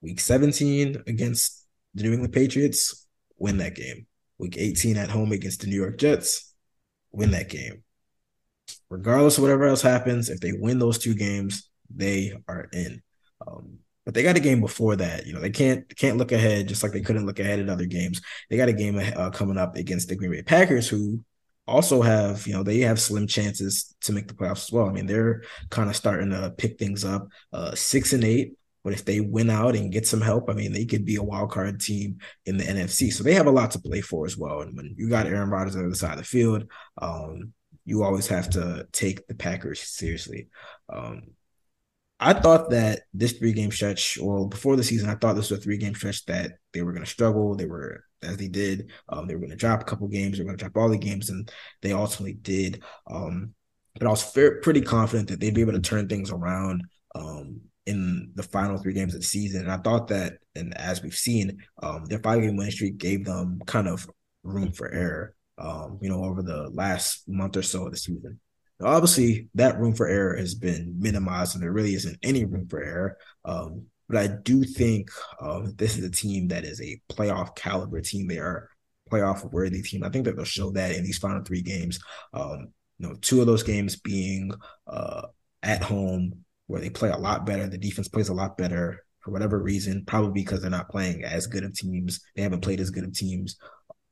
Week 0.00 0.20
17 0.20 1.02
against 1.06 1.66
the 1.94 2.04
New 2.04 2.12
England 2.12 2.32
Patriots, 2.32 3.06
win 3.38 3.58
that 3.58 3.74
game. 3.74 4.06
Week 4.38 4.56
18 4.56 4.96
at 4.96 5.10
home 5.10 5.32
against 5.32 5.60
the 5.60 5.66
New 5.66 5.76
York 5.76 5.98
Jets, 5.98 6.54
win 7.10 7.32
that 7.32 7.48
game. 7.48 7.82
Regardless 8.88 9.36
of 9.36 9.42
whatever 9.42 9.64
else 9.64 9.82
happens, 9.82 10.30
if 10.30 10.38
they 10.38 10.52
win 10.52 10.78
those 10.78 10.98
two 10.98 11.14
games, 11.14 11.68
they 11.94 12.32
are 12.46 12.68
in. 12.72 13.02
Um, 13.46 13.78
but 14.04 14.14
they 14.14 14.22
got 14.22 14.36
a 14.36 14.40
game 14.40 14.60
before 14.60 14.96
that. 14.96 15.26
You 15.26 15.32
know, 15.32 15.40
they 15.40 15.50
can't 15.50 15.88
can't 15.96 16.18
look 16.18 16.32
ahead 16.32 16.68
just 16.68 16.82
like 16.82 16.92
they 16.92 17.00
couldn't 17.00 17.26
look 17.26 17.38
ahead 17.38 17.60
at 17.60 17.68
other 17.68 17.86
games. 17.86 18.20
They 18.50 18.56
got 18.56 18.68
a 18.68 18.72
game 18.72 18.98
uh, 18.98 19.30
coming 19.30 19.58
up 19.58 19.76
against 19.76 20.08
the 20.08 20.16
Green 20.16 20.32
Bay 20.32 20.42
Packers, 20.42 20.88
who 20.88 21.24
also 21.66 22.02
have 22.02 22.46
you 22.46 22.52
know 22.52 22.62
they 22.62 22.80
have 22.80 23.00
slim 23.00 23.26
chances 23.26 23.94
to 24.02 24.12
make 24.12 24.28
the 24.28 24.34
playoffs 24.34 24.64
as 24.64 24.72
well. 24.72 24.88
I 24.88 24.92
mean, 24.92 25.06
they're 25.06 25.42
kind 25.70 25.88
of 25.88 25.96
starting 25.96 26.30
to 26.30 26.54
pick 26.56 26.78
things 26.78 27.04
up. 27.04 27.28
Uh, 27.52 27.74
six 27.74 28.12
and 28.12 28.24
eight. 28.24 28.54
But 28.84 28.94
if 28.94 29.04
they 29.04 29.20
win 29.20 29.48
out 29.48 29.76
and 29.76 29.92
get 29.92 30.08
some 30.08 30.20
help, 30.20 30.50
I 30.50 30.54
mean, 30.54 30.72
they 30.72 30.84
could 30.84 31.04
be 31.04 31.14
a 31.14 31.22
wild 31.22 31.52
card 31.52 31.80
team 31.80 32.18
in 32.46 32.56
the 32.56 32.64
NFC. 32.64 33.12
So 33.12 33.22
they 33.22 33.34
have 33.34 33.46
a 33.46 33.52
lot 33.52 33.70
to 33.72 33.78
play 33.78 34.00
for 34.00 34.26
as 34.26 34.36
well. 34.36 34.62
And 34.62 34.76
when 34.76 34.96
you 34.98 35.08
got 35.08 35.26
Aaron 35.26 35.50
Rodgers 35.50 35.76
on 35.76 35.82
the 35.82 35.86
other 35.86 35.94
side 35.94 36.14
of 36.14 36.18
the 36.18 36.24
field, 36.24 36.68
um, 37.00 37.52
you 37.84 38.02
always 38.02 38.26
have 38.28 38.50
to 38.50 38.86
take 38.92 39.26
the 39.28 39.34
Packers 39.34 39.80
seriously. 39.80 40.48
Um, 40.92 41.22
I 42.18 42.32
thought 42.32 42.70
that 42.70 43.02
this 43.12 43.32
three 43.32 43.52
game 43.52 43.70
stretch, 43.72 44.18
well, 44.20 44.46
before 44.46 44.76
the 44.76 44.84
season, 44.84 45.08
I 45.08 45.14
thought 45.14 45.34
this 45.34 45.50
was 45.50 45.60
a 45.60 45.62
three 45.62 45.78
game 45.78 45.94
stretch 45.94 46.24
that 46.26 46.52
they 46.72 46.82
were 46.82 46.92
going 46.92 47.04
to 47.04 47.10
struggle. 47.10 47.54
They 47.54 47.66
were, 47.66 48.04
as 48.22 48.36
they 48.36 48.48
did, 48.48 48.90
um, 49.08 49.26
they 49.26 49.34
were 49.34 49.40
going 49.40 49.50
to 49.50 49.56
drop 49.56 49.82
a 49.82 49.84
couple 49.84 50.08
games. 50.08 50.36
They 50.36 50.44
were 50.44 50.48
going 50.48 50.58
to 50.58 50.64
drop 50.64 50.76
all 50.76 50.88
the 50.88 50.98
games, 50.98 51.30
and 51.30 51.50
they 51.80 51.92
ultimately 51.92 52.34
did. 52.34 52.82
Um, 53.10 53.54
but 53.98 54.06
I 54.06 54.10
was 54.10 54.22
fair, 54.22 54.60
pretty 54.60 54.80
confident 54.80 55.28
that 55.28 55.40
they'd 55.40 55.54
be 55.54 55.60
able 55.60 55.72
to 55.72 55.80
turn 55.80 56.08
things 56.08 56.30
around 56.30 56.82
um, 57.14 57.60
in 57.86 58.32
the 58.34 58.42
final 58.42 58.78
three 58.78 58.94
games 58.94 59.14
of 59.14 59.20
the 59.20 59.26
season. 59.26 59.62
And 59.62 59.72
I 59.72 59.78
thought 59.78 60.08
that, 60.08 60.34
and 60.54 60.76
as 60.76 61.02
we've 61.02 61.14
seen, 61.14 61.58
um, 61.82 62.04
their 62.06 62.18
five 62.20 62.40
game 62.40 62.56
winning 62.56 62.72
streak 62.72 62.98
gave 62.98 63.24
them 63.24 63.60
kind 63.66 63.88
of 63.88 64.08
room 64.42 64.72
for 64.72 64.90
error, 64.90 65.34
um, 65.58 65.98
you 66.00 66.08
know, 66.08 66.24
over 66.24 66.42
the 66.42 66.70
last 66.70 67.28
month 67.28 67.56
or 67.56 67.62
so 67.62 67.86
of 67.86 67.92
the 67.92 67.98
season. 67.98 68.40
Obviously, 68.82 69.48
that 69.54 69.78
room 69.78 69.94
for 69.94 70.08
error 70.08 70.36
has 70.36 70.54
been 70.54 70.96
minimized, 70.98 71.54
and 71.54 71.62
there 71.62 71.72
really 71.72 71.94
isn't 71.94 72.18
any 72.22 72.44
room 72.44 72.66
for 72.68 72.82
error. 72.82 73.16
Um, 73.44 73.86
but 74.08 74.18
I 74.18 74.26
do 74.26 74.64
think 74.64 75.10
um, 75.40 75.74
this 75.76 75.96
is 75.96 76.04
a 76.04 76.10
team 76.10 76.48
that 76.48 76.64
is 76.64 76.80
a 76.80 77.00
playoff 77.10 77.54
caliber 77.56 78.00
team. 78.00 78.28
They 78.28 78.38
are 78.38 78.68
playoff 79.10 79.50
worthy 79.52 79.82
team. 79.82 80.02
I 80.04 80.08
think 80.08 80.24
that 80.24 80.36
they'll 80.36 80.44
show 80.44 80.70
that 80.72 80.96
in 80.96 81.04
these 81.04 81.18
final 81.18 81.42
three 81.42 81.62
games. 81.62 81.98
Um, 82.32 82.68
you 82.98 83.08
know, 83.08 83.14
two 83.20 83.40
of 83.40 83.46
those 83.46 83.62
games 83.62 83.96
being 83.96 84.52
uh, 84.86 85.22
at 85.62 85.82
home, 85.82 86.44
where 86.66 86.80
they 86.80 86.90
play 86.90 87.10
a 87.10 87.16
lot 87.16 87.44
better. 87.44 87.68
The 87.68 87.78
defense 87.78 88.08
plays 88.08 88.28
a 88.28 88.34
lot 88.34 88.56
better 88.56 89.04
for 89.20 89.30
whatever 89.30 89.58
reason, 89.58 90.04
probably 90.06 90.32
because 90.32 90.60
they're 90.60 90.70
not 90.70 90.90
playing 90.90 91.24
as 91.24 91.46
good 91.46 91.64
of 91.64 91.74
teams. 91.74 92.20
They 92.34 92.42
haven't 92.42 92.62
played 92.62 92.80
as 92.80 92.90
good 92.90 93.04
of 93.04 93.12
teams 93.12 93.56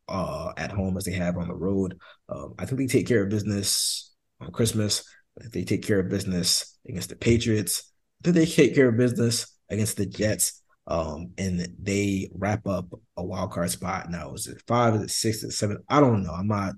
uh, 0.09 0.53
at 0.57 0.73
home 0.73 0.97
as 0.97 1.05
they 1.05 1.13
have 1.13 1.37
on 1.37 1.49
the 1.49 1.55
road. 1.55 1.99
Um, 2.29 2.55
I 2.59 2.67
think 2.67 2.81
they 2.81 2.87
take 2.87 3.07
care 3.07 3.23
of 3.23 3.31
business 3.31 4.13
on 4.41 4.51
Christmas. 4.51 5.05
They 5.53 5.65
take 5.65 5.85
care 5.87 6.01
of 6.01 6.09
business 6.09 6.79
against 6.87 7.09
the 7.09 7.17
Patriots. 7.17 7.93
Then 8.21 8.35
they 8.35 8.47
take 8.47 8.75
care 8.75 8.89
of 8.89 8.97
business 8.97 9.57
against 9.71 9.97
the 9.97 10.07
Jets. 10.07 10.63
Um, 10.87 11.33
and 11.39 11.69
they 11.79 12.31
wrap 12.35 12.67
up 12.67 12.87
a 13.17 13.25
wild 13.25 13.53
card 13.53 13.71
spot. 13.71 14.11
Now 14.11 14.35
is 14.35 14.49
it 14.49 14.63
five? 14.67 14.95
Is 14.97 15.03
it 15.03 15.11
six? 15.11 15.37
Is 15.39 15.45
it 15.45 15.53
seven? 15.53 15.79
I 15.89 16.01
don't 16.01 16.23
know. 16.23 16.33
I'm 16.33 16.49
not. 16.49 16.75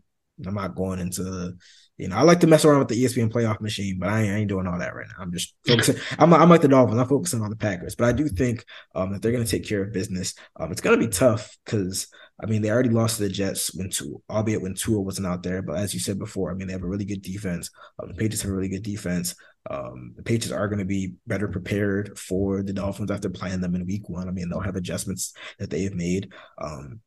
I'm 0.47 0.55
not 0.55 0.75
going 0.75 0.99
into 0.99 1.55
You 1.99 2.09
know, 2.09 2.17
I 2.17 2.23
like 2.23 2.41
to 2.41 2.47
mess 2.47 2.65
around 2.65 2.81
with 2.81 2.89
the 2.89 3.05
ESPN 3.05 3.31
playoff 3.31 3.61
machine, 3.61 3.99
but 4.01 4.09
I 4.09 4.23
ain't, 4.23 4.35
I 4.35 4.39
ain't 4.39 4.49
doing 4.49 4.67
all 4.67 4.79
that 4.79 4.95
right 4.95 5.07
now. 5.07 5.23
I'm 5.23 5.33
just 5.33 5.55
focusing. 5.67 5.97
I'm, 6.19 6.33
I'm 6.35 6.49
like 6.49 6.63
the 6.63 6.69
Dolphins. 6.69 6.99
I'm 7.01 7.09
focusing 7.09 7.43
on 7.43 7.51
the 7.51 7.57
Packers, 7.57 7.95
but 7.95 8.09
I 8.09 8.13
do 8.13 8.29
think 8.29 8.65
um, 8.95 9.13
that 9.13 9.23
they're 9.23 9.31
going 9.33 9.45
to 9.45 9.51
take 9.51 9.69
care 9.69 9.83
of 9.83 9.93
business. 9.93 10.35
Um, 10.59 10.73
it's 10.73 10.81
going 10.81 10.99
to 10.99 11.07
be 11.07 11.13
tough 11.13 11.57
because 11.65 12.09
I 12.43 12.47
mean 12.47 12.61
they 12.61 12.71
already 12.71 12.89
lost 12.89 13.17
to 13.17 13.23
the 13.23 13.29
Jets 13.29 13.75
when 13.75 13.91
Tua, 13.91 14.17
albeit 14.29 14.63
when 14.63 14.75
Tua 14.75 15.01
wasn't 15.01 15.27
out 15.27 15.43
there. 15.43 15.63
But 15.63 15.77
as 15.77 15.95
you 15.95 16.01
said 16.01 16.19
before, 16.19 16.51
I 16.51 16.55
mean 16.55 16.67
they 16.67 16.73
have 16.73 16.83
a 16.83 16.89
really 16.89 17.05
good 17.05 17.23
defense. 17.23 17.71
Um, 17.99 18.09
the 18.09 18.15
Patriots 18.15 18.43
have 18.43 18.51
a 18.51 18.55
really 18.55 18.69
good 18.69 18.83
defense. 18.83 19.35
Um, 19.71 20.13
the 20.17 20.23
Patriots 20.23 20.53
are 20.53 20.67
going 20.67 20.81
to 20.81 20.85
be 20.85 21.15
better 21.27 21.47
prepared 21.47 22.19
for 22.19 22.63
the 22.63 22.73
Dolphins 22.73 23.11
after 23.11 23.31
playing 23.31 23.61
them 23.61 23.77
in 23.77 23.87
Week 23.87 24.09
One. 24.09 24.29
I 24.29 24.33
mean 24.33 24.49
they'll 24.49 24.61
have 24.61 24.77
adjustments 24.77 25.35
that 25.59 25.71
they 25.71 25.85
have 25.85 25.95
made. 25.95 26.33
Um, 26.61 27.01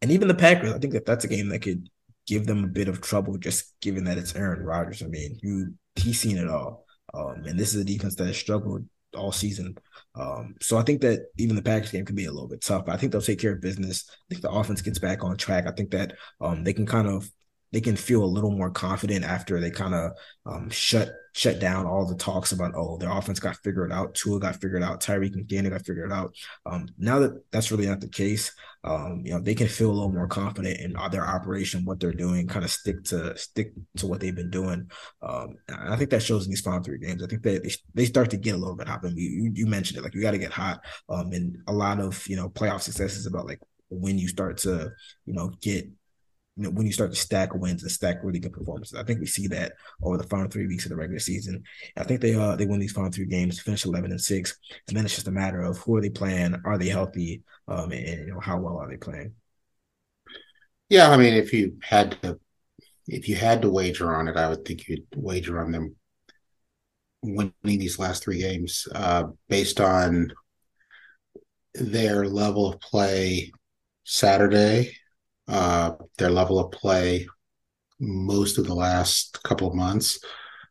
and 0.00 0.10
even 0.10 0.28
the 0.28 0.34
Packers, 0.34 0.72
I 0.72 0.78
think 0.78 0.94
that 0.94 1.04
that's 1.04 1.24
a 1.24 1.28
game 1.28 1.48
that 1.50 1.60
could 1.60 1.88
give 2.26 2.46
them 2.46 2.64
a 2.64 2.68
bit 2.68 2.88
of 2.88 3.00
trouble, 3.00 3.36
just 3.36 3.74
given 3.80 4.04
that 4.04 4.18
it's 4.18 4.34
Aaron 4.34 4.62
Rodgers. 4.62 5.02
I 5.02 5.06
mean, 5.06 5.38
you 5.42 5.74
he's 5.96 6.20
seen 6.20 6.38
it 6.38 6.48
all, 6.48 6.86
um, 7.12 7.44
and 7.46 7.58
this 7.58 7.74
is 7.74 7.80
a 7.80 7.84
defense 7.84 8.14
that 8.16 8.26
has 8.26 8.36
struggled 8.36 8.86
all 9.18 9.32
season. 9.32 9.76
Um, 10.14 10.54
so 10.60 10.78
I 10.78 10.82
think 10.82 11.00
that 11.02 11.26
even 11.36 11.56
the 11.56 11.62
Packers 11.62 11.92
game 11.92 12.04
can 12.04 12.16
be 12.16 12.24
a 12.24 12.32
little 12.32 12.48
bit 12.48 12.60
tough. 12.60 12.88
I 12.88 12.96
think 12.96 13.12
they'll 13.12 13.20
take 13.20 13.40
care 13.40 13.52
of 13.52 13.60
business. 13.60 14.04
I 14.10 14.14
think 14.28 14.42
the 14.42 14.50
offense 14.50 14.82
gets 14.82 14.98
back 14.98 15.22
on 15.22 15.36
track. 15.36 15.66
I 15.66 15.72
think 15.72 15.90
that 15.90 16.14
um, 16.40 16.64
they 16.64 16.72
can 16.72 16.86
kind 16.86 17.06
of 17.06 17.30
they 17.72 17.80
can 17.80 17.96
feel 17.96 18.24
a 18.24 18.26
little 18.26 18.50
more 18.50 18.70
confident 18.70 19.24
after 19.24 19.60
they 19.60 19.70
kind 19.70 19.94
of 19.94 20.12
um, 20.46 20.70
shut 20.70 21.10
shut 21.34 21.60
down 21.60 21.86
all 21.86 22.04
the 22.04 22.16
talks 22.16 22.50
about 22.50 22.72
oh 22.74 22.96
their 22.98 23.10
offense 23.10 23.38
got 23.38 23.56
figured 23.58 23.92
out, 23.92 24.14
Tua 24.14 24.40
got 24.40 24.60
figured 24.60 24.82
out, 24.82 25.00
Tyreek 25.00 25.34
and 25.34 25.70
got 25.70 25.84
figured 25.84 26.12
out. 26.12 26.34
Um, 26.66 26.88
now 26.98 27.18
that 27.20 27.50
that's 27.52 27.70
really 27.70 27.86
not 27.86 28.00
the 28.00 28.08
case, 28.08 28.52
um, 28.84 29.22
you 29.24 29.32
know 29.32 29.40
they 29.40 29.54
can 29.54 29.68
feel 29.68 29.90
a 29.90 29.92
little 29.92 30.12
more 30.12 30.26
confident 30.26 30.80
in 30.80 30.96
their 31.10 31.26
operation, 31.26 31.84
what 31.84 32.00
they're 32.00 32.12
doing, 32.12 32.46
kind 32.46 32.64
of 32.64 32.70
stick 32.70 33.04
to 33.04 33.36
stick 33.36 33.72
to 33.96 34.06
what 34.06 34.20
they've 34.20 34.34
been 34.34 34.50
doing. 34.50 34.90
Um, 35.22 35.56
I 35.68 35.96
think 35.96 36.10
that 36.10 36.22
shows 36.22 36.44
in 36.44 36.50
these 36.50 36.60
final 36.60 36.82
three 36.82 36.98
games. 36.98 37.22
I 37.22 37.26
think 37.26 37.42
they 37.42 37.60
they 37.94 38.04
start 38.06 38.30
to 38.30 38.36
get 38.36 38.54
a 38.54 38.58
little 38.58 38.76
bit 38.76 38.88
hot. 38.88 39.04
And 39.04 39.16
you, 39.16 39.52
you 39.54 39.66
mentioned 39.66 39.98
it, 39.98 40.02
like 40.02 40.14
you 40.14 40.22
got 40.22 40.32
to 40.32 40.38
get 40.38 40.52
hot. 40.52 40.80
Um, 41.08 41.32
and 41.32 41.58
a 41.66 41.72
lot 41.72 42.00
of 42.00 42.26
you 42.26 42.36
know 42.36 42.48
playoff 42.48 42.80
success 42.80 43.16
is 43.16 43.26
about 43.26 43.46
like 43.46 43.60
when 43.90 44.18
you 44.18 44.28
start 44.28 44.58
to 44.58 44.90
you 45.24 45.34
know 45.34 45.50
get 45.60 45.86
you 46.58 46.64
know, 46.64 46.70
when 46.70 46.86
you 46.86 46.92
start 46.92 47.10
to 47.12 47.16
stack 47.16 47.54
wins 47.54 47.82
and 47.82 47.92
stack 47.92 48.18
really 48.22 48.40
good 48.40 48.52
performances. 48.52 48.98
I 48.98 49.04
think 49.04 49.20
we 49.20 49.26
see 49.26 49.46
that 49.46 49.74
over 50.02 50.16
the 50.16 50.24
final 50.24 50.50
three 50.50 50.66
weeks 50.66 50.84
of 50.84 50.90
the 50.90 50.96
regular 50.96 51.20
season. 51.20 51.62
I 51.96 52.02
think 52.02 52.20
they 52.20 52.34
uh 52.34 52.56
they 52.56 52.66
win 52.66 52.80
these 52.80 52.92
final 52.92 53.12
three 53.12 53.26
games, 53.26 53.60
finish 53.60 53.84
eleven 53.84 54.10
and 54.10 54.20
six, 54.20 54.58
and 54.88 54.96
then 54.96 55.04
it's 55.04 55.14
just 55.14 55.28
a 55.28 55.32
matter 55.32 55.62
of 55.62 55.78
who 55.78 55.96
are 55.96 56.00
they 56.00 56.10
playing, 56.10 56.56
are 56.64 56.76
they 56.76 56.88
healthy, 56.88 57.42
um, 57.68 57.92
and, 57.92 58.06
and 58.06 58.26
you 58.26 58.34
know 58.34 58.40
how 58.40 58.58
well 58.58 58.78
are 58.78 58.88
they 58.88 58.96
playing. 58.96 59.34
Yeah, 60.88 61.10
I 61.10 61.16
mean, 61.16 61.34
if 61.34 61.52
you 61.52 61.76
had 61.82 62.20
to, 62.22 62.40
if 63.06 63.28
you 63.28 63.36
had 63.36 63.62
to 63.62 63.70
wager 63.70 64.14
on 64.16 64.26
it, 64.26 64.36
I 64.36 64.48
would 64.48 64.64
think 64.64 64.88
you'd 64.88 65.06
wager 65.14 65.60
on 65.60 65.70
them 65.70 65.94
winning 67.22 67.52
these 67.62 67.98
last 68.00 68.24
three 68.24 68.40
games, 68.40 68.88
uh, 68.94 69.24
based 69.48 69.80
on 69.80 70.32
their 71.74 72.26
level 72.26 72.72
of 72.72 72.80
play 72.80 73.52
Saturday 74.04 74.96
uh, 75.48 75.92
their 76.18 76.30
level 76.30 76.58
of 76.58 76.70
play 76.70 77.26
most 78.00 78.58
of 78.58 78.66
the 78.66 78.74
last 78.74 79.42
couple 79.42 79.68
of 79.68 79.74
months, 79.74 80.20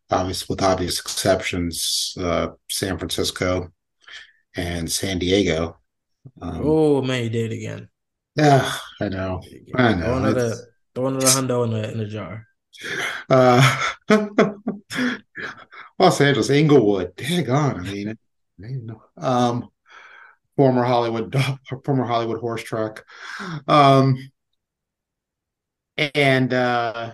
obviously 0.10 0.54
with 0.54 0.64
obvious 0.64 1.00
exceptions, 1.00 2.14
uh, 2.20 2.50
San 2.70 2.98
Francisco 2.98 3.72
and 4.56 4.92
San 4.92 5.20
Diego. 5.20 5.78
Um, 6.42 6.62
oh 6.64 7.02
man, 7.02 7.24
you 7.24 7.30
did 7.30 7.52
it 7.52 7.56
again. 7.56 7.90
Yeah, 8.36 8.72
I 9.02 9.10
know. 9.10 9.42
I 9.76 9.94
know. 9.94 10.06
Throw 10.06 10.18
another, 10.18 10.56
throw 10.94 11.08
another 11.08 11.26
hundo 11.28 11.64
in 11.66 11.72
the 11.72 11.92
in 11.92 11.98
the 11.98 12.06
jar. 12.06 12.46
Uh, 13.30 13.80
Los 16.00 16.22
Angeles, 16.22 16.50
Inglewood. 16.50 17.16
Dang 17.16 17.50
on. 17.50 17.88
I 17.88 17.92
mean, 17.92 18.96
um, 19.18 19.70
former 20.56 20.84
Hollywood, 20.84 21.36
former 21.86 22.06
Hollywood 22.06 22.40
horse 22.40 22.64
track. 22.64 23.04
Um, 23.68 24.18
and 25.98 26.54
uh, 26.54 27.14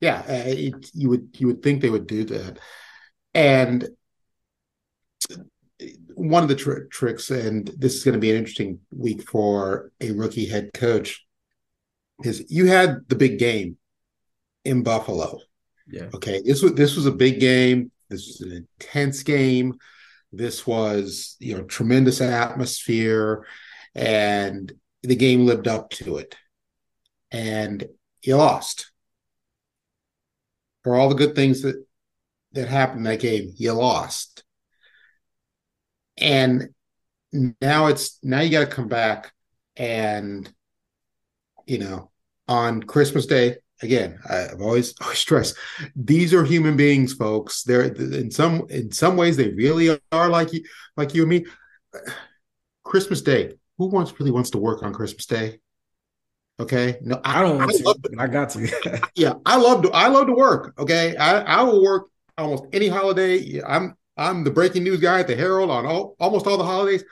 yeah, 0.00 0.22
uh, 0.28 0.42
it, 0.46 0.90
you 0.92 1.08
would 1.08 1.28
you 1.38 1.46
would 1.46 1.62
think 1.62 1.80
they 1.80 1.90
would 1.90 2.06
do 2.06 2.24
that, 2.24 2.58
and 3.34 3.88
one 6.14 6.42
of 6.42 6.48
the 6.48 6.54
tr- 6.54 6.84
tricks, 6.90 7.30
and 7.30 7.68
this 7.76 7.94
is 7.94 8.04
going 8.04 8.14
to 8.14 8.20
be 8.20 8.30
an 8.30 8.36
interesting 8.36 8.80
week 8.90 9.28
for 9.28 9.92
a 10.00 10.12
rookie 10.12 10.46
head 10.46 10.70
coach, 10.74 11.26
is 12.24 12.44
you 12.48 12.66
had 12.66 13.00
the 13.08 13.16
big 13.16 13.38
game 13.38 13.76
in 14.64 14.82
Buffalo. 14.82 15.38
Yeah. 15.88 16.08
Okay. 16.14 16.42
This 16.44 16.62
was 16.62 16.74
this 16.74 16.96
was 16.96 17.06
a 17.06 17.12
big 17.12 17.40
game. 17.40 17.90
This 18.10 18.26
was 18.26 18.40
an 18.40 18.66
intense 18.80 19.22
game. 19.22 19.74
This 20.32 20.66
was 20.66 21.36
you 21.38 21.56
know 21.56 21.64
tremendous 21.64 22.20
atmosphere, 22.20 23.46
and 23.94 24.72
the 25.02 25.16
game 25.16 25.46
lived 25.46 25.68
up 25.68 25.90
to 25.90 26.18
it 26.18 26.34
and 27.30 27.86
you 28.22 28.36
lost. 28.36 28.90
For 30.84 30.94
all 30.94 31.08
the 31.08 31.14
good 31.14 31.34
things 31.34 31.62
that 31.62 31.84
that 32.52 32.68
happened 32.68 33.06
that 33.06 33.20
game, 33.20 33.52
you 33.56 33.72
lost. 33.72 34.44
And 36.16 36.68
now 37.60 37.86
it's 37.86 38.18
now 38.22 38.40
you 38.40 38.50
got 38.50 38.60
to 38.68 38.74
come 38.74 38.88
back 38.88 39.32
and 39.76 40.50
you 41.66 41.78
know 41.78 42.10
on 42.48 42.82
Christmas 42.82 43.26
Day 43.26 43.56
again. 43.82 44.18
I've 44.28 44.60
always 44.60 44.94
always 45.02 45.18
stressed 45.18 45.56
these 45.94 46.32
are 46.32 46.44
human 46.44 46.76
beings, 46.76 47.12
folks. 47.12 47.62
They're 47.62 47.82
in 47.82 48.30
some 48.30 48.66
in 48.70 48.92
some 48.92 49.16
ways 49.16 49.36
they 49.36 49.50
really 49.50 49.98
are 50.12 50.28
like 50.28 50.52
you 50.52 50.64
like 50.96 51.14
you 51.14 51.22
and 51.22 51.30
me. 51.30 51.46
Christmas 52.84 53.20
Day. 53.20 53.52
Who 53.78 53.88
wants 53.88 54.18
really 54.18 54.30
wants 54.30 54.50
to 54.50 54.58
work 54.58 54.82
on 54.82 54.94
Christmas 54.94 55.26
Day? 55.26 55.58
Okay. 56.58 56.98
No, 57.02 57.20
I, 57.24 57.38
I 57.38 57.42
don't 57.42 57.58
want 57.58 57.70
I 57.70 57.76
to. 57.76 58.16
I 58.18 58.26
got 58.26 58.50
to. 58.50 59.08
yeah, 59.14 59.34
I 59.44 59.56
love 59.56 59.82
to 59.82 59.90
I 59.90 60.08
love 60.08 60.26
to 60.26 60.32
work. 60.32 60.74
Okay. 60.78 61.16
I, 61.16 61.40
I 61.40 61.62
will 61.62 61.82
work 61.82 62.08
almost 62.38 62.64
any 62.72 62.88
holiday. 62.88 63.62
I'm 63.62 63.94
I'm 64.16 64.44
the 64.44 64.50
breaking 64.50 64.84
news 64.84 65.00
guy 65.00 65.20
at 65.20 65.26
the 65.26 65.36
Herald 65.36 65.70
on 65.70 65.84
all, 65.86 66.16
almost 66.18 66.46
all 66.46 66.56
the 66.56 66.64
holidays. 66.64 67.04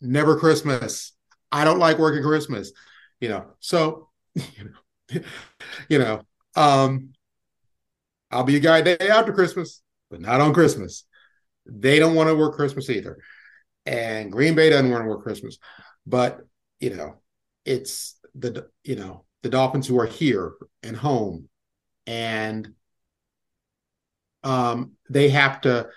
Never 0.00 0.38
Christmas. 0.38 1.12
I 1.50 1.64
don't 1.64 1.78
like 1.78 1.98
working 1.98 2.22
Christmas. 2.22 2.72
You 3.20 3.30
know, 3.30 3.46
so 3.60 4.10
you 4.34 4.44
know, 5.14 5.20
you 5.88 5.98
know, 5.98 6.20
um, 6.54 7.12
I'll 8.30 8.44
be 8.44 8.56
a 8.56 8.60
guy 8.60 8.82
day 8.82 8.96
after 9.00 9.32
Christmas, 9.32 9.82
but 10.10 10.20
not 10.20 10.40
on 10.40 10.52
Christmas. 10.52 11.04
They 11.64 11.98
don't 11.98 12.14
want 12.14 12.28
to 12.28 12.34
work 12.34 12.54
Christmas 12.54 12.90
either. 12.90 13.18
And 13.84 14.32
Green 14.32 14.54
Bay 14.54 14.70
doesn't 14.70 14.90
want 14.90 15.04
to 15.04 15.08
work 15.08 15.22
Christmas. 15.22 15.58
But, 16.06 16.40
you 16.80 16.94
know, 16.94 17.16
it's 17.64 18.15
the 18.38 18.68
you 18.84 18.96
know 18.96 19.24
the 19.42 19.48
Dolphins 19.48 19.86
who 19.86 19.98
are 19.98 20.06
here 20.06 20.54
and 20.82 20.96
home, 20.96 21.48
and 22.06 22.74
um, 24.42 24.92
they 25.10 25.28
have 25.30 25.60
to 25.62 25.88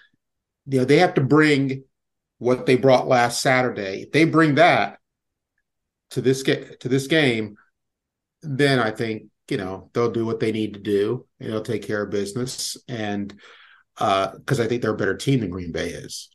you 0.67 0.79
know 0.79 0.85
they 0.85 0.99
have 0.99 1.15
to 1.15 1.21
bring 1.21 1.83
what 2.37 2.65
they 2.65 2.75
brought 2.75 3.07
last 3.07 3.41
Saturday. 3.41 4.03
If 4.03 4.11
they 4.11 4.25
bring 4.25 4.55
that 4.55 4.99
to 6.11 6.21
this 6.21 6.43
to 6.43 6.89
this 6.89 7.07
game, 7.07 7.55
then 8.41 8.79
I 8.79 8.91
think 8.91 9.23
you 9.49 9.57
know 9.57 9.89
they'll 9.93 10.11
do 10.11 10.25
what 10.25 10.39
they 10.39 10.51
need 10.51 10.73
to 10.75 10.79
do 10.79 11.25
and 11.39 11.51
they'll 11.51 11.61
take 11.61 11.85
care 11.85 12.03
of 12.03 12.11
business 12.11 12.77
and 12.87 13.33
because 13.99 14.59
uh, 14.59 14.63
I 14.63 14.67
think 14.67 14.81
they're 14.81 14.93
a 14.93 14.97
better 14.97 15.17
team 15.17 15.41
than 15.41 15.49
Green 15.49 15.73
Bay 15.73 15.89
is. 15.89 16.29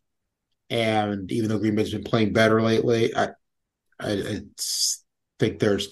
And 0.69 1.31
even 1.33 1.49
though 1.49 1.59
Green 1.59 1.75
Bay's 1.75 1.93
been 1.93 2.05
playing 2.05 2.33
better 2.33 2.61
lately, 2.61 3.15
I, 3.17 3.29
I 3.99 4.11
it's 4.11 5.04
think 5.45 5.59
there's 5.59 5.89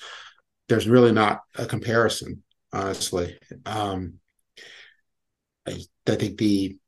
there's 0.69 0.89
really 0.89 1.13
not 1.13 1.41
a 1.57 1.67
comparison, 1.67 2.43
honestly. 2.73 3.39
Um, 3.67 4.15
I, 5.67 5.79
I 6.09 6.15
think 6.17 6.39
the, 6.39 6.79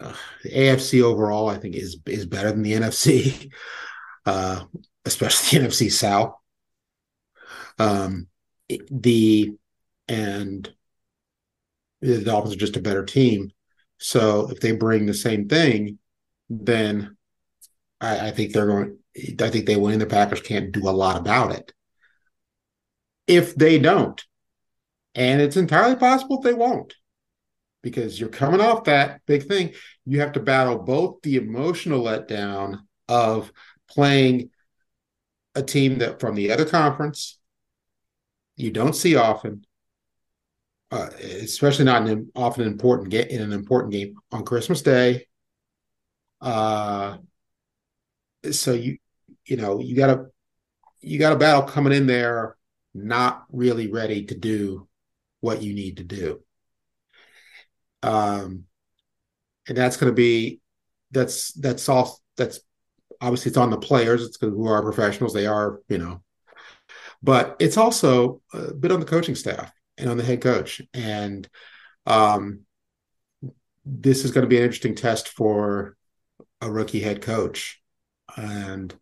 uh, 0.00 0.14
the 0.42 0.50
AFC 0.50 1.02
overall, 1.02 1.48
I 1.48 1.58
think 1.58 1.76
is 1.76 1.98
is 2.06 2.26
better 2.26 2.50
than 2.50 2.62
the 2.62 2.72
NFC, 2.72 3.52
uh, 4.26 4.64
especially 5.04 5.58
the 5.58 5.66
NFC 5.66 5.90
South. 5.90 6.34
Um, 7.78 8.28
the 8.90 9.54
and 10.08 10.72
the 12.00 12.24
Dolphins 12.24 12.54
are 12.54 12.58
just 12.58 12.76
a 12.76 12.80
better 12.80 13.04
team. 13.04 13.50
So 13.98 14.50
if 14.50 14.58
they 14.60 14.72
bring 14.72 15.06
the 15.06 15.14
same 15.14 15.48
thing, 15.48 15.98
then 16.50 17.16
I, 18.00 18.28
I 18.28 18.30
think 18.32 18.52
they're 18.52 18.66
going. 18.66 18.98
I 19.16 19.50
think 19.50 19.66
they 19.66 19.76
win. 19.76 19.98
The 19.98 20.06
Packers 20.06 20.40
can't 20.40 20.72
do 20.72 20.88
a 20.88 20.90
lot 20.90 21.18
about 21.18 21.52
it. 21.52 21.72
If 23.26 23.54
they 23.54 23.78
don't, 23.78 24.22
and 25.14 25.40
it's 25.40 25.56
entirely 25.56 25.96
possible 25.96 26.40
they 26.40 26.54
won't, 26.54 26.94
because 27.82 28.18
you're 28.18 28.28
coming 28.28 28.60
off 28.60 28.84
that 28.84 29.20
big 29.26 29.46
thing, 29.46 29.74
you 30.06 30.20
have 30.20 30.32
to 30.32 30.40
battle 30.40 30.78
both 30.78 31.20
the 31.22 31.36
emotional 31.36 32.02
letdown 32.02 32.80
of 33.08 33.52
playing 33.88 34.50
a 35.54 35.62
team 35.62 35.98
that 35.98 36.20
from 36.20 36.34
the 36.34 36.50
other 36.50 36.64
conference 36.64 37.38
you 38.56 38.70
don't 38.70 38.96
see 38.96 39.16
often, 39.16 39.64
uh, 40.90 41.10
especially 41.20 41.84
not 41.84 42.06
in 42.08 42.30
often 42.34 42.66
important 42.66 43.10
game 43.10 43.28
in 43.28 43.42
an 43.42 43.52
important 43.52 43.92
game 43.92 44.14
on 44.30 44.44
Christmas 44.44 44.82
Day. 44.82 45.26
Uh, 46.40 47.18
so 48.50 48.72
you 48.72 48.98
you 49.44 49.56
know 49.56 49.80
you 49.80 49.96
got 49.96 50.10
a 50.10 50.26
you 51.00 51.18
got 51.18 51.32
a 51.32 51.38
battle 51.38 51.62
coming 51.62 51.92
in 51.92 52.06
there, 52.06 52.56
not 52.94 53.44
really 53.50 53.88
ready 53.88 54.24
to 54.26 54.38
do 54.38 54.88
what 55.40 55.62
you 55.62 55.74
need 55.74 55.96
to 55.96 56.04
do. 56.04 56.40
Um, 58.02 58.64
and 59.68 59.76
that's 59.76 59.96
going 59.96 60.10
to 60.10 60.14
be 60.14 60.60
that's 61.10 61.52
that's 61.52 61.88
all 61.88 62.20
that's 62.36 62.60
obviously 63.20 63.50
it's 63.50 63.58
on 63.58 63.70
the 63.70 63.78
players. 63.78 64.24
It's 64.24 64.38
who 64.40 64.66
are 64.66 64.82
professionals. 64.82 65.32
They 65.32 65.46
are 65.46 65.80
you 65.88 65.98
know, 65.98 66.22
but 67.22 67.56
it's 67.60 67.76
also 67.76 68.40
a 68.52 68.72
bit 68.74 68.92
on 68.92 69.00
the 69.00 69.06
coaching 69.06 69.34
staff 69.34 69.72
and 69.98 70.08
on 70.08 70.16
the 70.16 70.24
head 70.24 70.40
coach. 70.40 70.80
And 70.94 71.48
um, 72.06 72.60
this 73.84 74.24
is 74.24 74.30
going 74.30 74.42
to 74.42 74.48
be 74.48 74.56
an 74.56 74.64
interesting 74.64 74.94
test 74.94 75.28
for 75.28 75.96
a 76.60 76.70
rookie 76.70 77.00
head 77.00 77.22
coach. 77.22 77.81
And 78.36 78.94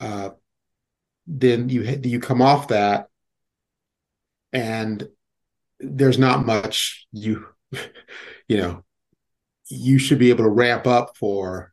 uh, 0.00 0.30
then 1.26 1.68
you 1.68 1.82
you 2.02 2.20
come 2.20 2.42
off 2.42 2.68
that, 2.68 3.08
and 4.52 5.08
there's 5.80 6.18
not 6.18 6.46
much 6.46 7.06
you 7.12 7.46
you 8.48 8.56
know 8.56 8.84
you 9.68 9.98
should 9.98 10.18
be 10.18 10.30
able 10.30 10.44
to 10.44 10.50
ramp 10.50 10.86
up 10.86 11.16
for 11.16 11.72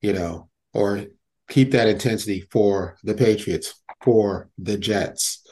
you 0.00 0.12
know 0.12 0.48
or 0.72 1.04
keep 1.48 1.72
that 1.72 1.88
intensity 1.88 2.46
for 2.50 2.96
the 3.02 3.14
Patriots 3.14 3.74
for 4.02 4.48
the 4.56 4.78
Jets. 4.78 5.44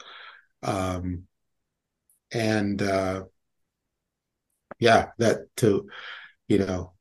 Um, 0.63 1.27
and 2.31 2.81
uh, 2.81 3.23
yeah, 4.79 5.09
that 5.19 5.55
to 5.57 5.89
you 6.47 6.59
know 6.59 6.93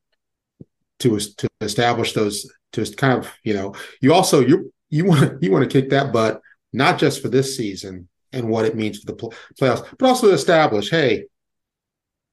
to 1.01 1.19
to 1.19 1.49
establish 1.61 2.13
those 2.13 2.51
to 2.73 2.85
kind 2.97 3.19
of 3.19 3.31
you 3.45 3.55
know 3.55 3.75
you 4.01 4.13
also 4.13 4.41
you 4.41 4.73
you 4.91 5.05
want 5.05 5.43
you 5.43 5.51
want 5.51 5.69
to 5.69 5.81
kick 5.81 5.91
that 5.91 6.13
butt 6.13 6.41
not 6.73 6.99
just 6.99 7.23
for 7.23 7.29
this 7.29 7.57
season 7.57 8.09
and 8.33 8.49
what 8.49 8.65
it 8.65 8.77
means 8.77 8.99
for 8.99 9.07
the 9.07 9.15
pl- 9.15 9.35
playoffs, 9.61 9.87
but 9.99 10.07
also 10.09 10.33
establish, 10.33 10.91
hey, 10.91 11.25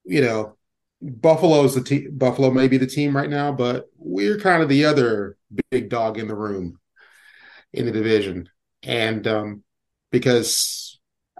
you 0.04 0.22
know, 0.22 0.58
Buffalo's 1.02 1.76
the 1.76 1.82
team. 1.82 2.10
Buffalo 2.18 2.52
may 2.52 2.68
be 2.68 2.78
the 2.78 2.88
team 2.88 3.16
right 3.16 3.30
now, 3.30 3.52
but 3.52 3.86
we're 3.98 4.40
kind 4.40 4.64
of 4.64 4.70
the 4.70 4.86
other 4.86 5.38
big 5.72 5.90
dog 5.90 6.18
in 6.18 6.28
the 6.28 6.36
room 6.36 6.80
in 7.74 7.86
the 7.86 7.92
division, 7.92 8.50
and 8.82 9.28
um, 9.28 9.64
because 10.12 11.00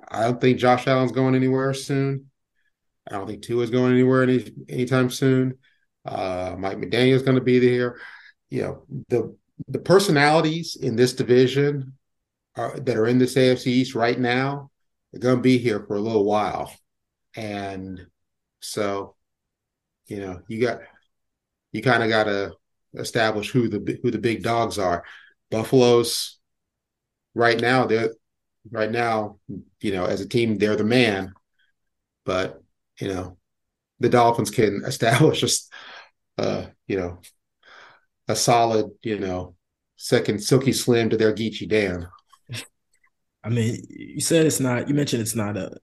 I 0.10 0.24
don't 0.24 0.40
think 0.40 0.60
Josh 0.60 0.88
Allen's 0.88 1.14
going 1.14 1.36
anywhere 1.36 1.74
soon. 1.74 2.30
I 3.10 3.14
don't 3.14 3.28
think 3.28 3.44
Tua 3.44 3.64
is 3.64 3.70
going 3.70 3.94
anywhere 3.94 4.24
any 4.24 4.52
anytime 4.70 5.10
soon. 5.10 5.58
Uh, 6.06 6.56
Mike 6.58 6.78
McDaniel's 6.78 7.24
going 7.24 7.38
to 7.38 7.42
be 7.42 7.60
there. 7.60 7.98
You 8.50 8.62
know 8.62 8.84
the 9.10 9.36
the 9.68 9.80
personalities 9.80 10.76
in 10.76 10.96
this 10.96 11.14
division 11.14 11.94
are, 12.56 12.80
that 12.80 12.98
are 12.98 13.08
in 13.08 13.18
this 13.18 13.36
AFC 13.36 13.68
East 13.68 13.96
right 13.96 14.20
now 14.20 14.70
are 15.14 15.20
going 15.20 15.38
to 15.38 15.42
be 15.42 15.58
here 15.58 15.84
for 15.86 15.96
a 15.96 16.02
little 16.02 16.26
while, 16.26 16.74
and 17.36 18.06
so 18.60 19.16
you 20.08 20.18
know 20.18 20.42
you 20.48 20.62
got 20.62 20.80
you 21.72 21.82
kind 21.82 22.04
of 22.04 22.10
got 22.10 22.26
to 22.26 22.54
establish 22.96 23.52
who 23.52 23.68
the 23.68 24.00
who 24.02 24.12
the 24.12 24.18
big 24.18 24.44
dogs 24.44 24.78
are. 24.78 25.04
Buffalo's 25.52 26.40
right 27.34 27.60
now 27.60 27.86
they're 27.86 28.12
right 28.72 28.92
now, 28.92 29.38
you 29.82 29.92
know, 29.92 30.06
as 30.06 30.22
a 30.22 30.28
team, 30.28 30.58
they're 30.58 30.76
the 30.76 30.84
man. 30.84 31.34
But 32.26 32.62
you 33.00 33.10
know, 33.10 33.38
the 34.00 34.10
Dolphins 34.10 34.52
can 34.52 34.84
establish 34.88 35.44
a, 36.38 36.42
uh, 36.42 36.66
you 36.88 36.98
know, 36.98 37.20
a 38.28 38.36
solid, 38.36 38.92
you 39.04 39.20
know, 39.20 39.56
second 39.96 40.44
silky 40.44 40.74
slim 40.74 41.10
to 41.10 41.18
their 41.18 41.34
Geechee 41.34 41.70
Dan. 41.70 42.08
I 43.44 43.50
mean, 43.50 43.86
you 43.90 44.22
said 44.22 44.46
it's 44.46 44.60
not. 44.60 44.88
You 44.88 44.96
mentioned 44.96 45.22
it's 45.22 45.36
not 45.36 45.56
a, 45.56 45.78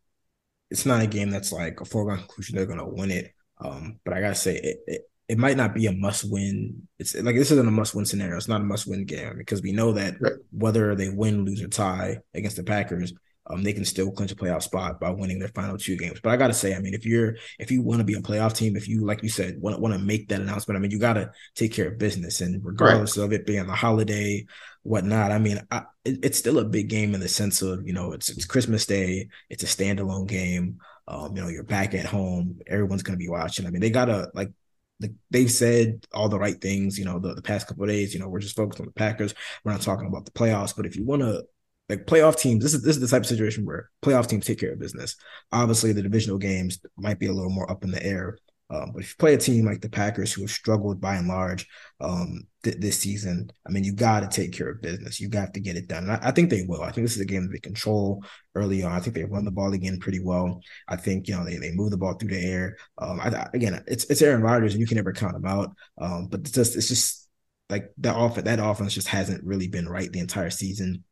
it's 0.71 0.85
not 0.87 1.03
a 1.03 1.07
game 1.07 1.31
that's 1.31 1.53
like 1.53 1.81
a 1.81 1.85
foregone 1.85 2.19
conclusion. 2.19 2.57
They're 2.57 2.67
gonna 2.67 2.89
win 2.89 3.11
it. 3.11 3.33
Um, 3.61 4.01
but 4.05 4.15
I 4.15 4.21
gotta 4.21 4.35
say, 4.35 4.57
it, 4.57 4.79
it, 4.87 5.03
it 5.29 5.39
might 5.39 5.57
not 5.57 5.75
be 5.75 5.87
a 5.87 5.93
must 5.93 6.31
win. 6.31 6.89
It's 6.99 7.15
like 7.15 7.37
this 7.37 7.53
isn't 7.53 7.69
a 7.69 7.71
must 7.71 7.95
win 7.95 8.05
scenario. 8.05 8.37
It's 8.37 8.49
not 8.49 8.61
a 8.61 8.65
must 8.65 8.89
win 8.89 9.05
game 9.05 9.35
because 9.39 9.63
we 9.63 9.73
know 9.73 9.93
that 9.93 10.21
right. 10.21 10.33
whether 10.51 10.95
they 10.97 11.09
win, 11.09 11.45
lose, 11.45 11.63
or 11.63 11.69
tie 11.69 12.19
against 12.35 12.57
the 12.57 12.65
Packers, 12.65 13.13
um, 13.53 13.63
they 13.63 13.73
can 13.73 13.85
still 13.85 14.11
clinch 14.11 14.33
a 14.33 14.37
playoff 14.37 14.63
spot 14.63 14.99
by 14.99 15.11
winning 15.11 15.39
their 15.39 15.49
final 15.49 15.77
two 15.77 15.97
games. 15.97 16.21
But 16.23 16.31
I 16.31 16.37
gotta 16.37 16.55
say, 16.55 16.75
I 16.75 16.79
mean, 16.79 16.95
if 16.95 17.05
you're 17.05 17.37
if 17.59 17.71
you 17.71 17.83
want 17.83 18.01
to 18.01 18.05
be 18.05 18.15
a 18.15 18.21
playoff 18.21 18.55
team, 18.55 18.77
if 18.77 18.89
you 18.89 19.05
like 19.05 19.23
you 19.23 19.29
said 19.29 19.61
want 19.61 19.81
want 19.81 19.95
to 19.95 20.01
make 20.01 20.29
that 20.29 20.41
announcement, 20.41 20.77
I 20.77 20.81
mean, 20.81 20.91
you 20.91 20.99
gotta 20.99 21.33
take 21.55 21.73
care 21.73 21.89
of 21.89 21.99
business. 21.99 22.41
And 22.41 22.65
regardless 22.65 23.17
right. 23.17 23.25
of 23.25 23.33
it 23.33 23.47
being 23.47 23.69
a 23.69 23.75
holiday, 23.75 24.47
whatnot, 24.83 25.33
I 25.33 25.39
mean, 25.39 25.61
I, 25.71 25.83
it, 26.05 26.25
it's 26.25 26.39
still 26.39 26.59
a 26.59 26.65
big 26.65 26.89
game 26.89 27.15
in 27.15 27.21
the 27.21 27.29
sense 27.29 27.63
of 27.63 27.87
you 27.87 27.93
know 27.93 28.13
it's 28.13 28.31
it's 28.31 28.47
Christmas 28.47 28.87
Day, 28.87 29.29
it's 29.51 29.63
a 29.63 29.67
standalone 29.67 30.27
game. 30.27 30.79
Um, 31.09 31.37
you 31.37 31.43
know, 31.43 31.49
you're 31.49 31.65
back 31.65 31.95
at 31.95 32.07
home, 32.07 32.61
everyone's 32.67 33.03
gonna 33.03 33.19
be 33.19 33.29
watching. 33.29 33.67
I 33.67 33.71
mean, 33.71 33.81
they 33.81 33.91
gotta 33.91 34.31
like 34.35 34.53
like 35.01 35.13
they've 35.31 35.51
said 35.51 36.07
all 36.15 36.29
the 36.29 36.39
right 36.39 36.61
things, 36.61 36.99
you 36.99 37.05
know, 37.05 37.19
the, 37.19 37.35
the 37.35 37.43
past 37.43 37.67
couple 37.67 37.83
of 37.83 37.91
days, 37.91 38.15
you 38.15 38.21
know, 38.21 38.29
we're 38.29 38.39
just 38.39 38.57
focused 38.57 38.81
on 38.81 38.87
the 38.87 38.93
Packers. 38.93 39.35
We're 39.65 39.73
not 39.73 39.83
talking 39.83 40.07
about 40.07 40.25
the 40.25 40.31
playoffs. 40.31 40.75
But 40.77 40.87
if 40.87 40.95
you 40.95 41.05
want 41.05 41.23
to 41.23 41.45
like 41.89 42.07
playoff 42.07 42.39
teams, 42.39 42.63
this 42.63 42.75
is 42.75 42.83
this 42.83 42.97
is 42.97 43.03
the 43.03 43.09
type 43.09 43.23
of 43.23 43.29
situation 43.29 43.67
where 43.67 43.91
playoff 44.03 44.27
teams 44.27 44.47
take 44.47 44.61
care 44.61 44.73
of 44.73 44.79
business. 44.79 45.17
Obviously, 45.51 45.93
the 45.93 46.03
divisional 46.03 46.39
games 46.39 46.79
might 46.97 47.19
be 47.19 47.27
a 47.27 47.33
little 47.33 47.51
more 47.51 47.71
up 47.71 47.85
in 47.85 47.91
the 47.91 48.05
air. 48.05 48.39
Um, 48.73 48.93
but 48.93 49.03
if 49.03 49.11
you 49.11 49.17
play 49.19 49.35
a 49.35 49.39
team 49.39 49.67
like 49.67 49.83
the 49.83 49.91
Packers, 49.91 50.33
who 50.33 50.41
have 50.41 50.51
struggled 50.51 50.99
by 50.99 51.17
and 51.17 51.29
large 51.29 51.69
um, 52.01 52.45
th- 52.63 52.79
this 52.79 52.99
season, 52.99 53.53
I 53.67 53.71
mean, 53.71 53.85
you 53.85 53.93
got 53.93 54.21
to 54.21 54.29
take 54.29 54.53
care 54.53 54.71
of 54.71 54.81
business. 54.81 55.21
You 55.21 55.29
got 55.29 55.53
to 55.53 55.61
get 55.61 55.77
it 55.77 55.89
done. 55.89 56.09
I-, 56.09 56.29
I, 56.29 56.31
think 56.31 56.49
they 56.49 56.65
will. 56.67 56.81
I 56.81 56.91
think 56.91 57.05
this 57.05 57.17
is 57.17 57.21
a 57.21 57.27
game 57.27 57.43
that 57.43 57.53
they 57.53 57.59
control 57.59 58.25
early 58.55 58.83
on. 58.83 58.93
I 58.93 59.01
think 59.01 59.15
they 59.15 59.25
run 59.25 59.45
the 59.45 59.51
ball 59.51 59.75
again 59.75 59.99
pretty 60.01 60.21
well. 60.21 60.63
I 60.89 60.97
think 60.97 61.29
you 61.29 61.37
know 61.37 61.45
they, 61.45 61.59
they 61.59 61.73
move 61.73 61.91
the 61.91 61.99
ball 61.99 62.15
through 62.15 62.31
the 62.31 62.43
air. 62.43 62.79
Um, 62.97 63.21
I, 63.21 63.47
again, 63.53 63.85
it's 63.87 64.05
it's 64.07 64.23
Aaron 64.23 64.41
Rodgers, 64.41 64.73
and 64.73 64.81
you 64.81 64.87
can 64.87 64.97
never 64.97 65.13
count 65.13 65.37
him 65.37 65.45
out. 65.45 65.75
Um, 65.99 66.29
but 66.29 66.41
it's 66.41 66.53
just 66.53 66.75
it's 66.75 66.89
just 66.89 67.29
like 67.69 67.93
that 67.99 68.17
off 68.17 68.37
that 68.37 68.59
offense 68.59 68.95
just 68.95 69.09
hasn't 69.09 69.45
really 69.45 69.69
been 69.69 69.89
right 69.89 70.11
the 70.11 70.21
entire 70.21 70.51
season. 70.51 71.05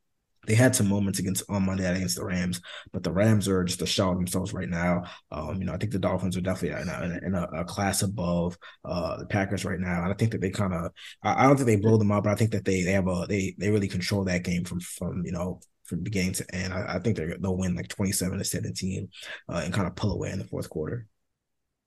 They 0.47 0.55
had 0.55 0.75
some 0.75 0.89
moments 0.89 1.19
against 1.19 1.43
on 1.51 1.67
Monday 1.67 1.85
against 1.85 2.17
the 2.17 2.25
Rams, 2.25 2.61
but 2.93 3.03
the 3.03 3.13
Rams 3.13 3.47
are 3.47 3.63
just 3.63 3.83
a 3.83 3.87
shell 3.87 4.15
themselves 4.15 4.55
right 4.55 4.69
now. 4.69 5.05
Um, 5.31 5.59
you 5.59 5.67
know, 5.67 5.75
I 5.75 5.77
think 5.77 5.93
the 5.93 5.99
Dolphins 5.99 6.37
are 6.37 6.41
definitely 6.41 6.81
in 6.81 6.89
a, 6.89 7.27
in 7.27 7.35
a, 7.35 7.61
a 7.61 7.65
class 7.65 8.03
above 8.03 8.57
uh, 8.85 9.19
the 9.19 9.27
Packers 9.27 9.65
right 9.65 9.79
now, 9.79 10.03
and 10.03 10.13
I 10.13 10.15
think 10.15 10.33
that 10.33 10.41
they 10.41 10.51
kind 10.51 10.73
of 10.73 10.93
I, 11.23 11.45
I, 11.45 11.47
don't 11.47 11.57
think 11.57 11.67
they 11.67 11.77
blow 11.77 11.99
them 11.99 12.11
up, 12.11 12.25
but 12.25 12.31
I 12.31 12.37
think 12.37 12.53
that 12.53 12.65
they 12.65 12.83
they 12.83 12.93
have 12.93 13.07
a 13.07 13.27
they 13.29 13.55
they 13.59 13.71
really 13.71 13.89
control 13.89 14.25
that 14.25 14.45
game 14.45 14.65
from 14.65 14.81
from 14.81 15.25
you 15.27 15.33
know 15.33 15.61
from 15.85 16.03
beginning 16.03 16.33
to 16.35 16.55
end. 16.55 16.73
I, 16.73 16.95
I 16.95 16.99
think 17.01 17.17
they 17.17 17.35
they'll 17.39 17.57
win 17.57 17.75
like 17.75 17.89
twenty 17.89 18.13
seven 18.13 18.39
to 18.39 18.45
seventeen 18.45 19.09
uh, 19.49 19.61
and 19.65 19.75
kind 19.75 19.87
of 19.87 19.95
pull 19.95 20.13
away 20.13 20.31
in 20.31 20.39
the 20.39 20.47
fourth 20.47 20.71
quarter. 20.71 21.07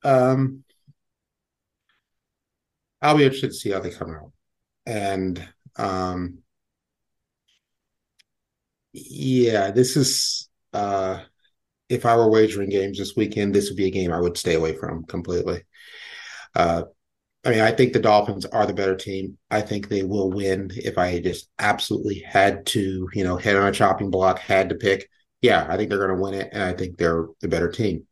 Um, 0.04 0.64
I'll 3.02 3.18
be 3.18 3.24
interested 3.24 3.48
to 3.48 3.54
see 3.54 3.72
how 3.72 3.80
they 3.80 3.90
come 3.90 4.12
out, 4.12 4.32
and 4.86 5.44
um 5.76 6.43
yeah, 8.94 9.72
this 9.72 9.96
is 9.98 10.50
uh 10.74 11.22
if 11.90 12.06
I 12.06 12.16
were 12.18 12.30
wagering 12.32 12.70
games 12.70 12.98
this 13.00 13.16
weekend, 13.16 13.56
this 13.56 13.70
would 13.70 13.78
be 13.78 13.88
a 13.88 13.92
game 13.92 14.14
I 14.14 14.20
would 14.22 14.38
stay 14.38 14.56
away 14.56 14.76
from 14.78 15.06
completely. 15.06 15.64
Uh 16.56 16.86
I 17.46 17.52
mean, 17.52 17.62
I 17.62 17.72
think 17.72 17.94
the 17.94 18.00
Dolphins 18.00 18.46
are 18.46 18.66
the 18.68 18.74
better 18.74 18.96
team. 18.96 19.38
I 19.52 19.62
think 19.62 19.90
they 19.90 20.04
will 20.04 20.32
win 20.32 20.72
if 20.76 20.98
I 20.98 21.20
just 21.22 21.50
absolutely 21.60 22.20
had 22.20 22.66
to, 22.68 23.10
you 23.14 23.24
know, 23.24 23.38
head 23.38 23.56
on 23.56 23.68
a 23.68 23.72
chopping 23.74 24.12
block, 24.12 24.40
had 24.40 24.70
to 24.70 24.76
pick. 24.76 25.10
Yeah, 25.42 25.66
I 25.70 25.78
think 25.78 25.90
they're 25.90 26.00
going 26.06 26.16
to 26.18 26.22
win 26.24 26.36
it, 26.36 26.50
and 26.54 26.64
I 26.64 26.74
think 26.74 26.98
they're 26.98 27.28
the 27.42 27.48
better 27.50 27.72
team. 27.72 28.08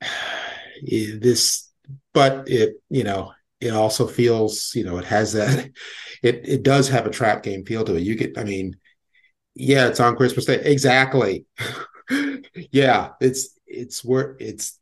This, 0.82 1.70
but 2.12 2.48
it, 2.48 2.74
you 2.90 3.04
know, 3.04 3.32
it 3.60 3.70
also 3.70 4.06
feels, 4.06 4.72
you 4.74 4.84
know, 4.84 4.98
it 4.98 5.04
has 5.04 5.32
that, 5.32 5.70
it 6.22 6.48
it 6.48 6.62
does 6.62 6.88
have 6.88 7.06
a 7.06 7.10
trap 7.10 7.42
game 7.42 7.64
feel 7.64 7.84
to 7.84 7.96
it. 7.96 8.02
You 8.02 8.16
get, 8.16 8.38
I 8.38 8.44
mean, 8.44 8.76
yeah, 9.54 9.88
it's 9.88 10.00
on 10.00 10.16
Christmas 10.16 10.44
Day. 10.44 10.60
Exactly. 10.64 11.46
yeah, 12.70 13.10
it's 13.20 13.58
it's 13.66 14.04
where 14.04 14.36
it's 14.40 14.78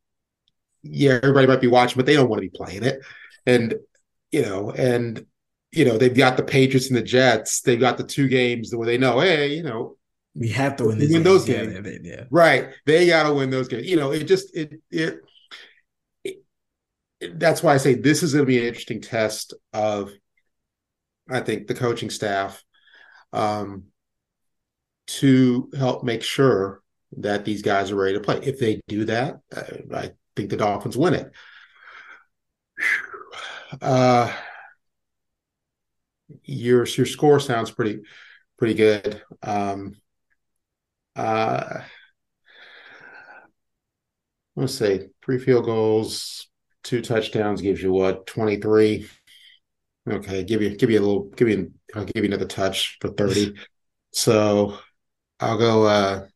yeah, 0.82 1.20
everybody 1.22 1.46
might 1.46 1.60
be 1.60 1.68
watching, 1.68 1.96
but 1.96 2.06
they 2.06 2.14
don't 2.14 2.28
want 2.28 2.42
to 2.42 2.48
be 2.48 2.56
playing 2.56 2.84
it. 2.84 3.00
And 3.46 3.74
you 4.30 4.42
know, 4.42 4.70
and 4.70 5.24
you 5.70 5.84
know, 5.84 5.96
they've 5.96 6.14
got 6.14 6.36
the 6.36 6.42
Patriots 6.42 6.88
and 6.88 6.96
the 6.96 7.02
Jets. 7.02 7.62
They've 7.62 7.80
got 7.80 7.96
the 7.96 8.04
two 8.04 8.28
games 8.28 8.74
where 8.74 8.86
they 8.86 8.98
know, 8.98 9.20
hey, 9.20 9.54
you 9.54 9.62
know, 9.62 9.96
we 10.34 10.48
have 10.48 10.76
to 10.76 10.84
win, 10.84 10.98
win 10.98 11.08
games. 11.08 11.24
those 11.24 11.44
games. 11.44 11.74
Yeah, 11.74 11.98
yeah. 12.02 12.24
Right. 12.30 12.70
They 12.86 13.06
got 13.06 13.24
to 13.24 13.34
win 13.34 13.50
those 13.50 13.68
games. 13.68 13.86
You 13.86 13.96
know, 13.96 14.12
it 14.12 14.24
just 14.24 14.54
it, 14.56 14.80
it 14.90 15.20
that's 17.34 17.62
why 17.62 17.74
I 17.74 17.78
say 17.78 17.94
this 17.94 18.22
is 18.22 18.32
going 18.32 18.44
to 18.44 18.46
be 18.46 18.58
an 18.58 18.66
interesting 18.66 19.00
test 19.00 19.54
of, 19.72 20.12
I 21.30 21.40
think, 21.40 21.66
the 21.66 21.74
coaching 21.74 22.10
staff 22.10 22.62
um, 23.32 23.84
to 25.06 25.70
help 25.76 26.04
make 26.04 26.22
sure 26.22 26.82
that 27.18 27.44
these 27.44 27.62
guys 27.62 27.90
are 27.90 27.96
ready 27.96 28.14
to 28.14 28.20
play. 28.20 28.40
If 28.42 28.58
they 28.58 28.80
do 28.88 29.04
that, 29.06 29.40
uh, 29.54 29.62
I 29.94 30.10
think 30.36 30.50
the 30.50 30.56
Dolphins 30.56 30.96
win 30.96 31.14
it. 31.14 31.32
Uh, 33.80 34.32
your 36.44 36.86
your 36.86 37.06
score 37.06 37.40
sounds 37.40 37.70
pretty 37.70 38.00
pretty 38.58 38.74
good. 38.74 39.22
Um, 39.42 39.96
uh, 41.16 41.80
let's 44.56 44.74
say 44.74 45.08
three 45.24 45.38
field 45.38 45.64
goals, 45.64 46.48
two 46.82 47.02
touchdowns 47.02 47.60
gives 47.62 47.82
you 47.82 47.92
what 47.92 48.26
twenty 48.26 48.56
three. 48.56 49.08
Okay, 50.08 50.44
give 50.44 50.62
you 50.62 50.76
give 50.76 50.90
you 50.90 50.98
a 50.98 51.04
little 51.04 51.24
give 51.24 51.48
you 51.48 51.72
I'll 51.94 52.04
give 52.04 52.24
you 52.24 52.30
another 52.30 52.46
touch 52.46 52.98
for 53.00 53.08
thirty. 53.08 53.54
so 54.12 54.78
I'll 55.40 55.58
go. 55.58 55.84
uh 55.84 56.26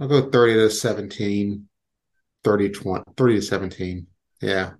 I'll 0.00 0.08
go 0.08 0.30
30 0.30 0.54
to 0.54 0.70
17, 0.70 1.68
30 2.44 2.68
20, 2.70 3.04
30 3.16 3.34
to 3.34 3.42
17. 3.42 4.06
Yeah. 4.40 4.72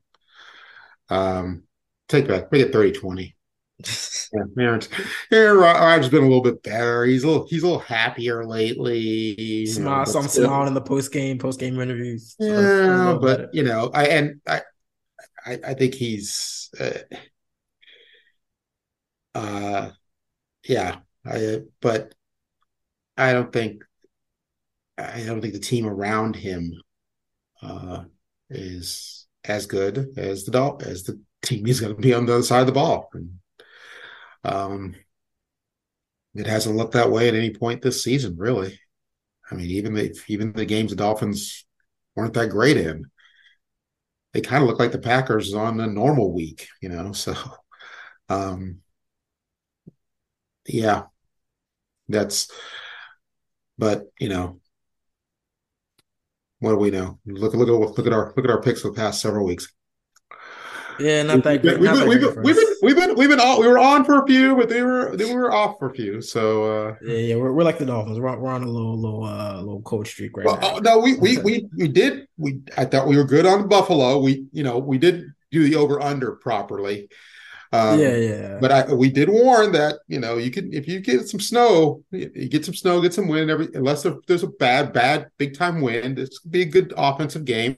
Um, 1.08 1.64
take 2.08 2.28
back, 2.28 2.52
make 2.52 2.66
it 2.66 2.72
30 2.72 2.92
20. 2.92 3.36
Yeah, 3.80 4.42
Aaron, 4.58 4.80
Aaron 5.30 5.58
Rodgers 5.58 6.08
been 6.08 6.24
a 6.24 6.26
little 6.26 6.42
bit 6.42 6.62
better. 6.62 7.04
He's 7.04 7.22
a 7.22 7.28
little 7.28 7.46
he's 7.48 7.62
a 7.62 7.66
little 7.66 7.80
happier 7.80 8.44
lately. 8.44 9.66
Smile, 9.66 10.06
some 10.06 10.26
smiling 10.26 10.68
in 10.68 10.74
the 10.74 10.80
post 10.80 11.12
game, 11.12 11.38
post 11.38 11.60
game 11.60 11.78
interviews. 11.78 12.34
Yeah, 12.38 13.16
but 13.20 13.36
better. 13.36 13.50
you 13.52 13.62
know, 13.62 13.90
I 13.94 14.06
and 14.06 14.40
I, 14.46 14.62
I, 15.46 15.58
I 15.68 15.74
think 15.74 15.94
he's, 15.94 16.70
uh, 16.80 16.98
uh, 19.34 19.90
yeah, 20.64 20.96
I, 21.24 21.60
but 21.80 22.14
I 23.16 23.32
don't 23.32 23.52
think 23.52 23.84
I 24.98 25.22
don't 25.24 25.40
think 25.40 25.54
the 25.54 25.60
team 25.60 25.86
around 25.86 26.34
him 26.34 26.72
uh, 27.62 28.04
is 28.50 29.26
as 29.44 29.66
good 29.66 30.14
as 30.16 30.44
the 30.44 30.76
as 30.84 31.04
the 31.04 31.20
team 31.42 31.64
he's 31.64 31.80
going 31.80 31.94
to 31.94 32.00
be 32.00 32.12
on 32.12 32.26
the 32.26 32.34
other 32.34 32.42
side 32.42 32.60
of 32.60 32.66
the 32.66 32.72
ball. 32.72 33.08
And, 33.14 33.38
um, 34.48 34.94
it 36.34 36.46
hasn't 36.46 36.76
looked 36.76 36.92
that 36.94 37.10
way 37.10 37.28
at 37.28 37.34
any 37.34 37.50
point 37.50 37.82
this 37.82 38.02
season, 38.02 38.36
really. 38.36 38.78
I 39.50 39.54
mean, 39.54 39.70
even 39.70 39.94
the 39.94 40.16
even 40.28 40.52
the 40.52 40.66
games 40.66 40.90
the 40.90 40.96
Dolphins 40.96 41.66
weren't 42.14 42.34
that 42.34 42.50
great 42.50 42.76
in, 42.76 43.06
they 44.32 44.40
kind 44.40 44.62
of 44.62 44.68
look 44.68 44.78
like 44.78 44.92
the 44.92 44.98
Packers 44.98 45.54
on 45.54 45.80
a 45.80 45.86
normal 45.86 46.32
week, 46.32 46.68
you 46.82 46.88
know. 46.88 47.12
So, 47.12 47.34
um, 48.28 48.80
yeah, 50.66 51.04
that's 52.08 52.50
but 53.78 54.10
you 54.18 54.28
know, 54.28 54.60
what 56.60 56.70
do 56.72 56.76
we 56.76 56.90
know? 56.90 57.18
Look 57.26 57.54
look 57.54 57.68
at 57.68 57.96
look 57.96 58.06
at 58.06 58.12
our 58.12 58.32
look 58.36 58.44
at 58.44 58.50
our 58.50 58.60
picks 58.62 58.82
for 58.82 58.88
the 58.88 58.96
past 58.96 59.20
several 59.20 59.46
weeks. 59.46 59.72
Yeah, 60.98 61.22
not 61.22 61.42
that 61.44 61.62
great. 61.62 61.78
We've, 61.78 61.92
been, 61.92 62.08
we've, 62.08 62.20
been, 62.20 62.42
we've, 62.42 62.56
been, 62.56 62.74
we've 62.82 62.96
been 62.96 63.14
we've 63.16 63.28
been 63.28 63.40
all 63.40 63.60
we 63.60 63.66
were 63.66 63.78
on 63.78 64.04
for 64.04 64.22
a 64.22 64.26
few, 64.26 64.56
but 64.56 64.68
they 64.68 64.82
were 64.82 65.16
they 65.16 65.32
were 65.32 65.52
off 65.52 65.78
for 65.78 65.90
a 65.90 65.94
few. 65.94 66.20
So 66.20 66.64
uh, 66.64 66.94
yeah, 67.02 67.16
yeah, 67.16 67.36
we're, 67.36 67.52
we're 67.52 67.64
like 67.64 67.78
the 67.78 67.86
Dolphins. 67.86 68.18
We're 68.18 68.28
on, 68.28 68.40
we're 68.40 68.50
on 68.50 68.62
a 68.62 68.68
little 68.68 68.98
little 68.98 69.24
uh 69.24 69.58
little 69.58 69.82
cold 69.82 70.06
streak 70.06 70.36
right 70.36 70.46
well, 70.46 70.58
now. 70.60 70.76
Uh, 70.76 70.80
no, 70.80 70.98
we 70.98 71.16
we 71.16 71.38
we 71.38 71.68
we 71.76 71.88
did 71.88 72.26
we 72.36 72.60
I 72.76 72.84
thought 72.84 73.06
we 73.06 73.16
were 73.16 73.24
good 73.24 73.46
on 73.46 73.68
Buffalo. 73.68 74.18
We 74.18 74.46
you 74.52 74.62
know 74.62 74.78
we 74.78 74.98
did 74.98 75.24
do 75.50 75.64
the 75.68 75.76
over 75.76 76.00
under 76.00 76.32
properly. 76.32 77.08
Um, 77.70 78.00
yeah, 78.00 78.16
yeah. 78.16 78.58
But 78.60 78.72
I, 78.72 78.94
we 78.94 79.10
did 79.10 79.28
warn 79.28 79.72
that 79.72 79.96
you 80.08 80.20
know 80.20 80.38
you 80.38 80.50
can 80.50 80.72
if 80.72 80.88
you 80.88 81.00
get 81.00 81.28
some 81.28 81.40
snow, 81.40 82.02
you 82.10 82.48
get 82.48 82.64
some 82.64 82.74
snow, 82.74 83.00
get 83.00 83.12
some 83.14 83.28
wind. 83.28 83.50
Every 83.50 83.68
unless 83.74 84.06
there's 84.26 84.42
a 84.42 84.48
bad, 84.48 84.92
bad, 84.92 85.28
big 85.36 85.56
time 85.56 85.80
wind, 85.80 86.16
this 86.16 86.38
could 86.38 86.50
be 86.50 86.62
a 86.62 86.66
good 86.66 86.94
offensive 86.96 87.44
game. 87.44 87.76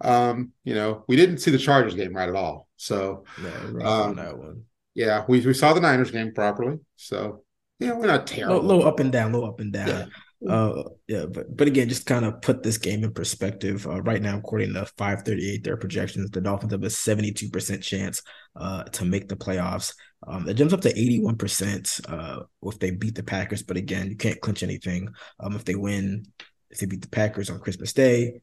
Um, 0.00 0.52
you 0.64 0.74
know, 0.74 1.04
we 1.08 1.16
didn't 1.16 1.38
see 1.38 1.50
the 1.50 1.58
Chargers 1.58 1.94
game 1.94 2.14
right 2.14 2.28
at 2.28 2.34
all. 2.34 2.68
So 2.76 3.24
no, 3.40 3.86
um, 3.86 4.16
that 4.16 4.38
one. 4.38 4.64
Yeah, 4.94 5.24
we 5.28 5.44
we 5.44 5.54
saw 5.54 5.72
the 5.72 5.80
Niners 5.80 6.10
game 6.10 6.32
properly. 6.32 6.78
So 6.96 7.44
yeah, 7.78 7.92
we're 7.92 8.06
not 8.06 8.26
terrible. 8.26 8.62
Low, 8.62 8.78
low 8.78 8.88
up 8.88 9.00
and 9.00 9.12
down, 9.12 9.32
low 9.32 9.46
up 9.46 9.60
and 9.60 9.72
down. 9.72 9.88
Yeah. 9.88 10.06
Uh, 10.48 10.84
yeah, 11.06 11.26
but 11.26 11.54
but 11.54 11.68
again, 11.68 11.88
just 11.88 12.06
kind 12.06 12.24
of 12.24 12.40
put 12.40 12.62
this 12.62 12.78
game 12.78 13.04
in 13.04 13.12
perspective. 13.12 13.86
Uh, 13.86 14.00
right 14.02 14.22
now, 14.22 14.38
according 14.38 14.72
to 14.72 14.86
538, 14.96 15.62
their 15.62 15.76
projections, 15.76 16.30
the 16.30 16.40
Dolphins 16.40 16.72
have 16.72 16.82
a 16.82 16.86
72% 16.86 17.82
chance 17.82 18.22
uh, 18.56 18.84
to 18.84 19.04
make 19.04 19.28
the 19.28 19.36
playoffs. 19.36 19.94
Um, 20.26 20.48
it 20.48 20.54
jumps 20.54 20.72
up 20.72 20.80
to 20.82 20.92
81% 20.92 22.10
uh, 22.10 22.44
if 22.62 22.78
they 22.78 22.90
beat 22.90 23.14
the 23.14 23.22
Packers. 23.22 23.62
But 23.62 23.76
again, 23.76 24.08
you 24.08 24.16
can't 24.16 24.40
clinch 24.40 24.62
anything. 24.62 25.08
Um, 25.38 25.54
if 25.56 25.64
they 25.64 25.74
win, 25.74 26.26
if 26.70 26.78
they 26.78 26.86
beat 26.86 27.02
the 27.02 27.08
Packers 27.08 27.50
on 27.50 27.60
Christmas 27.60 27.92
Day, 27.92 28.40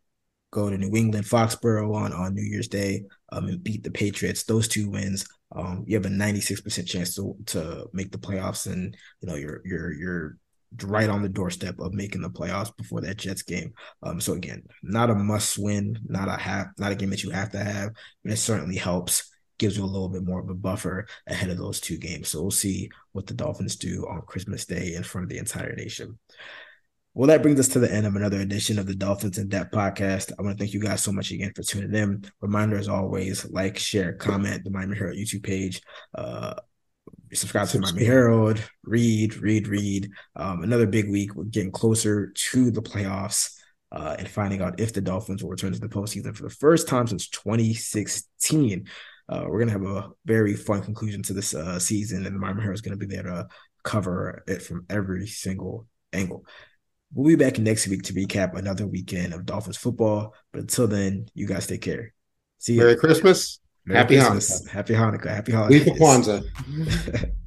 go 0.52 0.70
to 0.70 0.78
New 0.78 0.96
England, 0.96 1.26
Foxborough 1.26 1.94
on, 1.94 2.14
on 2.14 2.34
New 2.34 2.44
Year's 2.44 2.68
Day, 2.68 3.04
um, 3.32 3.48
and 3.48 3.64
beat 3.64 3.84
the 3.84 3.92
Patriots. 3.92 4.44
Those 4.44 4.68
two 4.68 4.90
wins, 4.90 5.28
um, 5.56 5.84
you 5.88 5.96
have 5.96 6.06
a 6.06 6.10
96% 6.10 6.88
chance 6.88 7.16
to 7.16 7.36
to 7.48 7.88
make 7.94 8.12
the 8.12 8.18
playoffs, 8.18 8.72
and 8.72 8.96
you 9.22 9.30
know 9.30 9.36
you're 9.36 9.62
you're 9.66 9.92
you're 9.92 10.38
right 10.84 11.10
on 11.10 11.22
the 11.22 11.30
doorstep 11.30 11.80
of 11.80 11.94
making 11.94 12.22
the 12.22 12.30
playoffs 12.30 12.76
before 12.76 13.02
that 13.02 13.18
Jets 13.18 13.42
game. 13.42 13.74
Um, 14.04 14.20
so 14.20 14.34
again, 14.34 14.64
not 14.84 15.10
a 15.10 15.16
must 15.16 15.58
win, 15.58 15.98
not 16.08 16.28
a 16.28 16.38
have, 16.38 16.68
not 16.78 16.92
a 16.92 16.96
game 16.96 17.10
that 17.12 17.24
you 17.24 17.30
have 17.30 17.52
to 17.52 17.64
have, 17.64 17.92
but 18.24 18.34
it 18.34 18.38
certainly 18.38 18.76
helps, 18.76 19.32
gives 19.58 19.78
you 19.78 19.84
a 19.84 19.86
little 19.86 20.10
bit 20.10 20.26
more 20.26 20.42
of 20.42 20.50
a 20.50 20.54
buffer 20.54 21.08
ahead 21.28 21.50
of 21.50 21.58
those 21.58 21.80
two 21.80 21.98
games. 21.98 22.30
So 22.30 22.42
we'll 22.42 22.52
see 22.52 22.90
what 23.14 23.28
the 23.28 23.34
Dolphins 23.34 23.78
do 23.78 24.06
on 24.10 24.22
Christmas 24.24 24.66
Day 24.66 24.94
in 24.96 25.04
front 25.04 25.24
of 25.24 25.30
the 25.30 25.38
entire 25.38 25.74
nation. 25.76 26.20
Well, 27.18 27.30
that 27.30 27.42
brings 27.42 27.60
us 27.60 27.70
to 27.70 27.80
the 27.80 27.92
end 27.92 28.06
of 28.06 28.16
another 28.16 28.40
edition 28.42 28.78
of 28.78 28.86
the 28.86 28.94
Dolphins 28.94 29.40
in 29.40 29.50
Depth 29.50 29.72
podcast. 29.72 30.32
I 30.38 30.44
want 30.44 30.56
to 30.56 30.64
thank 30.64 30.76
you 30.76 30.80
guys 30.80 31.02
so 31.02 31.12
much 31.12 31.32
again 31.32 31.52
for 31.56 31.64
tuning 31.64 31.96
in. 31.96 32.24
Reminder, 32.42 32.78
as 32.78 32.88
always, 32.88 33.44
like, 33.50 33.80
share, 33.80 34.14
comment 34.14 34.64
the 34.64 34.70
Miami 34.70 34.96
Herald 34.96 35.18
YouTube 35.18 35.42
page. 35.42 35.82
Uh, 36.14 36.54
subscribe 37.34 37.70
to 37.70 37.80
Miami 37.80 38.06
Herald, 38.06 38.62
read, 38.84 39.36
read, 39.38 39.68
read. 39.68 40.12
Um, 40.36 40.62
another 40.62 40.86
big 40.86 41.10
week. 41.10 41.34
We're 41.34 41.46
getting 41.46 41.72
closer 41.72 42.28
to 42.52 42.70
the 42.70 42.84
playoffs 42.84 43.52
uh, 43.92 44.16
and 44.20 44.30
finding 44.30 44.62
out 44.62 44.80
if 44.80 44.94
the 44.94 45.02
Dolphins 45.02 45.42
will 45.42 45.50
return 45.50 45.74
to 45.74 45.80
the 45.80 45.90
postseason 45.90 46.36
for 46.36 46.44
the 46.44 46.52
first 46.52 46.88
time 46.88 47.08
since 47.08 47.30
2016. 47.30 48.88
Uh, 49.28 49.46
we're 49.48 49.58
gonna 49.58 49.72
have 49.72 49.82
a 49.82 50.12
very 50.26 50.54
fun 50.54 50.84
conclusion 50.84 51.24
to 51.24 51.34
this 51.34 51.56
uh, 51.56 51.80
season, 51.80 52.28
and 52.28 52.36
the 52.36 52.40
Miami 52.40 52.62
Herald 52.62 52.76
is 52.76 52.82
gonna 52.82 52.96
be 52.96 53.08
there 53.08 53.24
to 53.24 53.48
cover 53.84 54.44
it 54.46 54.62
from 54.62 54.86
every 54.88 55.26
single 55.26 55.88
angle. 56.14 56.46
We'll 57.14 57.28
be 57.28 57.36
back 57.36 57.58
next 57.58 57.88
week 57.88 58.04
to 58.04 58.14
recap 58.14 58.56
another 58.56 58.86
weekend 58.86 59.34
of 59.34 59.46
Dolphins 59.46 59.78
football. 59.78 60.36
But 60.52 60.62
until 60.62 60.88
then, 60.88 61.30
you 61.34 61.48
guys 61.48 61.66
take 61.68 61.82
care. 61.82 62.14
See 62.60 62.74
you. 62.74 62.80
Merry 62.80 62.96
Christmas. 62.96 63.60
Merry 63.86 64.00
Happy 64.00 64.16
Christmas. 64.18 64.64
Hanukkah. 64.64 64.70
Happy 64.70 64.94
Hanukkah. 64.94 65.28
Happy 65.30 65.52
holidays. 65.54 65.86
Kwanzaa. 66.00 66.44